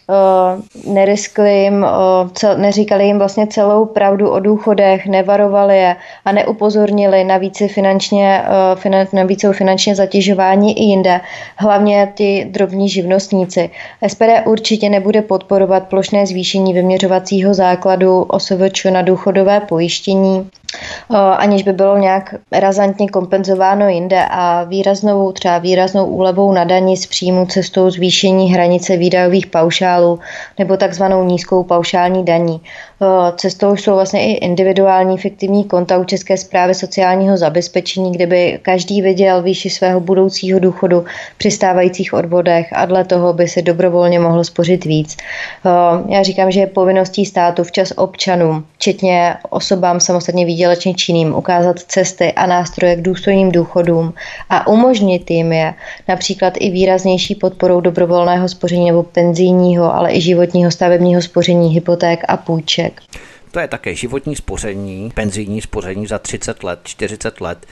ignorovali, 0.08 0.94
neriskli 0.94 1.64
jim, 1.64 1.86
cel, 2.34 2.58
neříkali 2.58 3.06
jim 3.06 3.18
vlastně 3.18 3.48
celou 3.48 3.86
pravdu 3.86 4.30
o 4.30 4.40
důchodech, 4.40 5.06
nevarovali 5.06 5.78
je 5.78 5.96
a 6.26 6.32
neupozornili 6.32 7.24
na 7.24 7.38
více 7.38 7.68
finančně, 7.68 8.44
finan, 8.76 9.08
na 9.14 9.24
více 9.24 9.54
finančně 9.54 9.96
zatěžování 9.96 10.80
i 10.80 10.84
jinde, 10.84 11.22
hlavně 11.58 12.14
ty 12.16 12.48
drobní 12.52 12.90
živnostníci. 12.90 13.70
SPD 14.08 14.46
určitě 14.46 14.90
nebude 14.90 15.22
podporovat 15.22 15.88
plošné 15.88 16.26
zvýšení 16.26 16.74
vyměřovacího 16.74 17.54
základu 17.54 18.22
OSVČ 18.22 18.86
na 18.86 19.02
důchodové 19.02 19.60
pojištění 19.60 20.50
aniž 21.38 21.64
by 21.64 21.74
bylo 21.74 21.98
nějak 21.98 22.36
razantně 22.52 23.10
kompenzováno 23.10 23.90
jinde 23.90 24.26
a 24.30 24.64
výraznou, 24.64 25.32
třeba 25.32 25.58
výraznou 25.58 26.06
úlevou 26.06 26.52
na 26.52 26.64
daní 26.64 26.98
z 26.98 27.08
příjmu 27.08 27.46
cestou 27.46 27.90
zvýšení 27.90 28.54
hranice 28.54 28.98
výdajových 28.98 29.48
paušálů 29.48 30.20
nebo 30.60 30.78
takzvanou 30.78 31.24
nízkou 31.24 31.64
paušální 31.64 32.26
daní. 32.26 32.62
Cestou 33.36 33.76
jsou 33.76 33.94
vlastně 33.94 34.28
i 34.28 34.32
individuální 34.32 35.18
fiktivní 35.18 35.64
konta 35.64 35.98
u 35.98 36.04
České 36.04 36.38
zprávy 36.38 36.74
sociálního 36.76 37.38
zabezpečení, 37.38 38.12
kde 38.12 38.28
by 38.28 38.60
každý 38.62 39.02
viděl 39.02 39.42
výši 39.42 39.70
svého 39.70 40.00
budoucího 40.00 40.60
důchodu 40.60 41.06
při 41.38 41.52
stávajících 41.52 42.14
odvodech 42.14 42.68
a 42.74 42.86
dle 42.86 43.06
toho 43.06 43.34
by 43.34 43.48
si 43.48 43.62
dobrovolně 43.62 44.20
mohl 44.20 44.44
spořit 44.44 44.86
víc. 44.86 45.18
Já 46.10 46.24
říkám, 46.24 46.52
že 46.52 46.60
je 46.60 46.68
povinností 46.68 47.26
státu 47.26 47.64
včas 47.64 47.94
občanům, 47.96 48.66
včetně 48.76 49.36
osobám 49.50 50.00
samostatně 50.00 50.46
výdělečně 50.46 50.94
činným, 50.94 51.36
ukázat 51.36 51.80
cesty 51.80 52.34
a 52.34 52.46
nástroje 52.46 52.96
k 52.96 53.02
důstojným 53.02 53.52
důchodům 53.52 54.14
a 54.50 54.68
umožnit 54.68 55.32
jim 55.32 55.54
je 55.54 55.74
například 56.08 56.54
i 56.60 56.70
výraznější 56.70 57.36
podporou 57.36 57.82
dobrovolného 57.82 58.50
spoření 58.50 58.86
nebo 58.86 59.04
penzijního, 59.04 59.96
ale 59.96 60.14
i 60.14 60.22
životního 60.22 60.72
stavebního 60.72 61.22
spoření, 61.22 61.70
hypoték 61.70 62.24
a 62.28 62.38
půjček 62.38 62.87
výsledek. 62.90 63.22
To 63.52 63.60
je 63.60 63.68
také 63.68 63.96
životní 63.96 64.36
spoření, 64.36 65.12
penzijní 65.16 65.62
spoření 65.62 66.08
za 66.08 66.20
30 66.20 66.64
let, 66.64 66.80
40 66.84 67.42
let. 67.42 67.66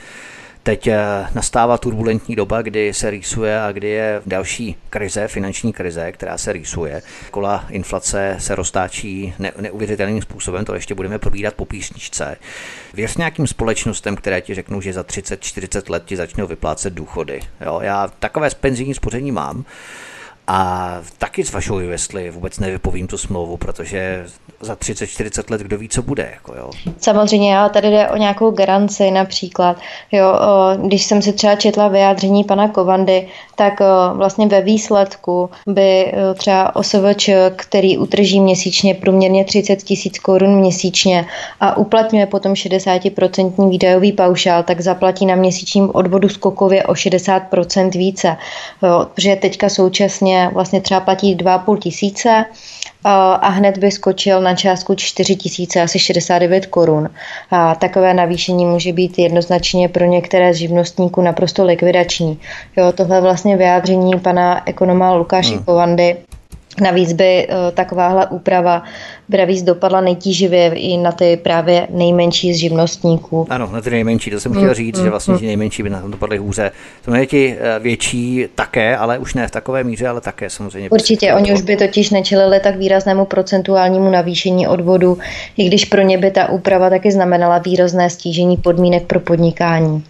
Teď 0.62 0.86
eh, 0.86 0.98
nastává 1.34 1.78
turbulentní 1.78 2.36
doba, 2.36 2.62
kdy 2.62 2.94
se 2.94 3.10
rýsuje 3.10 3.60
a 3.60 3.72
kdy 3.72 3.88
je 3.88 4.22
další 4.26 4.76
krize, 4.90 5.28
finanční 5.28 5.72
krize, 5.72 6.12
která 6.12 6.38
se 6.38 6.52
rýsuje. 6.52 7.02
Kola 7.30 7.64
inflace 7.70 8.36
se 8.38 8.54
roztáčí 8.54 9.34
ne- 9.38 9.52
neuvěřitelným 9.60 10.22
způsobem, 10.22 10.64
to 10.64 10.74
ještě 10.74 10.94
budeme 10.94 11.18
probírat 11.18 11.54
po 11.54 11.64
písničce. 11.64 12.36
Věř 12.94 13.16
nějakým 13.16 13.46
společnostem, 13.46 14.16
které 14.16 14.40
ti 14.40 14.54
řeknou, 14.54 14.80
že 14.80 14.92
za 14.92 15.02
30-40 15.02 15.90
let 15.90 16.02
ti 16.06 16.16
začnou 16.16 16.46
vyplácet 16.46 16.94
důchody. 16.94 17.40
Jo, 17.60 17.80
já 17.82 18.08
takové 18.18 18.50
penzijní 18.60 18.94
spoření 18.94 19.32
mám 19.32 19.64
a 20.46 21.00
taky 21.18 21.44
zvažuju, 21.44 21.90
jestli 21.90 22.30
vůbec 22.30 22.58
nevypovím 22.58 23.06
tu 23.06 23.18
smlouvu, 23.18 23.56
protože 23.56 24.26
za 24.60 24.74
30-40 24.74 25.50
let 25.50 25.60
kdo 25.60 25.78
ví, 25.78 25.88
co 25.88 26.02
bude. 26.02 26.30
Jako 26.34 26.54
jo. 26.54 26.70
Samozřejmě, 26.98 27.58
ale 27.58 27.70
tady 27.70 27.90
jde 27.90 28.08
o 28.08 28.16
nějakou 28.16 28.50
garanci 28.50 29.10
například. 29.10 29.76
Jo, 30.12 30.38
když 30.82 31.04
jsem 31.04 31.22
si 31.22 31.32
třeba 31.32 31.54
četla 31.54 31.88
vyjádření 31.88 32.44
pana 32.44 32.68
Kovandy, 32.68 33.28
tak 33.54 33.80
vlastně 34.12 34.46
ve 34.46 34.60
výsledku 34.60 35.50
by 35.66 36.12
třeba 36.34 36.76
OSVČ, 36.76 37.30
který 37.56 37.98
utrží 37.98 38.40
měsíčně 38.40 38.94
průměrně 38.94 39.44
30 39.44 39.82
tisíc 39.82 40.18
korun 40.18 40.58
měsíčně 40.58 41.26
a 41.60 41.76
uplatňuje 41.76 42.26
potom 42.26 42.52
60% 42.52 43.68
výdajový 43.70 44.12
paušál, 44.12 44.62
tak 44.62 44.80
zaplatí 44.80 45.26
na 45.26 45.34
měsíčním 45.34 45.90
odvodu 45.94 46.28
skokově 46.28 46.84
o 46.84 46.92
60% 46.92 47.90
více. 47.90 48.36
Jo, 48.82 49.06
protože 49.14 49.36
teďka 49.36 49.68
současně 49.68 50.50
vlastně 50.52 50.80
třeba 50.80 51.00
platí 51.00 51.36
2,5 51.36 51.78
tisíce 51.78 52.44
a 53.14 53.48
hned 53.48 53.78
by 53.78 53.90
skočil 53.90 54.40
na 54.40 54.54
částku 54.54 54.94
4 54.94 55.36
tisíce, 55.36 55.82
asi 55.82 55.98
69 55.98 56.66
korun. 56.66 57.10
A 57.50 57.74
takové 57.74 58.14
navýšení 58.14 58.66
může 58.66 58.92
být 58.92 59.18
jednoznačně 59.18 59.88
pro 59.88 60.04
některé 60.04 60.54
z 60.54 60.56
živnostníků 60.56 61.22
naprosto 61.22 61.64
likvidační. 61.64 62.40
Jo, 62.76 62.92
tohle 62.92 63.20
vlastně 63.20 63.56
vyjádření 63.56 64.20
pana 64.20 64.68
ekonoma 64.68 65.12
Lukáše 65.12 65.54
hmm. 65.54 65.64
Kovandy 65.64 66.16
Navíc 66.80 67.12
by 67.12 67.48
uh, 67.48 67.74
takováhle 67.74 68.26
úprava 68.26 68.82
by 69.28 69.38
navíc 69.38 69.62
dopadla 69.62 70.00
nejtíživě 70.00 70.72
i 70.74 70.96
na 70.96 71.12
ty 71.12 71.36
právě 71.36 71.86
nejmenší 71.90 72.54
z 72.54 72.56
živnostníků. 72.56 73.46
Ano, 73.50 73.68
na 73.72 73.80
ty 73.80 73.90
nejmenší, 73.90 74.30
to 74.30 74.40
jsem 74.40 74.52
chtěl 74.52 74.68
mm, 74.68 74.74
říct, 74.74 74.98
mm, 74.98 75.04
že 75.04 75.10
vlastně 75.10 75.34
mm. 75.34 75.40
ti 75.40 75.46
nejmenší 75.46 75.82
by 75.82 75.90
na 75.90 76.00
tom 76.00 76.10
dopadly 76.10 76.38
hůře. 76.38 76.70
To 77.04 77.26
ti 77.26 77.56
eh, 77.58 77.78
větší 77.78 78.44
také, 78.54 78.96
ale 78.96 79.18
už 79.18 79.34
ne 79.34 79.48
v 79.48 79.50
takové 79.50 79.84
míře, 79.84 80.08
ale 80.08 80.20
také 80.20 80.50
samozřejmě. 80.50 80.90
Určitě, 80.90 81.34
oni 81.34 81.52
už 81.52 81.62
by 81.62 81.76
totiž 81.76 82.10
nečelili 82.10 82.60
tak 82.60 82.76
výraznému 82.76 83.24
procentuálnímu 83.24 84.10
navýšení 84.10 84.68
odvodu, 84.68 85.18
i 85.56 85.64
když 85.64 85.84
pro 85.84 86.02
ně 86.02 86.18
by 86.18 86.30
ta 86.30 86.48
úprava 86.48 86.90
taky 86.90 87.12
znamenala 87.12 87.58
výrazné 87.58 88.10
stížení 88.10 88.56
podmínek 88.56 89.06
pro 89.06 89.20
podnikání. 89.20 90.04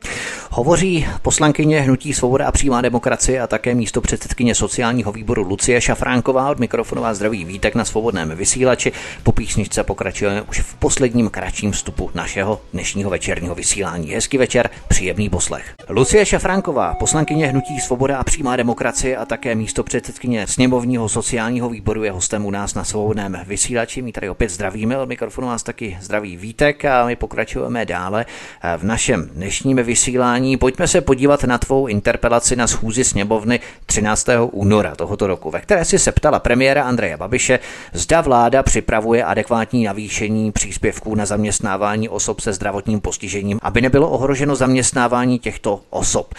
Hovoří 0.50 1.06
poslankyně 1.22 1.80
Hnutí 1.80 2.14
Svoboda 2.14 2.46
a 2.46 2.52
přímá 2.52 2.80
demokracie 2.80 3.40
a 3.40 3.46
také 3.46 3.74
místo 3.74 4.00
předsedkyně 4.00 4.54
sociálního 4.54 5.12
výboru 5.12 5.42
Lucie 5.42 5.80
Šafránková 5.80 6.50
od 6.50 6.58
mikrofonová 6.58 7.14
zdraví 7.14 7.44
vítek 7.44 7.74
na 7.74 7.84
svobodném 7.84 8.36
vysílači. 8.36 8.92
Po 9.22 9.32
písničce 9.32 9.84
pokračujeme 9.84 10.42
už 10.42 10.60
v 10.60 10.74
posledním 10.74 11.30
kratším 11.30 11.72
vstupu 11.72 12.10
našeho 12.14 12.60
dnešního 12.72 13.10
večerního 13.10 13.54
vysílání. 13.54 14.10
Hezký 14.10 14.38
večer, 14.38 14.70
příjemný 14.88 15.28
poslech. 15.28 15.74
Lucie 15.88 16.26
Šafránková, 16.26 16.94
poslankyně 16.94 17.46
Hnutí 17.46 17.80
Svoboda 17.80 18.18
a 18.18 18.24
přímá 18.24 18.56
demokracie 18.56 19.16
a 19.16 19.24
také 19.24 19.54
místo 19.54 19.82
předsedkyně 19.82 20.46
sněmovního 20.46 21.08
sociálního 21.08 21.68
výboru 21.68 22.04
je 22.04 22.10
hostem 22.10 22.44
u 22.46 22.50
nás 22.50 22.74
na 22.74 22.84
svobodném 22.84 23.38
vysílači. 23.46 24.02
My 24.02 24.12
tady 24.12 24.28
opět 24.28 24.48
zdravíme, 24.48 24.98
od 24.98 25.08
mikrofonu 25.08 25.46
vás 25.46 25.62
taky 25.62 25.98
zdraví 26.00 26.36
vítek 26.36 26.84
a 26.84 27.06
my 27.06 27.16
pokračujeme 27.16 27.84
dále 27.84 28.26
v 28.76 28.84
našem 28.84 29.30
dnešním 29.34 29.76
vysílání. 29.76 30.56
Pojďme 30.56 30.88
se 30.88 31.00
podívat 31.00 31.44
na 31.44 31.58
tvou 31.58 31.86
interpelaci 31.86 32.56
na 32.56 32.66
schůzi 32.66 33.04
sněmovny 33.04 33.60
13. 33.86 34.28
února 34.50 34.94
tohoto 34.94 35.26
roku, 35.26 35.50
ve 35.50 35.60
které 35.60 35.84
si 35.84 35.98
se 35.98 36.12
ptala 36.12 36.38
premiéra 36.38 36.84
Andreje 36.84 37.16
Babiše, 37.16 37.58
zda 37.92 38.20
vláda 38.20 38.62
připravuje 38.96 39.24
adekvátní 39.24 39.84
navýšení 39.84 40.52
příspěvků 40.52 41.14
na 41.14 41.26
zaměstnávání 41.26 42.08
osob 42.08 42.40
se 42.40 42.52
zdravotním 42.52 43.00
postižením, 43.00 43.58
aby 43.62 43.80
nebylo 43.80 44.10
ohroženo 44.10 44.56
zaměstnávání 44.56 45.38
těchto 45.38 45.80
osob. 45.90 46.34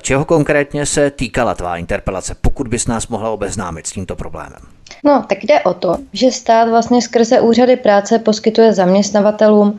Čeho 0.00 0.24
konkrétně 0.24 0.86
se 0.86 1.10
týkala 1.10 1.54
tvá 1.54 1.76
interpelace, 1.76 2.34
pokud 2.40 2.68
bys 2.68 2.86
nás 2.86 3.08
mohla 3.08 3.30
obeznámit 3.30 3.86
s 3.86 3.92
tímto 3.92 4.16
problémem? 4.16 4.60
No, 5.04 5.24
tak 5.28 5.44
jde 5.44 5.60
o 5.60 5.74
to, 5.74 5.96
že 6.12 6.30
stát 6.30 6.68
vlastně 6.68 7.02
skrze 7.02 7.40
úřady 7.40 7.76
práce 7.76 8.18
poskytuje 8.18 8.72
zaměstnavatelům, 8.72 9.78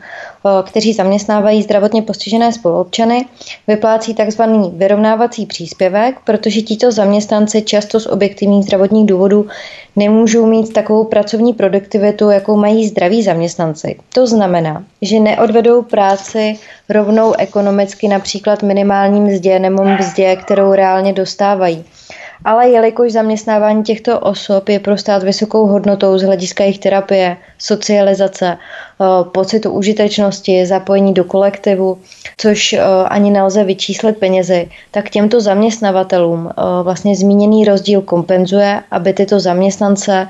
kteří 0.62 0.92
zaměstnávají 0.92 1.62
zdravotně 1.62 2.02
postižené 2.02 2.52
spoluobčany, 2.52 3.26
vyplácí 3.66 4.14
tzv. 4.14 4.42
vyrovnávací 4.76 5.46
příspěvek, 5.46 6.16
protože 6.24 6.62
tito 6.62 6.92
zaměstnanci 6.92 7.62
často 7.62 8.00
z 8.00 8.06
objektivních 8.06 8.64
zdravotních 8.64 9.06
důvodů 9.06 9.46
nemůžou 9.96 10.46
mít 10.46 10.72
takovou 10.72 11.04
pracovní 11.04 11.52
produktivitu, 11.52 12.30
jakou 12.30 12.56
mají 12.56 12.88
zdraví 12.88 13.22
zaměstnanci. 13.22 13.96
To 14.14 14.26
znamená, 14.26 14.84
že 15.02 15.20
neodvedou 15.20 15.82
práci 15.82 16.58
rovnou 16.88 17.32
ekonomicky 17.32 18.08
například 18.08 18.62
minimální 18.62 19.20
mzdě 19.20 19.58
nebo 19.58 19.84
mzdě, 19.84 20.36
kterou 20.36 20.72
reálně 20.72 21.12
dostávají 21.12 21.84
ale 22.44 22.68
jelikož 22.68 23.12
zaměstnávání 23.12 23.82
těchto 23.82 24.20
osob 24.20 24.68
je 24.68 24.80
pro 24.80 24.96
stát 24.96 25.22
vysokou 25.22 25.66
hodnotou 25.66 26.18
z 26.18 26.22
hlediska 26.22 26.64
jejich 26.64 26.78
terapie, 26.78 27.36
socializace, 27.58 28.58
pocitu 29.32 29.70
užitečnosti, 29.70 30.66
zapojení 30.66 31.14
do 31.14 31.24
kolektivu, 31.24 31.98
což 32.36 32.72
eh, 32.72 32.80
ani 33.08 33.30
nelze 33.30 33.64
vyčíslit 33.64 34.16
penězi, 34.16 34.68
tak 34.90 35.10
těmto 35.10 35.40
zaměstnavatelům 35.40 36.50
eh, 36.50 36.62
vlastně 36.82 37.16
zmíněný 37.16 37.64
rozdíl 37.64 38.00
kompenzuje, 38.00 38.82
aby 38.90 39.12
tyto 39.12 39.40
zaměstnance 39.40 40.28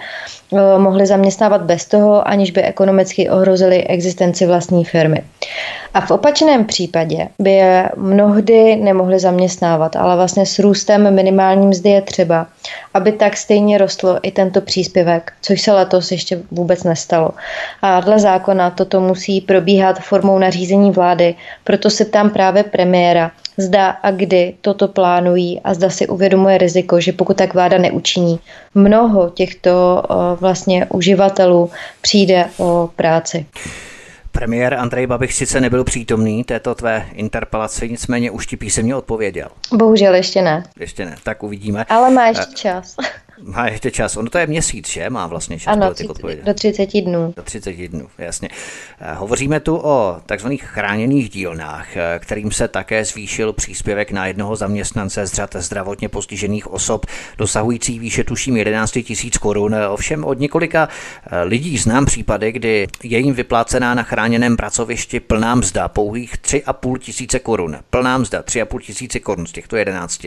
mohli 0.79 1.07
zaměstnávat 1.07 1.63
bez 1.63 1.87
toho, 1.87 2.29
aniž 2.29 2.51
by 2.51 2.63
ekonomicky 2.63 3.31
ohrozili 3.31 3.85
existenci 3.85 4.47
vlastní 4.47 4.85
firmy. 4.85 5.23
A 5.95 6.01
v 6.01 6.11
opačném 6.11 6.65
případě 6.65 7.29
by 7.39 7.51
je 7.51 7.91
mnohdy 7.97 8.77
nemohli 8.77 9.19
zaměstnávat, 9.19 9.97
ale 9.97 10.17
vlastně 10.17 10.47
s 10.47 10.59
růstem 10.59 11.15
minimální 11.15 11.67
mzdy 11.67 11.89
je 11.89 12.03
třeba, 12.03 12.47
aby 12.95 13.13
tak 13.13 13.37
stejně 13.37 13.79
rostlo 13.79 14.19
i 14.23 14.31
tento 14.31 14.61
příspěvek, 14.61 15.33
což 15.43 15.61
se 15.61 15.73
letos 15.73 16.13
ještě 16.13 16.43
vůbec 16.51 16.85
nestalo. 16.85 17.31
A 17.83 18.01
dle 18.01 18.19
zákona 18.19 18.54
toto 18.71 19.01
musí 19.01 19.41
probíhat 19.41 19.99
formou 20.01 20.39
nařízení 20.39 20.91
vlády, 20.91 21.35
proto 21.65 21.91
se 21.91 22.05
ptám 22.05 22.31
právě 22.31 22.63
premiéra, 22.63 23.31
zda 23.57 23.89
a 23.89 24.11
kdy 24.11 24.55
toto 24.61 24.89
plánují 24.89 25.61
a 25.65 25.75
zda 25.75 25.91
si 25.91 26.07
uvědomuje 26.07 26.59
riziko, 26.59 27.01
že 27.01 27.13
pokud 27.13 27.37
tak 27.37 27.55
vláda 27.55 27.79
neučiní, 27.79 28.41
mnoho 28.75 29.31
těchto 29.31 30.03
vlastně 30.41 30.87
uživatelů 30.87 31.71
přijde 32.01 32.45
o 32.57 32.91
práci. 32.97 33.47
Premiér 34.33 34.75
Andrej 34.75 35.07
Babiš 35.07 35.35
sice 35.35 35.61
nebyl 35.61 35.85
přítomný 35.85 36.45
této 36.45 36.75
tvé 36.75 37.07
interpelaci, 37.13 37.89
nicméně 37.89 38.31
už 38.31 38.47
ti 38.47 38.57
písemně 38.57 38.97
odpověděl. 38.97 39.49
Bohužel 39.73 40.15
ještě 40.15 40.43
ne. 40.43 40.65
Ještě 40.81 41.05
ne, 41.05 41.17
tak 41.23 41.43
uvidíme. 41.43 41.85
Ale 41.89 42.11
má 42.11 42.27
ještě 42.27 42.45
eh, 42.51 42.55
čas. 42.55 42.97
Má 43.43 43.67
ještě 43.67 43.91
čas. 43.91 44.17
Ono 44.17 44.31
to 44.31 44.39
je 44.39 44.47
měsíc, 44.47 44.89
že? 44.89 45.11
Má 45.11 45.27
vlastně 45.27 45.59
čas 45.59 45.73
ano, 45.73 45.93
odpovědět. 46.09 46.45
do 46.45 46.55
30 46.55 47.01
dnů. 47.01 47.35
Do 47.37 47.43
30 47.43 47.89
dnů, 47.89 48.09
jasně. 48.19 48.49
Eh, 49.01 49.15
hovoříme 49.15 49.61
tu 49.61 49.77
o 49.77 50.21
takzvaných 50.27 50.63
chráněných 50.63 51.31
dílnách, 51.31 51.97
eh, 51.97 52.19
kterým 52.19 52.53
se 52.53 52.69
také 52.69 53.05
zvýšil 53.05 53.53
příspěvek 53.53 54.13
na 54.13 54.27
jednoho 54.27 54.57
zaměstnance 54.57 55.27
z 55.27 55.33
řad 55.33 55.57
zdravotně 55.57 56.09
postižených 56.09 56.67
osob, 56.67 57.07
dosahující 57.39 57.99
výše 57.99 58.25
tuším 58.25 58.57
11 58.57 59.03
tisíc 59.03 59.39
korun. 59.39 59.77
Ovšem 59.89 60.25
od 60.25 60.39
několika 60.39 60.89
eh, 61.27 61.43
lidí 61.43 61.79
znám 61.79 62.07
případy, 62.07 62.53
kdy 62.53 62.87
je 63.03 63.19
jim 63.19 63.35
vyplácená 63.35 63.95
na 63.95 64.03
chráněném 64.03 64.57
pracovišti 64.57 65.21
plná 65.21 65.55
mzda, 65.55 65.89
pouhých 65.89 66.37
3,5 66.37 66.99
tisíce 66.99 67.39
korun. 67.39 67.77
Plná 67.91 68.19
mzda 68.19 68.43
3,5 68.43 68.81
tisíce 68.81 69.21
korun 69.21 69.47
z 69.47 69.53
těchto 69.53 69.77
11. 69.77 70.27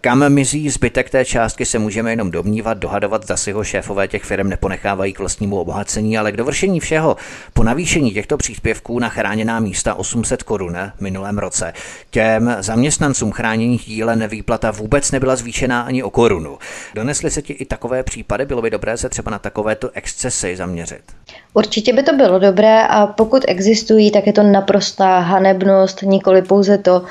Kam 0.00 0.28
mizí 0.28 0.70
zbytek 0.70 1.10
té 1.10 1.24
částky 1.24 1.64
se 1.64 1.78
může 1.78 1.99
můžeme 2.00 2.12
jenom 2.12 2.30
domnívat, 2.30 2.78
dohadovat, 2.78 3.24
zda 3.24 3.36
si 3.36 3.52
ho 3.52 3.64
šéfové 3.64 4.08
těch 4.08 4.24
firm 4.24 4.48
neponechávají 4.48 5.12
k 5.12 5.18
vlastnímu 5.18 5.60
obohacení, 5.60 6.18
ale 6.18 6.32
k 6.32 6.36
dovršení 6.36 6.80
všeho 6.80 7.16
po 7.52 7.62
navýšení 7.62 8.10
těchto 8.10 8.36
příspěvků 8.36 8.98
na 8.98 9.08
chráněná 9.08 9.60
místa 9.60 9.94
800 9.94 10.42
korun 10.42 10.76
minulém 11.00 11.38
roce 11.38 11.72
těm 12.10 12.56
zaměstnancům 12.60 13.32
chráněných 13.32 13.84
dílen 13.84 14.26
výplata 14.26 14.70
vůbec 14.70 15.10
nebyla 15.10 15.36
zvýšená 15.36 15.82
ani 15.82 16.02
o 16.02 16.10
korunu. 16.10 16.58
Donesly 16.94 17.30
se 17.30 17.42
ti 17.42 17.52
i 17.52 17.64
takové 17.64 18.02
případy, 18.02 18.46
bylo 18.46 18.62
by 18.62 18.70
dobré 18.70 18.96
se 18.96 19.08
třeba 19.08 19.30
na 19.30 19.38
takovéto 19.38 19.90
excesy 19.94 20.56
zaměřit? 20.56 21.02
Určitě 21.54 21.92
by 21.92 22.02
to 22.02 22.12
bylo 22.12 22.38
dobré 22.38 22.86
a 22.86 23.06
pokud 23.06 23.44
existují, 23.48 24.10
tak 24.10 24.26
je 24.26 24.32
to 24.32 24.42
naprostá 24.42 25.18
hanebnost, 25.18 26.02
nikoli 26.02 26.42
pouze 26.42 26.78
to, 26.78 27.02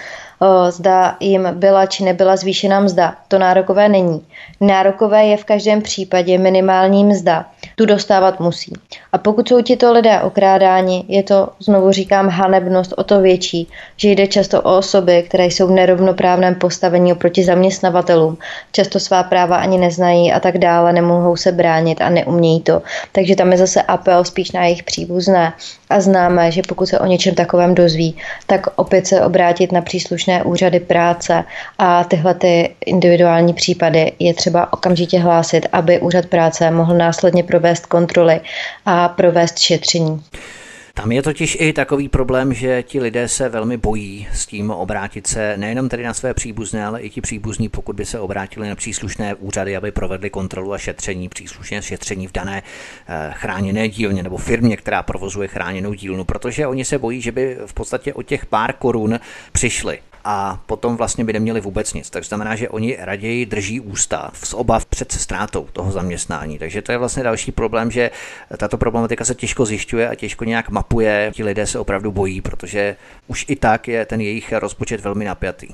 zda 0.70 1.18
jim 1.20 1.48
byla 1.52 1.86
či 1.86 2.04
nebyla 2.04 2.36
zvýšena 2.36 2.80
mzda. 2.80 3.16
To 3.28 3.40
nárokové 3.40 3.90
není. 3.90 4.26
Nárokové 4.62 5.26
je 5.26 5.38
v 5.38 5.46
každém 5.46 5.82
případě 5.82 6.38
minimální 6.38 7.06
mzda. 7.06 7.46
Tu 7.76 7.86
dostávat 7.86 8.40
musí. 8.40 8.74
A 9.12 9.18
pokud 9.18 9.48
jsou 9.48 9.62
tito 9.62 9.94
lidé 9.94 10.22
okrádáni, 10.22 11.06
je 11.08 11.24
to, 11.24 11.50
znovu 11.60 11.92
říkám, 11.92 12.30
hanebnost 12.30 12.94
o 12.98 13.04
to 13.04 13.22
větší, 13.22 13.68
že 13.98 14.10
jde 14.10 14.28
často 14.28 14.62
o 14.62 14.78
osoby, 14.78 15.24
které 15.28 15.46
jsou 15.46 15.68
v 15.68 15.72
nerovnoprávném 15.72 16.56
postavení 16.56 17.14
oproti 17.14 17.44
zaměstnavatelům, 17.44 18.38
často 18.72 19.00
svá 19.00 19.24
práva 19.24 19.58
ani 19.58 19.78
neznají 19.78 20.34
a 20.34 20.40
tak 20.40 20.58
dále, 20.58 20.94
nemohou 20.94 21.36
se 21.36 21.52
bránit 21.52 22.02
a 22.02 22.10
neumějí 22.10 22.62
to. 22.62 22.82
Takže 23.12 23.36
tam 23.36 23.52
je 23.52 23.58
zase 23.58 23.82
apel 23.82 24.24
spíš 24.24 24.52
na 24.52 24.64
jejich 24.64 24.84
příbuzné 24.84 25.54
a 25.90 26.00
známe, 26.00 26.52
že 26.52 26.62
pokud 26.68 26.86
se 26.86 27.00
o 27.00 27.06
něčem 27.06 27.36
takovém 27.36 27.76
dozví, 27.76 28.18
tak 28.48 28.68
opět 28.76 29.08
se 29.08 29.22
obrátit 29.22 29.72
na 29.72 29.82
příslušné 29.82 30.44
úřady 30.44 30.80
práce 30.80 31.44
a 31.78 32.04
tyhle 32.04 32.34
ty 32.34 32.76
individuální 32.86 33.54
případy 33.54 34.12
je 34.20 34.34
třeba 34.34 34.74
okamžitě 34.74 35.20
hlásit, 35.20 35.68
aby 35.72 36.00
úřad 36.00 36.26
práce 36.26 36.72
mohl 36.72 36.98
následně 36.98 37.44
provést 37.44 37.86
kontroly 37.86 38.42
a 38.86 39.08
provést 39.10 39.60
šetření. 39.60 40.22
Tam 41.00 41.12
je 41.12 41.22
totiž 41.22 41.58
i 41.60 41.74
takový 41.74 42.10
problém, 42.10 42.54
že 42.54 42.84
ti 42.84 43.00
lidé 43.00 43.28
se 43.28 43.50
velmi 43.50 43.78
bojí 43.78 44.28
s 44.34 44.46
tím 44.46 44.72
obrátit 44.72 45.28
se 45.28 45.58
nejenom 45.58 45.90
tedy 45.90 46.04
na 46.04 46.14
své 46.14 46.34
příbuzné, 46.34 46.86
ale 46.86 47.02
i 47.02 47.10
ti 47.10 47.22
příbuzní, 47.22 47.70
pokud 47.70 47.96
by 47.96 48.06
se 48.06 48.20
obrátili 48.20 48.70
na 48.70 48.76
příslušné 48.76 49.36
úřady, 49.36 49.76
aby 49.76 49.92
provedli 49.92 50.30
kontrolu 50.30 50.74
a 50.74 50.78
šetření, 50.78 51.30
příslušné 51.30 51.82
šetření 51.82 52.28
v 52.28 52.32
dané 52.32 52.64
eh, 53.08 53.30
chráněné 53.32 53.90
dílně 53.90 54.24
nebo 54.24 54.38
firmě, 54.38 54.78
která 54.78 55.04
provozuje 55.04 55.48
chráněnou 55.48 55.94
dílnu, 55.94 56.24
protože 56.24 56.68
oni 56.68 56.86
se 56.86 56.98
bojí, 56.98 57.22
že 57.22 57.32
by 57.32 57.58
v 57.66 57.74
podstatě 57.74 58.14
o 58.14 58.22
těch 58.22 58.46
pár 58.46 58.74
korun 58.74 59.20
přišli 59.52 60.00
a 60.26 60.60
potom 60.66 60.98
vlastně 60.98 61.24
by 61.24 61.34
neměli 61.34 61.62
vůbec 61.62 61.94
nic. 61.94 62.10
Tak 62.10 62.24
znamená, 62.24 62.56
že 62.56 62.70
oni 62.70 62.98
raději 63.00 63.46
drží 63.46 63.80
ústa 63.80 64.32
z 64.34 64.54
obav 64.54 64.86
před 64.86 65.12
ztrátou 65.12 65.68
toho 65.74 65.92
zaměstnání. 65.92 66.60
Takže 66.60 66.82
to 66.82 66.92
je 66.92 66.98
vlastně 66.98 67.24
další 67.24 67.52
problém, 67.52 67.92
že 67.92 68.12
tato 68.58 68.78
problematika 68.78 69.26
se 69.26 69.36
těžko 69.36 69.66
zjišťuje 69.66 70.10
a 70.10 70.16
těžko 70.16 70.44
nějak 70.44 70.70
mapuje. 70.70 71.32
Ti 71.34 71.44
lidé 71.44 71.68
se 71.68 71.80
opravdu 71.80 72.12
bojí, 72.12 72.42
protože 72.42 72.96
už 73.28 73.46
i 73.48 73.56
tak 73.56 73.88
je 73.88 74.06
ten 74.06 74.22
jejich 74.22 74.54
rozpočet 74.54 75.02
velmi 75.02 75.26
napjatý. 75.26 75.68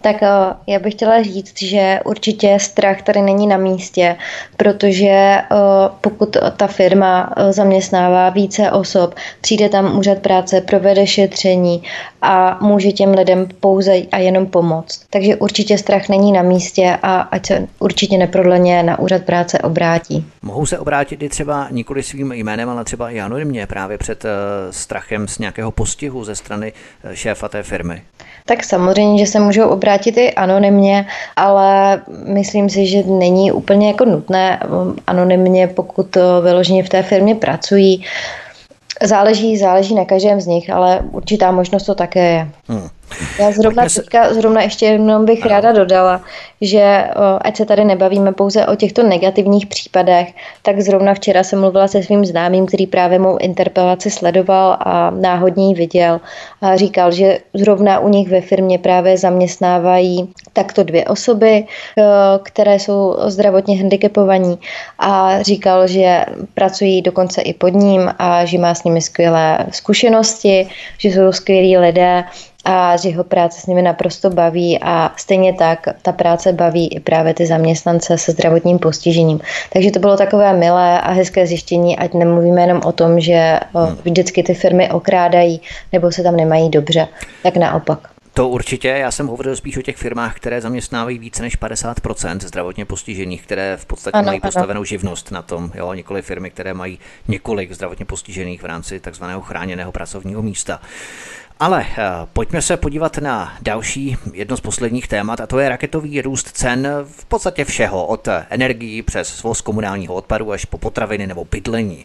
Tak 0.00 0.22
eh, 0.22 0.28
já 0.66 0.78
bych 0.78 0.94
chtěla 0.94 1.22
říct, 1.22 1.62
že 1.62 2.00
určitě 2.04 2.58
strach 2.60 3.02
tady 3.02 3.22
není 3.22 3.46
na 3.46 3.56
místě, 3.56 4.16
protože 4.56 5.06
eh, 5.06 5.44
pokud 6.00 6.36
ta 6.56 6.66
firma 6.66 7.32
eh, 7.36 7.52
zaměstnává 7.52 8.30
více 8.30 8.70
osob, 8.70 9.14
přijde 9.40 9.68
tam 9.68 9.98
úřad 9.98 10.18
práce, 10.18 10.60
provede 10.60 11.06
šetření 11.06 11.82
a 12.22 12.58
může 12.60 12.92
těm 12.92 13.14
lidem 13.14 13.48
pouze 13.60 13.91
a 14.12 14.18
jenom 14.18 14.46
pomoct. 14.46 15.00
Takže 15.10 15.36
určitě 15.36 15.78
strach 15.78 16.08
není 16.08 16.32
na 16.32 16.42
místě 16.42 16.98
a 17.02 17.20
ať 17.20 17.46
se 17.46 17.66
určitě 17.78 18.18
neprodleně 18.18 18.82
na 18.82 18.98
úřad 18.98 19.22
práce 19.22 19.58
obrátí. 19.58 20.26
Mohou 20.42 20.66
se 20.66 20.78
obrátit 20.78 21.22
i 21.22 21.28
třeba 21.28 21.68
nikoli 21.70 22.02
svým 22.02 22.32
jménem, 22.32 22.68
ale 22.68 22.84
třeba 22.84 23.10
i 23.10 23.20
anonymně 23.20 23.66
právě 23.66 23.98
před 23.98 24.24
uh, 24.24 24.30
strachem 24.70 25.28
z 25.28 25.38
nějakého 25.38 25.70
postihu 25.70 26.24
ze 26.24 26.36
strany 26.36 26.72
uh, 27.04 27.12
šéfa 27.12 27.48
té 27.48 27.62
firmy. 27.62 28.02
Tak 28.46 28.64
samozřejmě, 28.64 29.26
že 29.26 29.32
se 29.32 29.40
můžou 29.40 29.68
obrátit 29.68 30.16
i 30.16 30.32
anonymně, 30.32 31.06
ale 31.36 32.02
myslím 32.26 32.70
si, 32.70 32.86
že 32.86 33.02
není 33.02 33.52
úplně 33.52 33.88
jako 33.88 34.04
nutné 34.04 34.60
um, 34.68 34.96
anonymně, 35.06 35.68
pokud 35.68 36.16
vyloženě 36.42 36.82
v 36.82 36.88
té 36.88 37.02
firmě 37.02 37.34
pracují. 37.34 38.04
Záleží, 39.02 39.56
záleží 39.56 39.94
na 39.94 40.04
každém 40.04 40.40
z 40.40 40.46
nich, 40.46 40.70
ale 40.70 41.00
určitá 41.10 41.50
možnost 41.50 41.84
to 41.84 41.94
také 41.94 42.32
je. 42.32 42.48
Hmm. 42.68 42.88
Já 43.38 43.52
zrovna 43.52 43.84
teďka, 43.96 44.34
zrovna 44.34 44.62
ještě 44.62 44.86
jenom 44.86 45.24
bych 45.24 45.46
ráda 45.46 45.72
dodala, 45.72 46.20
že 46.60 47.04
ať 47.40 47.56
se 47.56 47.64
tady 47.64 47.84
nebavíme 47.84 48.32
pouze 48.32 48.66
o 48.66 48.76
těchto 48.76 49.02
negativních 49.02 49.66
případech, 49.66 50.28
tak 50.62 50.80
zrovna 50.80 51.14
včera 51.14 51.42
jsem 51.42 51.60
mluvila 51.60 51.88
se 51.88 52.02
svým 52.02 52.24
známým, 52.24 52.66
který 52.66 52.86
právě 52.86 53.18
mou 53.18 53.36
interpelaci 53.36 54.10
sledoval 54.10 54.76
a 54.80 55.10
náhodně 55.10 55.68
ji 55.68 55.74
viděl 55.74 56.20
a 56.62 56.76
říkal, 56.76 57.12
že 57.12 57.38
zrovna 57.54 58.00
u 58.00 58.08
nich 58.08 58.28
ve 58.28 58.40
firmě 58.40 58.78
právě 58.78 59.18
zaměstnávají 59.18 60.32
takto 60.52 60.82
dvě 60.82 61.04
osoby, 61.04 61.64
které 62.42 62.78
jsou 62.78 63.16
zdravotně 63.26 63.76
handicapovaní 63.78 64.58
a 64.98 65.42
říkal, 65.42 65.86
že 65.86 66.24
pracují 66.54 67.02
dokonce 67.02 67.42
i 67.42 67.54
pod 67.54 67.68
ním 67.68 68.10
a 68.18 68.44
že 68.44 68.58
má 68.58 68.74
s 68.74 68.84
nimi 68.84 69.00
skvělé 69.00 69.58
zkušenosti, 69.70 70.68
že 70.98 71.08
jsou 71.08 71.32
skvělí 71.32 71.78
lidé 71.78 72.24
a 72.64 72.96
že 72.96 73.08
jeho 73.08 73.24
práce 73.24 73.60
s 73.60 73.66
nimi 73.66 73.82
naprosto 73.82 74.30
baví 74.30 74.78
a 74.82 75.12
stejně 75.16 75.54
tak 75.54 75.86
ta 76.02 76.12
práce 76.12 76.52
baví 76.52 76.94
i 76.94 77.00
právě 77.00 77.34
ty 77.34 77.46
zaměstnance 77.46 78.18
se 78.18 78.32
zdravotním 78.32 78.78
postižením. 78.78 79.40
Takže 79.72 79.90
to 79.90 79.98
bylo 79.98 80.16
takové 80.16 80.52
milé 80.52 81.00
a 81.00 81.12
hezké 81.12 81.46
zjištění, 81.46 81.98
ať 81.98 82.14
nemluvíme 82.14 82.60
jenom 82.60 82.80
o 82.84 82.92
tom, 82.92 83.20
že 83.20 83.60
vždycky 84.04 84.42
ty 84.42 84.54
firmy 84.54 84.90
okrádají 84.90 85.60
nebo 85.92 86.12
se 86.12 86.22
tam 86.22 86.36
nemají 86.36 86.70
dobře, 86.70 87.08
tak 87.42 87.56
naopak. 87.56 88.12
To 88.34 88.48
určitě. 88.48 88.88
Já 88.88 89.10
jsem 89.10 89.26
hovořil 89.26 89.56
spíš 89.56 89.76
o 89.76 89.82
těch 89.82 89.96
firmách, 89.96 90.36
které 90.36 90.60
zaměstnávají 90.60 91.18
více 91.18 91.42
než 91.42 91.58
50% 91.58 92.40
zdravotně 92.40 92.84
postižených, 92.84 93.42
které 93.42 93.76
v 93.76 93.86
podstatě 93.86 94.18
ano, 94.18 94.26
mají 94.26 94.40
ano. 94.40 94.48
postavenou 94.48 94.84
živnost 94.84 95.30
na 95.30 95.42
tom. 95.42 95.70
Jo, 95.74 95.92
nikoli 95.92 96.22
firmy, 96.22 96.50
které 96.50 96.74
mají 96.74 96.98
několik 97.28 97.72
zdravotně 97.72 98.04
postižených 98.04 98.62
v 98.62 98.66
rámci 98.66 99.00
takzvaného 99.00 99.40
chráněného 99.40 99.92
pracovního 99.92 100.42
místa. 100.42 100.80
Ale 101.60 101.86
eh, 101.90 102.04
pojďme 102.32 102.62
se 102.62 102.76
podívat 102.76 103.18
na 103.18 103.56
další 103.62 104.16
jedno 104.32 104.56
z 104.56 104.60
posledních 104.60 105.08
témat 105.08 105.40
a 105.40 105.46
to 105.46 105.58
je 105.58 105.68
raketový 105.68 106.22
růst 106.22 106.48
cen 106.52 106.88
v 107.04 107.24
podstatě 107.24 107.64
všeho, 107.64 108.06
od 108.06 108.28
energií 108.50 109.02
přes 109.02 109.28
svoz 109.28 109.60
komunálního 109.60 110.14
odpadu 110.14 110.52
až 110.52 110.64
po 110.64 110.78
potraviny 110.78 111.26
nebo 111.26 111.44
bydlení. 111.44 112.04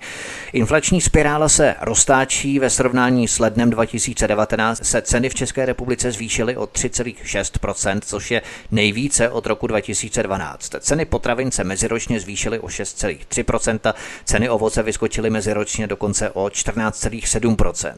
Inflační 0.53 1.01
spirála 1.01 1.49
se 1.49 1.75
roztáčí 1.81 2.59
ve 2.59 2.69
srovnání 2.69 3.27
s 3.27 3.39
lednem 3.39 3.69
2019 3.69 4.85
se 4.85 5.01
ceny 5.01 5.29
v 5.29 5.35
České 5.35 5.65
republice 5.65 6.11
zvýšily 6.11 6.57
o 6.57 6.63
3,6%, 6.63 7.99
což 8.05 8.31
je 8.31 8.41
nejvíce 8.71 9.29
od 9.29 9.45
roku 9.45 9.67
2012. 9.67 10.75
Ceny 10.79 11.05
potravin 11.05 11.51
se 11.51 11.63
meziročně 11.63 12.19
zvýšily 12.19 12.59
o 12.59 12.67
6,3%, 12.67 13.93
ceny 14.25 14.49
ovoce 14.49 14.83
vyskočily 14.83 15.29
meziročně 15.29 15.87
dokonce 15.87 16.29
o 16.29 16.45
14,7%. 16.45 17.93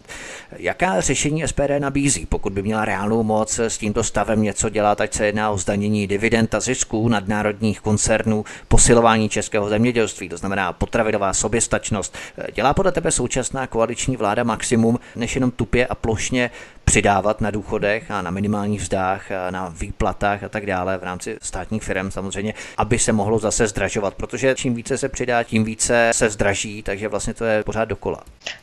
Jaká 0.57 1.01
řešení 1.01 1.38
SPD 1.47 1.79
nabízí, 1.79 2.25
pokud 2.25 2.53
by 2.53 2.61
měla 2.61 2.85
reálnou 2.85 3.23
moc 3.23 3.59
s 3.59 3.77
tímto 3.77 4.03
stavem 4.03 4.41
něco 4.41 4.69
dělat, 4.69 5.01
ať 5.01 5.13
se 5.13 5.25
jedná 5.25 5.51
o 5.51 5.57
zdanění 5.57 6.07
dividend 6.07 6.55
a 6.55 6.59
zisků 6.59 7.09
nadnárodních 7.09 7.81
koncernů, 7.81 8.45
posilování 8.67 9.29
českého 9.29 9.69
zemědělství, 9.69 10.29
to 10.29 10.37
znamená 10.37 10.73
potravinová 10.73 11.33
soběstačnost. 11.33 12.17
Dělá 12.53 12.73
podle 12.73 12.91
tebe 12.91 13.11
současná 13.11 13.67
koaliční 13.67 14.17
vláda 14.17 14.43
maximum, 14.43 14.99
než 15.15 15.35
jenom 15.35 15.51
tupě 15.51 15.87
a 15.87 15.95
plošně 15.95 16.51
přidávat 16.89 17.41
na 17.41 17.51
důchodech 17.51 18.11
a 18.11 18.21
na 18.21 18.31
minimálních 18.31 18.81
vzdách, 18.81 19.31
a 19.31 19.51
na 19.51 19.73
výplatách 19.79 20.43
a 20.43 20.49
tak 20.49 20.65
dále 20.65 20.97
v 20.97 21.03
rámci 21.03 21.37
státních 21.41 21.83
firm 21.83 22.11
samozřejmě, 22.11 22.53
aby 22.77 22.99
se 22.99 23.11
mohlo 23.11 23.39
zase 23.39 23.67
zdražovat, 23.67 24.13
protože 24.13 24.55
čím 24.55 24.75
více 24.75 24.97
se 24.97 25.09
přidá, 25.09 25.43
tím 25.43 25.63
více 25.63 26.09
se 26.13 26.29
zdraží, 26.29 26.83
takže 26.83 27.07
vlastně 27.07 27.33
to 27.33 27.45
je 27.45 27.63
pořád 27.63 27.85
dokola. 27.85 28.19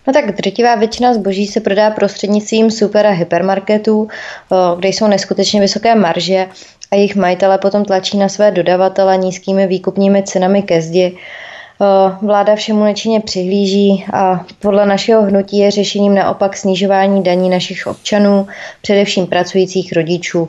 No 0.07 0.13
tak 0.13 0.33
drtivá 0.33 0.75
většina 0.75 1.15
zboží 1.15 1.47
se 1.47 1.61
prodá 1.61 1.91
prostřednictvím 1.91 2.71
super 2.71 3.07
a 3.07 3.11
hypermarketů, 3.11 4.09
kde 4.77 4.89
jsou 4.89 5.07
neskutečně 5.07 5.61
vysoké 5.61 5.95
marže 5.95 6.47
a 6.91 6.97
jejich 6.97 7.17
majitele 7.17 7.59
potom 7.59 7.85
tlačí 7.85 8.19
na 8.19 8.29
své 8.29 8.51
dodavatele 8.51 9.17
nízkými 9.17 9.67
výkupními 9.67 10.23
cenami 10.23 10.63
ke 10.63 10.83
zdi. 10.83 11.19
Vláda 12.23 12.55
všemu 12.55 12.85
nečinně 12.85 13.21
přihlíží 13.21 14.05
a 14.13 14.41
podle 14.59 14.87
našeho 14.87 15.23
hnutí 15.23 15.59
je 15.59 15.71
řešením 15.71 16.15
naopak 16.15 16.57
snižování 16.57 17.23
daní 17.23 17.51
našich 17.51 17.87
občanů, 17.87 18.47
především 18.83 19.27
pracujících 19.27 19.93
rodičů. 19.93 20.49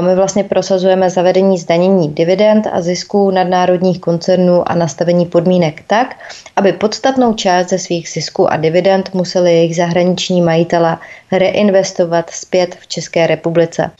My 0.00 0.14
vlastně 0.14 0.44
prosazujeme 0.44 1.10
zavedení 1.10 1.58
zdanění 1.58 2.08
dividend 2.08 2.68
a 2.72 2.80
zisků 2.80 3.30
nadnárodních 3.30 4.00
koncernů 4.00 4.70
a 4.70 4.74
nastavení 4.74 5.26
podmínek 5.26 5.82
tak, 5.86 6.16
aby 6.56 6.72
podstatnou 6.72 7.34
část 7.34 7.68
ze 7.68 7.78
svých 7.78 8.08
zisků 8.08 8.52
a 8.52 8.56
dividend 8.56 9.14
museli 9.14 9.52
jejich 9.52 9.76
zahraniční 9.76 10.42
majitele 10.42 10.98
reinvestovat 11.32 12.30
zpět 12.30 12.76
v 12.80 12.86
České 12.86 13.26
republice. 13.26 13.90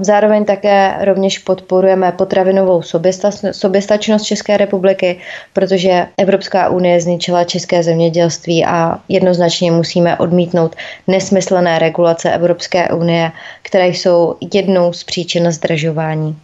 Zároveň 0.00 0.44
také 0.44 0.94
rovněž 1.00 1.38
podporujeme 1.38 2.12
potravinovou 2.12 2.82
soběstačnost 3.52 4.24
České 4.24 4.56
republiky, 4.56 5.18
protože 5.52 5.71
Evropská 6.18 6.68
unie 6.68 7.00
zničila 7.00 7.44
české 7.44 7.82
zemědělství 7.82 8.64
a 8.64 8.98
jednoznačně 9.08 9.72
musíme 9.72 10.16
odmítnout 10.16 10.76
nesmyslné 11.06 11.78
regulace 11.78 12.32
Evropské 12.32 12.88
unie, 12.88 13.32
které 13.62 13.88
jsou 13.88 14.36
jednou 14.54 14.92
z 14.92 15.04
příčin 15.04 15.52
zdražování. 15.52 16.36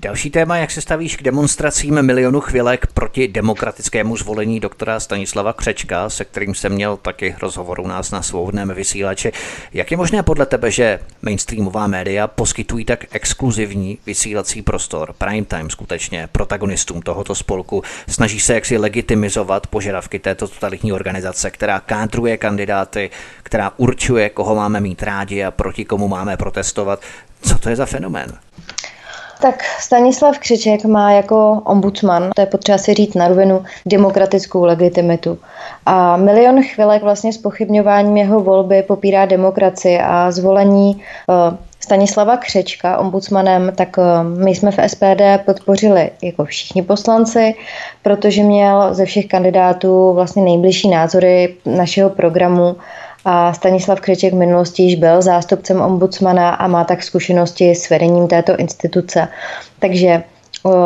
Další 0.00 0.30
téma, 0.30 0.56
jak 0.56 0.70
se 0.70 0.80
stavíš 0.80 1.16
k 1.16 1.22
demonstracím 1.22 2.02
milionu 2.02 2.40
chvilek 2.40 2.86
proti 2.86 3.28
demokratickému 3.28 4.16
zvolení 4.16 4.60
doktora 4.60 5.00
Stanislava 5.00 5.52
Křečka, 5.52 6.10
se 6.10 6.24
kterým 6.24 6.54
jsem 6.54 6.72
měl 6.72 6.96
taky 6.96 7.36
rozhovor 7.42 7.80
u 7.80 7.86
nás 7.86 8.10
na 8.10 8.22
svobodném 8.22 8.74
vysílači. 8.74 9.32
Jak 9.72 9.90
je 9.90 9.96
možné 9.96 10.22
podle 10.22 10.46
tebe, 10.46 10.70
že 10.70 11.00
mainstreamová 11.22 11.86
média 11.86 12.26
poskytují 12.26 12.84
tak 12.84 13.04
exkluzivní 13.10 13.98
vysílací 14.06 14.62
prostor, 14.62 15.12
prime 15.18 15.46
time 15.46 15.70
skutečně, 15.70 16.28
protagonistům 16.32 17.02
tohoto 17.02 17.34
spolku, 17.34 17.82
snaží 18.08 18.40
se 18.40 18.54
jaksi 18.54 18.76
legitimizovat 18.76 19.66
požadavky 19.66 20.18
této 20.18 20.48
totalitní 20.48 20.92
organizace, 20.92 21.50
která 21.50 21.80
kádruje 21.80 22.36
kandidáty, 22.36 23.10
která 23.42 23.72
určuje, 23.76 24.30
koho 24.30 24.54
máme 24.54 24.80
mít 24.80 25.02
rádi 25.02 25.44
a 25.44 25.50
proti 25.50 25.84
komu 25.84 26.08
máme 26.08 26.36
protestovat. 26.36 27.02
Co 27.42 27.58
to 27.58 27.68
je 27.68 27.76
za 27.76 27.86
fenomén? 27.86 28.47
Tak 29.40 29.62
Stanislav 29.80 30.38
Křeček 30.38 30.84
má 30.84 31.12
jako 31.12 31.62
ombudsman, 31.64 32.30
to 32.34 32.40
je 32.40 32.46
potřeba 32.46 32.78
si 32.78 32.94
říct 32.94 33.14
na 33.14 33.28
rovinu, 33.28 33.64
demokratickou 33.86 34.64
legitimitu. 34.64 35.38
A 35.86 36.16
milion 36.16 36.62
chvilek 36.62 37.02
vlastně 37.02 37.32
s 37.32 37.38
pochybňováním 37.38 38.16
jeho 38.16 38.40
volby 38.40 38.82
popírá 38.82 39.26
demokracii 39.26 39.98
a 39.98 40.30
zvolení 40.30 41.02
uh, 41.26 41.58
Stanislava 41.80 42.36
Křečka 42.36 42.98
ombudsmanem, 42.98 43.72
tak 43.76 43.96
uh, 43.98 44.38
my 44.38 44.54
jsme 44.54 44.70
v 44.70 44.88
SPD 44.88 45.22
podpořili 45.44 46.10
jako 46.22 46.44
všichni 46.44 46.82
poslanci, 46.82 47.54
protože 48.02 48.42
měl 48.42 48.94
ze 48.94 49.04
všech 49.04 49.26
kandidátů 49.26 50.12
vlastně 50.12 50.42
nejbližší 50.42 50.88
názory 50.88 51.54
našeho 51.66 52.10
programu 52.10 52.76
a 53.30 53.52
Stanislav 53.52 54.00
Křeček 54.00 54.32
v 54.32 54.36
minulosti 54.36 54.82
již 54.82 54.94
byl 54.94 55.22
zástupcem 55.22 55.80
ombudsmana 55.80 56.50
a 56.50 56.66
má 56.66 56.84
tak 56.84 57.02
zkušenosti 57.02 57.70
s 57.70 57.90
vedením 57.90 58.28
této 58.28 58.56
instituce. 58.56 59.28
Takže 59.78 60.22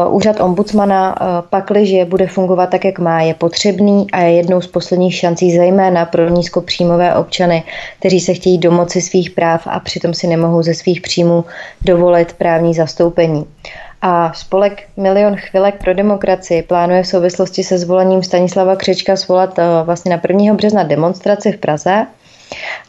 Úřad 0.09 0.40
ombudsmana 0.40 1.14
pakliže 1.51 2.05
bude 2.05 2.26
fungovat 2.26 2.70
tak, 2.70 2.84
jak 2.84 2.99
má, 2.99 3.20
je 3.20 3.34
potřebný 3.34 4.07
a 4.12 4.20
je 4.20 4.32
jednou 4.32 4.61
z 4.61 4.66
posledních 4.66 5.14
šancí 5.14 5.57
zejména 5.57 6.05
pro 6.05 6.28
nízkopříjmové 6.28 7.14
občany, 7.14 7.62
kteří 7.99 8.20
se 8.20 8.34
chtějí 8.34 8.59
domoci 8.59 9.01
svých 9.01 9.30
práv 9.30 9.62
a 9.66 9.80
přitom 9.80 10.14
si 10.14 10.26
nemohou 10.26 10.62
ze 10.62 10.74
svých 10.74 11.01
příjmů 11.01 11.45
dovolit 11.84 12.32
právní 12.32 12.74
zastoupení. 12.74 13.47
A 14.03 14.32
spolek 14.32 14.82
Milion 14.97 15.36
chvilek 15.36 15.74
pro 15.78 15.95
demokracii 15.95 16.62
plánuje 16.62 17.03
v 17.03 17.07
souvislosti 17.07 17.64
se 17.64 17.78
zvolením 17.78 18.22
Stanislava 18.22 18.76
Křečka 18.76 19.16
svolat 19.16 19.59
vlastně 19.84 20.11
na 20.11 20.20
1. 20.28 20.55
března 20.55 20.82
demonstraci 20.82 21.53
v 21.53 21.57
Praze 21.59 22.07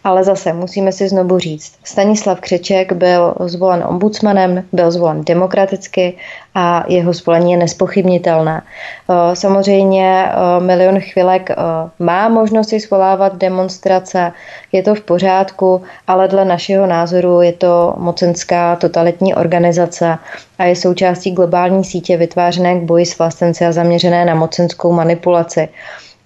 ale 0.03 0.23
zase 0.23 0.53
musíme 0.53 0.91
si 0.91 1.09
znovu 1.09 1.39
říct, 1.39 1.73
Stanislav 1.83 2.39
Křeček 2.39 2.93
byl 2.93 3.35
zvolen 3.39 3.83
ombudsmanem, 3.87 4.63
byl 4.71 4.91
zvolen 4.91 5.23
demokraticky 5.23 6.17
a 6.55 6.83
jeho 6.87 7.13
zvolení 7.13 7.51
je 7.51 7.57
nespochybnitelné. 7.57 8.61
Eh, 8.61 9.35
samozřejmě 9.35 10.25
eh, 10.25 10.59
milion 10.59 10.99
chvilek 10.99 11.49
eh, 11.49 11.55
má 11.99 12.29
možnost 12.29 12.69
si 12.69 12.79
svolávat 12.79 13.35
demonstrace, 13.37 14.31
je 14.71 14.83
to 14.83 14.95
v 14.95 15.01
pořádku, 15.01 15.81
ale 16.07 16.27
dle 16.27 16.45
našeho 16.45 16.85
názoru 16.87 17.41
je 17.41 17.53
to 17.53 17.93
mocenská 17.97 18.75
totalitní 18.75 19.35
organizace 19.35 20.17
a 20.59 20.63
je 20.63 20.75
součástí 20.75 21.31
globální 21.31 21.83
sítě 21.83 22.17
vytvářené 22.17 22.79
k 22.79 22.83
boji 22.83 23.05
s 23.05 23.17
vlastenci 23.17 23.65
a 23.65 23.71
zaměřené 23.71 24.25
na 24.25 24.35
mocenskou 24.35 24.93
manipulaci. 24.93 25.69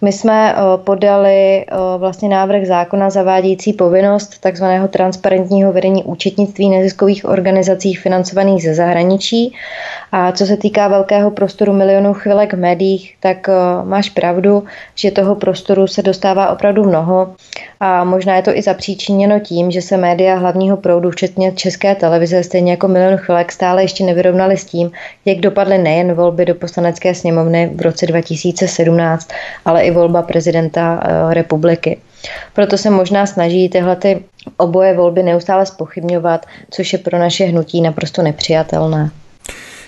My 0.01 0.11
jsme 0.11 0.53
eh, 0.53 0.57
podali 0.77 1.65
eh, 1.65 1.75
vlastně 1.97 2.29
návrh 2.29 2.65
zákona 2.65 3.09
zavádějící 3.09 3.73
povinnost 3.73 4.41
takzvaného 4.41 4.87
transparentního 4.87 5.73
vedení 5.73 6.03
účetnictví 6.03 6.69
neziskových 6.69 7.25
organizací 7.25 7.95
financovaných 7.95 8.63
ze 8.63 8.75
zahraničí. 8.75 9.53
A 10.11 10.31
co 10.31 10.45
se 10.45 10.57
týká 10.57 10.87
velkého 10.87 11.31
prostoru 11.31 11.73
milionů 11.73 12.13
chvilek 12.13 12.53
v 12.53 12.57
médiích, 12.57 13.15
tak 13.19 13.49
eh, 13.49 13.53
máš 13.83 14.09
pravdu, 14.09 14.63
že 14.95 15.11
toho 15.11 15.35
prostoru 15.35 15.87
se 15.87 16.01
dostává 16.01 16.49
opravdu 16.49 16.83
mnoho. 16.83 17.35
A 17.79 18.03
možná 18.03 18.35
je 18.35 18.41
to 18.41 18.57
i 18.57 18.61
zapříčiněno 18.61 19.39
tím, 19.39 19.71
že 19.71 19.81
se 19.81 19.97
média 19.97 20.35
hlavního 20.35 20.77
proudu, 20.77 21.11
včetně 21.11 21.51
české 21.51 21.95
televize, 21.95 22.43
stejně 22.43 22.71
jako 22.71 22.87
milion 22.87 23.17
chvilek, 23.17 23.51
stále 23.51 23.83
ještě 23.83 24.03
nevyrovnaly 24.03 24.57
s 24.57 24.65
tím, 24.65 24.91
jak 25.25 25.37
dopadly 25.37 25.77
nejen 25.77 26.13
volby 26.13 26.45
do 26.45 26.55
poslanecké 26.55 27.15
sněmovny 27.15 27.71
v 27.75 27.81
roce 27.81 28.05
2017, 28.05 29.29
ale 29.65 29.81
i 29.81 29.91
volba 29.91 30.21
prezidenta 30.21 31.03
eh, 31.03 31.33
republiky. 31.33 31.97
Proto 32.53 32.77
se 32.77 32.89
možná 32.89 33.25
snaží 33.25 33.69
tyhle 33.69 33.95
ty 33.95 34.23
oboje 34.57 34.93
volby 34.93 35.23
neustále 35.23 35.65
spochybňovat, 35.65 36.45
což 36.69 36.93
je 36.93 36.99
pro 36.99 37.19
naše 37.19 37.45
hnutí 37.45 37.81
naprosto 37.81 38.21
nepřijatelné. 38.21 39.11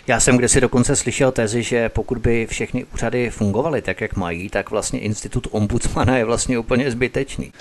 Já 0.09 0.19
jsem 0.19 0.37
kde 0.37 0.47
si 0.49 0.61
dokonce 0.61 0.95
slyšel 0.95 1.31
tezi, 1.31 1.63
že 1.63 1.89
pokud 1.89 2.17
by 2.17 2.47
všechny 2.49 2.85
úřady 2.93 3.29
fungovaly 3.29 3.81
tak, 3.81 4.01
jak 4.01 4.15
mají, 4.15 4.49
tak 4.49 4.69
vlastně 4.69 4.99
institut 4.99 5.47
ombudsmana 5.51 6.17
je 6.17 6.25
vlastně 6.25 6.59
úplně 6.59 6.91
zbytečný. 6.91 7.51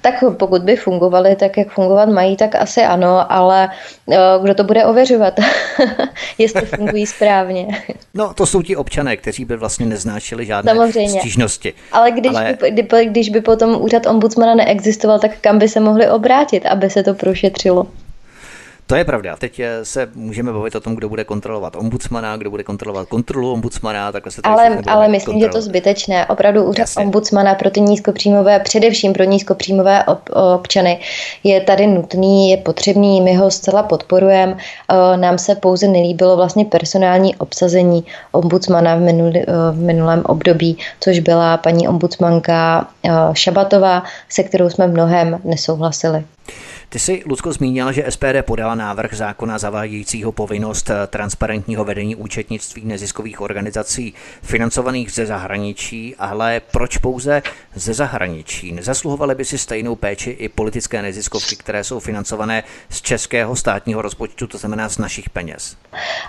Tak 0.00 0.14
pokud 0.36 0.62
by 0.62 0.76
fungovaly 0.76 1.36
tak, 1.36 1.56
jak 1.56 1.68
fungovat 1.70 2.08
mají, 2.08 2.36
tak 2.36 2.54
asi 2.54 2.82
ano, 2.82 3.32
ale 3.32 3.68
eh, 4.10 4.16
kdo 4.42 4.54
to 4.54 4.64
bude 4.64 4.84
ověřovat, 4.84 5.34
jestli 6.38 6.60
fungují 6.60 7.06
správně. 7.06 7.66
No, 8.14 8.34
to 8.34 8.46
jsou 8.46 8.62
ti 8.62 8.76
občané, 8.76 9.16
kteří 9.16 9.44
by 9.44 9.56
vlastně 9.56 9.86
neznášeli 9.86 10.46
žádné 10.46 10.72
Samozřejmě. 10.72 11.20
stížnosti. 11.20 11.72
Ale 11.92 12.10
když, 12.10 12.36
ale... 12.36 12.56
By, 12.60 12.70
kdy, 12.70 13.06
když 13.06 13.28
by 13.28 13.40
potom 13.40 13.80
úřad 13.80 14.06
ombudsmana 14.06 14.54
neexistoval, 14.54 15.18
tak 15.18 15.30
kam 15.40 15.58
by 15.58 15.68
se 15.68 15.80
mohli 15.80 16.10
obrátit, 16.10 16.66
aby 16.66 16.90
se 16.90 17.02
to 17.02 17.14
prošetřilo? 17.14 17.86
To 18.88 18.96
je 18.96 19.04
pravda. 19.04 19.36
Teď 19.36 19.60
eh, 19.60 19.84
se 19.84 20.08
můžeme 20.14 20.52
bavit 20.52 20.74
o 20.74 20.80
tom, 20.80 20.94
kdo 20.94 21.08
bude 21.08 21.24
kontrolovat 21.24 21.76
ombudsmana, 21.76 22.36
kdo 22.36 22.50
bude 22.50 22.62
kontrolovat 22.62 23.08
kontrolu 23.08 23.52
ombudsmana, 23.52 24.12
takhle 24.12 24.32
se 24.32 24.40
Ale, 24.44 24.78
ale 24.86 25.08
myslím, 25.08 25.38
že 25.38 25.44
je 25.44 25.48
to 25.48 25.62
zbytečné. 25.62 26.26
Opravdu 26.26 26.64
úřad 26.64 26.78
Jasně. 26.78 27.04
ombudsmana 27.04 27.54
pro 27.54 27.70
ty 27.70 27.80
nízkopříjmové, 27.80 28.60
především 28.60 29.12
pro 29.12 29.24
nízkopříjmové 29.24 30.04
ob, 30.04 30.18
občany, 30.54 31.00
je 31.44 31.60
tady 31.60 31.86
nutný, 31.86 32.50
je 32.50 32.56
potřebný, 32.56 33.20
my 33.20 33.34
ho 33.34 33.50
zcela 33.50 33.82
podporujeme. 33.82 34.56
Eh, 34.56 35.16
nám 35.16 35.38
se 35.38 35.54
pouze 35.54 35.88
nelíbilo 35.88 36.36
vlastně 36.36 36.64
personální 36.64 37.36
obsazení 37.36 38.04
ombudsmana 38.32 38.96
v, 38.96 39.00
minulý, 39.00 39.40
eh, 39.40 39.44
v 39.72 39.78
minulém 39.78 40.22
období, 40.24 40.78
což 41.00 41.18
byla 41.18 41.56
paní 41.56 41.88
ombudsmanka 41.88 42.88
Šabatová, 43.32 44.02
se 44.28 44.42
kterou 44.42 44.70
jsme 44.70 44.86
mnohem 44.86 45.40
nesouhlasili. 45.44 46.24
Ty 46.90 46.98
jsi, 46.98 47.22
Lucko, 47.26 47.52
zmínila, 47.52 47.92
že 47.92 48.04
SPD 48.08 48.42
podala 48.42 48.74
návrh 48.74 49.14
zákona 49.14 49.58
zavádějícího 49.58 50.32
povinnost 50.32 50.90
eh, 50.90 51.06
transparentního 51.06 51.84
vedení 51.84 52.16
účetnictví 52.16 52.84
neziskových 52.84 53.40
organizací 53.40 54.14
financovaných 54.42 55.12
ze 55.12 55.26
zahraničí, 55.26 56.16
ale 56.18 56.60
proč 56.72 56.98
pouze 56.98 57.42
ze 57.74 57.94
zahraničí? 57.94 58.72
Nezasluhovaly 58.72 59.34
by 59.34 59.44
si 59.44 59.58
stejnou 59.58 59.96
péči 59.96 60.30
i 60.30 60.48
politické 60.48 61.02
neziskovky, 61.02 61.56
které 61.56 61.84
jsou 61.84 62.00
financované 62.00 62.64
z 62.90 63.02
českého 63.02 63.56
státního 63.56 64.02
rozpočtu, 64.02 64.46
to 64.46 64.58
znamená 64.58 64.88
z 64.88 64.98
našich 64.98 65.30
peněz? 65.30 65.76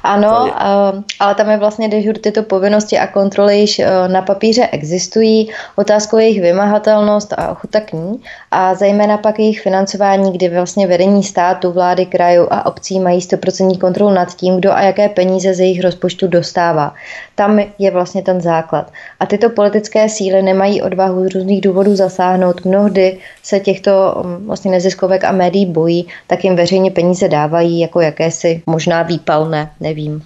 Ano, 0.04 0.54
eh, 0.56 1.04
ale 1.20 1.36
tam 1.36 1.50
je 1.50 1.58
vlastně 1.58 1.90
dežur 1.90 2.18
tyto 2.18 2.44
povinnosti 2.44 2.98
a 2.98 3.08
kontroly 3.08 3.60
již 3.60 3.80
eh, 3.80 4.08
na 4.08 4.22
papíře 4.22 4.68
existují. 4.72 5.52
Otázkou 5.76 6.18
je 6.18 6.24
jejich 6.24 6.42
vymahatelnost 6.42 7.34
a 7.34 7.52
ochota 7.52 7.80
k 7.80 7.94
ní 7.94 8.24
a 8.52 8.76
zejména 8.76 9.18
pak 9.18 9.40
jejich 9.40 9.62
financování, 9.62 10.32
kdy 10.32 10.50
vlastně 10.50 10.88
vedení 10.88 11.24
státu, 11.24 11.72
vlády, 11.72 12.06
krajů 12.06 12.48
a 12.50 12.66
obcí 12.66 13.00
mají 13.00 13.20
100% 13.20 13.78
kontrolu 13.78 14.14
nad 14.14 14.36
tím, 14.36 14.58
kdo 14.58 14.72
a 14.72 14.82
jaké 14.82 15.10
peníze 15.10 15.54
z 15.54 15.60
jejich 15.60 15.82
rozpočtu 15.82 16.28
dostává. 16.28 16.94
Tam 17.36 17.60
je 17.80 17.92
vlastně 17.92 18.22
ten 18.22 18.42
základ. 18.42 18.92
A 19.20 19.26
tyto 19.26 19.50
politické 19.50 20.10
síly 20.10 20.42
nemají 20.42 20.82
odvahu 20.82 21.30
z 21.30 21.36
různých 21.36 21.62
důvodů 21.62 21.96
zasáhnout. 21.96 22.66
Mnohdy 22.66 23.18
se 23.44 23.60
těchto 23.60 24.24
mm, 24.26 24.46
vlastně 24.46 24.72
neziskovek 24.72 25.24
a 25.24 25.32
médií 25.32 25.66
bojí, 25.66 26.08
tak 26.28 26.44
jim 26.44 26.56
veřejně 26.56 26.92
peníze 26.92 27.28
dávají 27.28 27.80
jako 27.80 28.02
jakési 28.02 28.62
možná 28.66 29.04
výpalné, 29.04 29.72
nevím. 29.80 30.24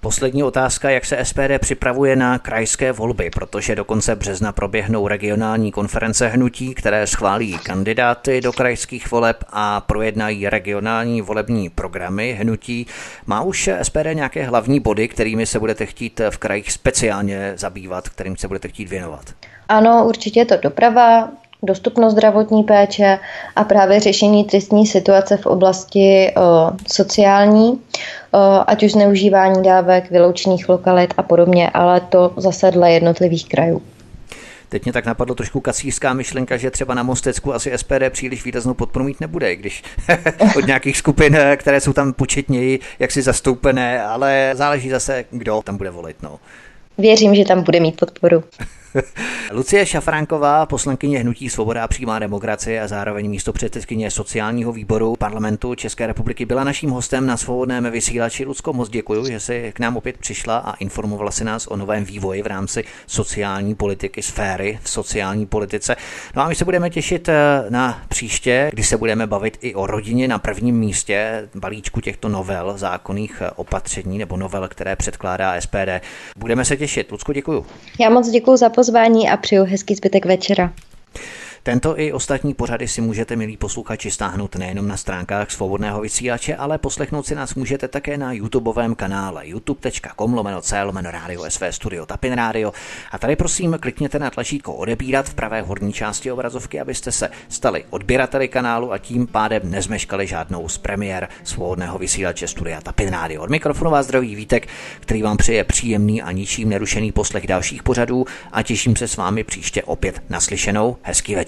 Poslední 0.00 0.42
otázka, 0.42 0.90
jak 0.90 1.04
se 1.04 1.24
SPD 1.24 1.58
připravuje 1.58 2.16
na 2.16 2.38
krajské 2.38 2.92
volby, 2.92 3.30
protože 3.30 3.76
do 3.76 3.84
konce 3.84 4.16
března 4.16 4.52
proběhnou 4.52 5.08
regionální 5.08 5.72
konference 5.72 6.28
hnutí, 6.28 6.74
které 6.74 7.06
schválí 7.06 7.58
kandidáty 7.58 8.40
do 8.40 8.52
krajských 8.52 9.10
voleb 9.10 9.44
a 9.48 9.80
projednají 9.80 10.48
regionální 10.48 11.22
volební 11.22 11.70
programy 11.70 12.32
hnutí. 12.40 12.86
Má 13.26 13.42
už 13.42 13.70
SPD 13.82 14.06
nějaké 14.12 14.44
hlavní 14.44 14.80
body, 14.80 15.08
kterými 15.08 15.46
se 15.46 15.58
budete 15.58 15.86
chtít 15.86 16.20
v 16.30 16.38
krajích 16.38 16.72
speciálně 16.72 17.52
zabývat, 17.56 18.08
kterým 18.08 18.36
se 18.36 18.48
budete 18.48 18.68
chtít 18.68 18.88
věnovat? 18.88 19.24
Ano, 19.68 20.04
určitě 20.06 20.40
je 20.40 20.46
to 20.46 20.56
doprava, 20.62 21.28
dostupnost 21.62 22.12
zdravotní 22.12 22.62
péče 22.62 23.18
a 23.56 23.64
právě 23.64 24.00
řešení 24.00 24.44
tristní 24.44 24.86
situace 24.86 25.36
v 25.36 25.46
oblasti 25.46 26.32
o, 26.36 26.70
sociální, 26.92 27.70
o, 28.32 28.38
ať 28.66 28.82
už 28.82 28.92
zneužívání 28.92 29.62
dávek, 29.62 30.10
vyloučených 30.10 30.68
lokalit 30.68 31.14
a 31.16 31.22
podobně, 31.22 31.70
ale 31.70 32.00
to 32.00 32.32
zase 32.36 32.70
dle 32.70 32.92
jednotlivých 32.92 33.48
krajů. 33.48 33.82
Teď 34.68 34.84
mě 34.84 34.92
tak 34.92 35.06
napadlo 35.06 35.34
trošku 35.34 35.60
kacířská 35.60 36.12
myšlenka, 36.12 36.56
že 36.56 36.70
třeba 36.70 36.94
na 36.94 37.02
Mostecku 37.02 37.54
asi 37.54 37.72
SPD 37.76 38.10
příliš 38.10 38.44
výraznou 38.44 38.74
podporu 38.74 39.04
mít 39.04 39.20
nebude, 39.20 39.56
když 39.56 39.82
od 40.56 40.66
nějakých 40.66 40.96
skupin, 40.96 41.38
které 41.56 41.80
jsou 41.80 41.92
tam 41.92 42.12
početněji, 42.12 42.80
jaksi 42.98 43.22
zastoupené, 43.22 44.02
ale 44.02 44.50
záleží 44.54 44.90
zase, 44.90 45.24
kdo 45.30 45.62
tam 45.62 45.76
bude 45.76 45.90
volit. 45.90 46.16
No. 46.22 46.38
Věřím, 46.98 47.34
že 47.34 47.44
tam 47.44 47.62
bude 47.62 47.80
mít 47.80 47.96
podporu. 47.96 48.44
Lucie 49.52 49.86
Šafránková, 49.86 50.66
poslankyně 50.66 51.18
Hnutí 51.18 51.50
Svoboda 51.50 51.84
a 51.84 51.88
přímá 51.88 52.18
demokracie 52.18 52.80
a 52.80 52.88
zároveň 52.88 53.30
místo 53.30 53.52
předsedkyně 53.52 54.10
sociálního 54.10 54.72
výboru 54.72 55.14
parlamentu 55.18 55.74
České 55.74 56.06
republiky, 56.06 56.46
byla 56.46 56.64
naším 56.64 56.90
hostem 56.90 57.26
na 57.26 57.36
svobodném 57.36 57.90
vysílači. 57.90 58.44
Lucko, 58.44 58.72
moc 58.72 58.88
děkuji, 58.88 59.24
že 59.26 59.40
jsi 59.40 59.72
k 59.74 59.80
nám 59.80 59.96
opět 59.96 60.18
přišla 60.18 60.58
a 60.58 60.74
informovala 60.74 61.30
si 61.30 61.44
nás 61.44 61.66
o 61.66 61.76
novém 61.76 62.04
vývoji 62.04 62.42
v 62.42 62.46
rámci 62.46 62.84
sociální 63.06 63.74
politiky, 63.74 64.22
sféry 64.22 64.78
v 64.82 64.90
sociální 64.90 65.46
politice. 65.46 65.96
No 66.36 66.42
a 66.42 66.48
my 66.48 66.54
se 66.54 66.64
budeme 66.64 66.90
těšit 66.90 67.28
eh, 67.28 67.64
na 67.68 68.02
příště, 68.08 68.70
kdy 68.72 68.82
se 68.82 68.96
budeme 68.96 69.26
bavit 69.26 69.58
i 69.60 69.74
o 69.74 69.86
rodině 69.86 70.28
na 70.28 70.38
prvním 70.38 70.78
místě 70.78 71.48
balíčku 71.54 72.00
těchto 72.00 72.28
novel, 72.28 72.72
zákonných 72.76 73.42
eh, 73.44 73.50
opatření 73.50 74.18
nebo 74.18 74.36
novel, 74.36 74.68
které 74.68 74.96
předkládá 74.96 75.60
SPD. 75.60 76.04
Budeme 76.36 76.64
se 76.64 76.76
těšit. 76.76 77.12
Lucko, 77.12 77.32
děkuji. 77.32 77.66
Já 78.00 78.10
moc 78.10 78.28
děkuji 78.28 78.56
za 78.56 78.68
pozvání 78.78 79.30
a 79.30 79.36
přeju 79.36 79.64
hezký 79.64 79.94
zbytek 79.94 80.26
večera. 80.26 80.72
Tento 81.62 82.00
i 82.00 82.12
ostatní 82.12 82.54
pořady 82.54 82.88
si 82.88 83.00
můžete, 83.00 83.36
milí 83.36 83.56
posluchači, 83.56 84.10
stáhnout 84.10 84.56
nejenom 84.56 84.88
na 84.88 84.96
stránkách 84.96 85.50
svobodného 85.50 86.00
vysílače, 86.00 86.56
ale 86.56 86.78
poslechnout 86.78 87.26
si 87.26 87.34
nás 87.34 87.54
můžete 87.54 87.88
také 87.88 88.18
na 88.18 88.32
YouTubeovém 88.32 88.94
kanále 88.94 89.48
youtube.com 89.48 90.34
lomeno 90.34 90.62
C 90.62 90.82
lomeno 90.82 91.10
Radio 91.10 91.44
SV 91.48 91.62
Studio 91.70 92.06
Tapin 92.06 92.32
Radio. 92.32 92.72
A 93.10 93.18
tady 93.18 93.36
prosím 93.36 93.78
klikněte 93.80 94.18
na 94.18 94.30
tlačítko 94.30 94.74
odebírat 94.74 95.28
v 95.28 95.34
pravé 95.34 95.62
horní 95.62 95.92
části 95.92 96.32
obrazovky, 96.32 96.80
abyste 96.80 97.12
se 97.12 97.30
stali 97.48 97.84
odběrateli 97.90 98.48
kanálu 98.48 98.92
a 98.92 98.98
tím 98.98 99.26
pádem 99.26 99.62
nezmeškali 99.64 100.26
žádnou 100.26 100.68
z 100.68 100.78
premiér 100.78 101.28
svobodného 101.44 101.98
vysílače 101.98 102.48
Studia 102.48 102.80
Tapin 102.80 103.08
Radio. 103.08 103.42
Od 103.42 103.50
mikrofonu 103.50 103.90
vás 103.90 104.06
zdraví 104.06 104.34
Vítek, 104.34 104.68
který 105.00 105.22
vám 105.22 105.36
přeje 105.36 105.64
příjemný 105.64 106.22
a 106.22 106.32
ničím 106.32 106.68
nerušený 106.68 107.12
poslech 107.12 107.46
dalších 107.46 107.82
pořadů 107.82 108.24
a 108.52 108.62
těším 108.62 108.96
se 108.96 109.08
s 109.08 109.16
vámi 109.16 109.44
příště 109.44 109.82
opět 109.82 110.22
naslyšenou. 110.28 110.96
Hezký 111.02 111.34
večer 111.34 111.47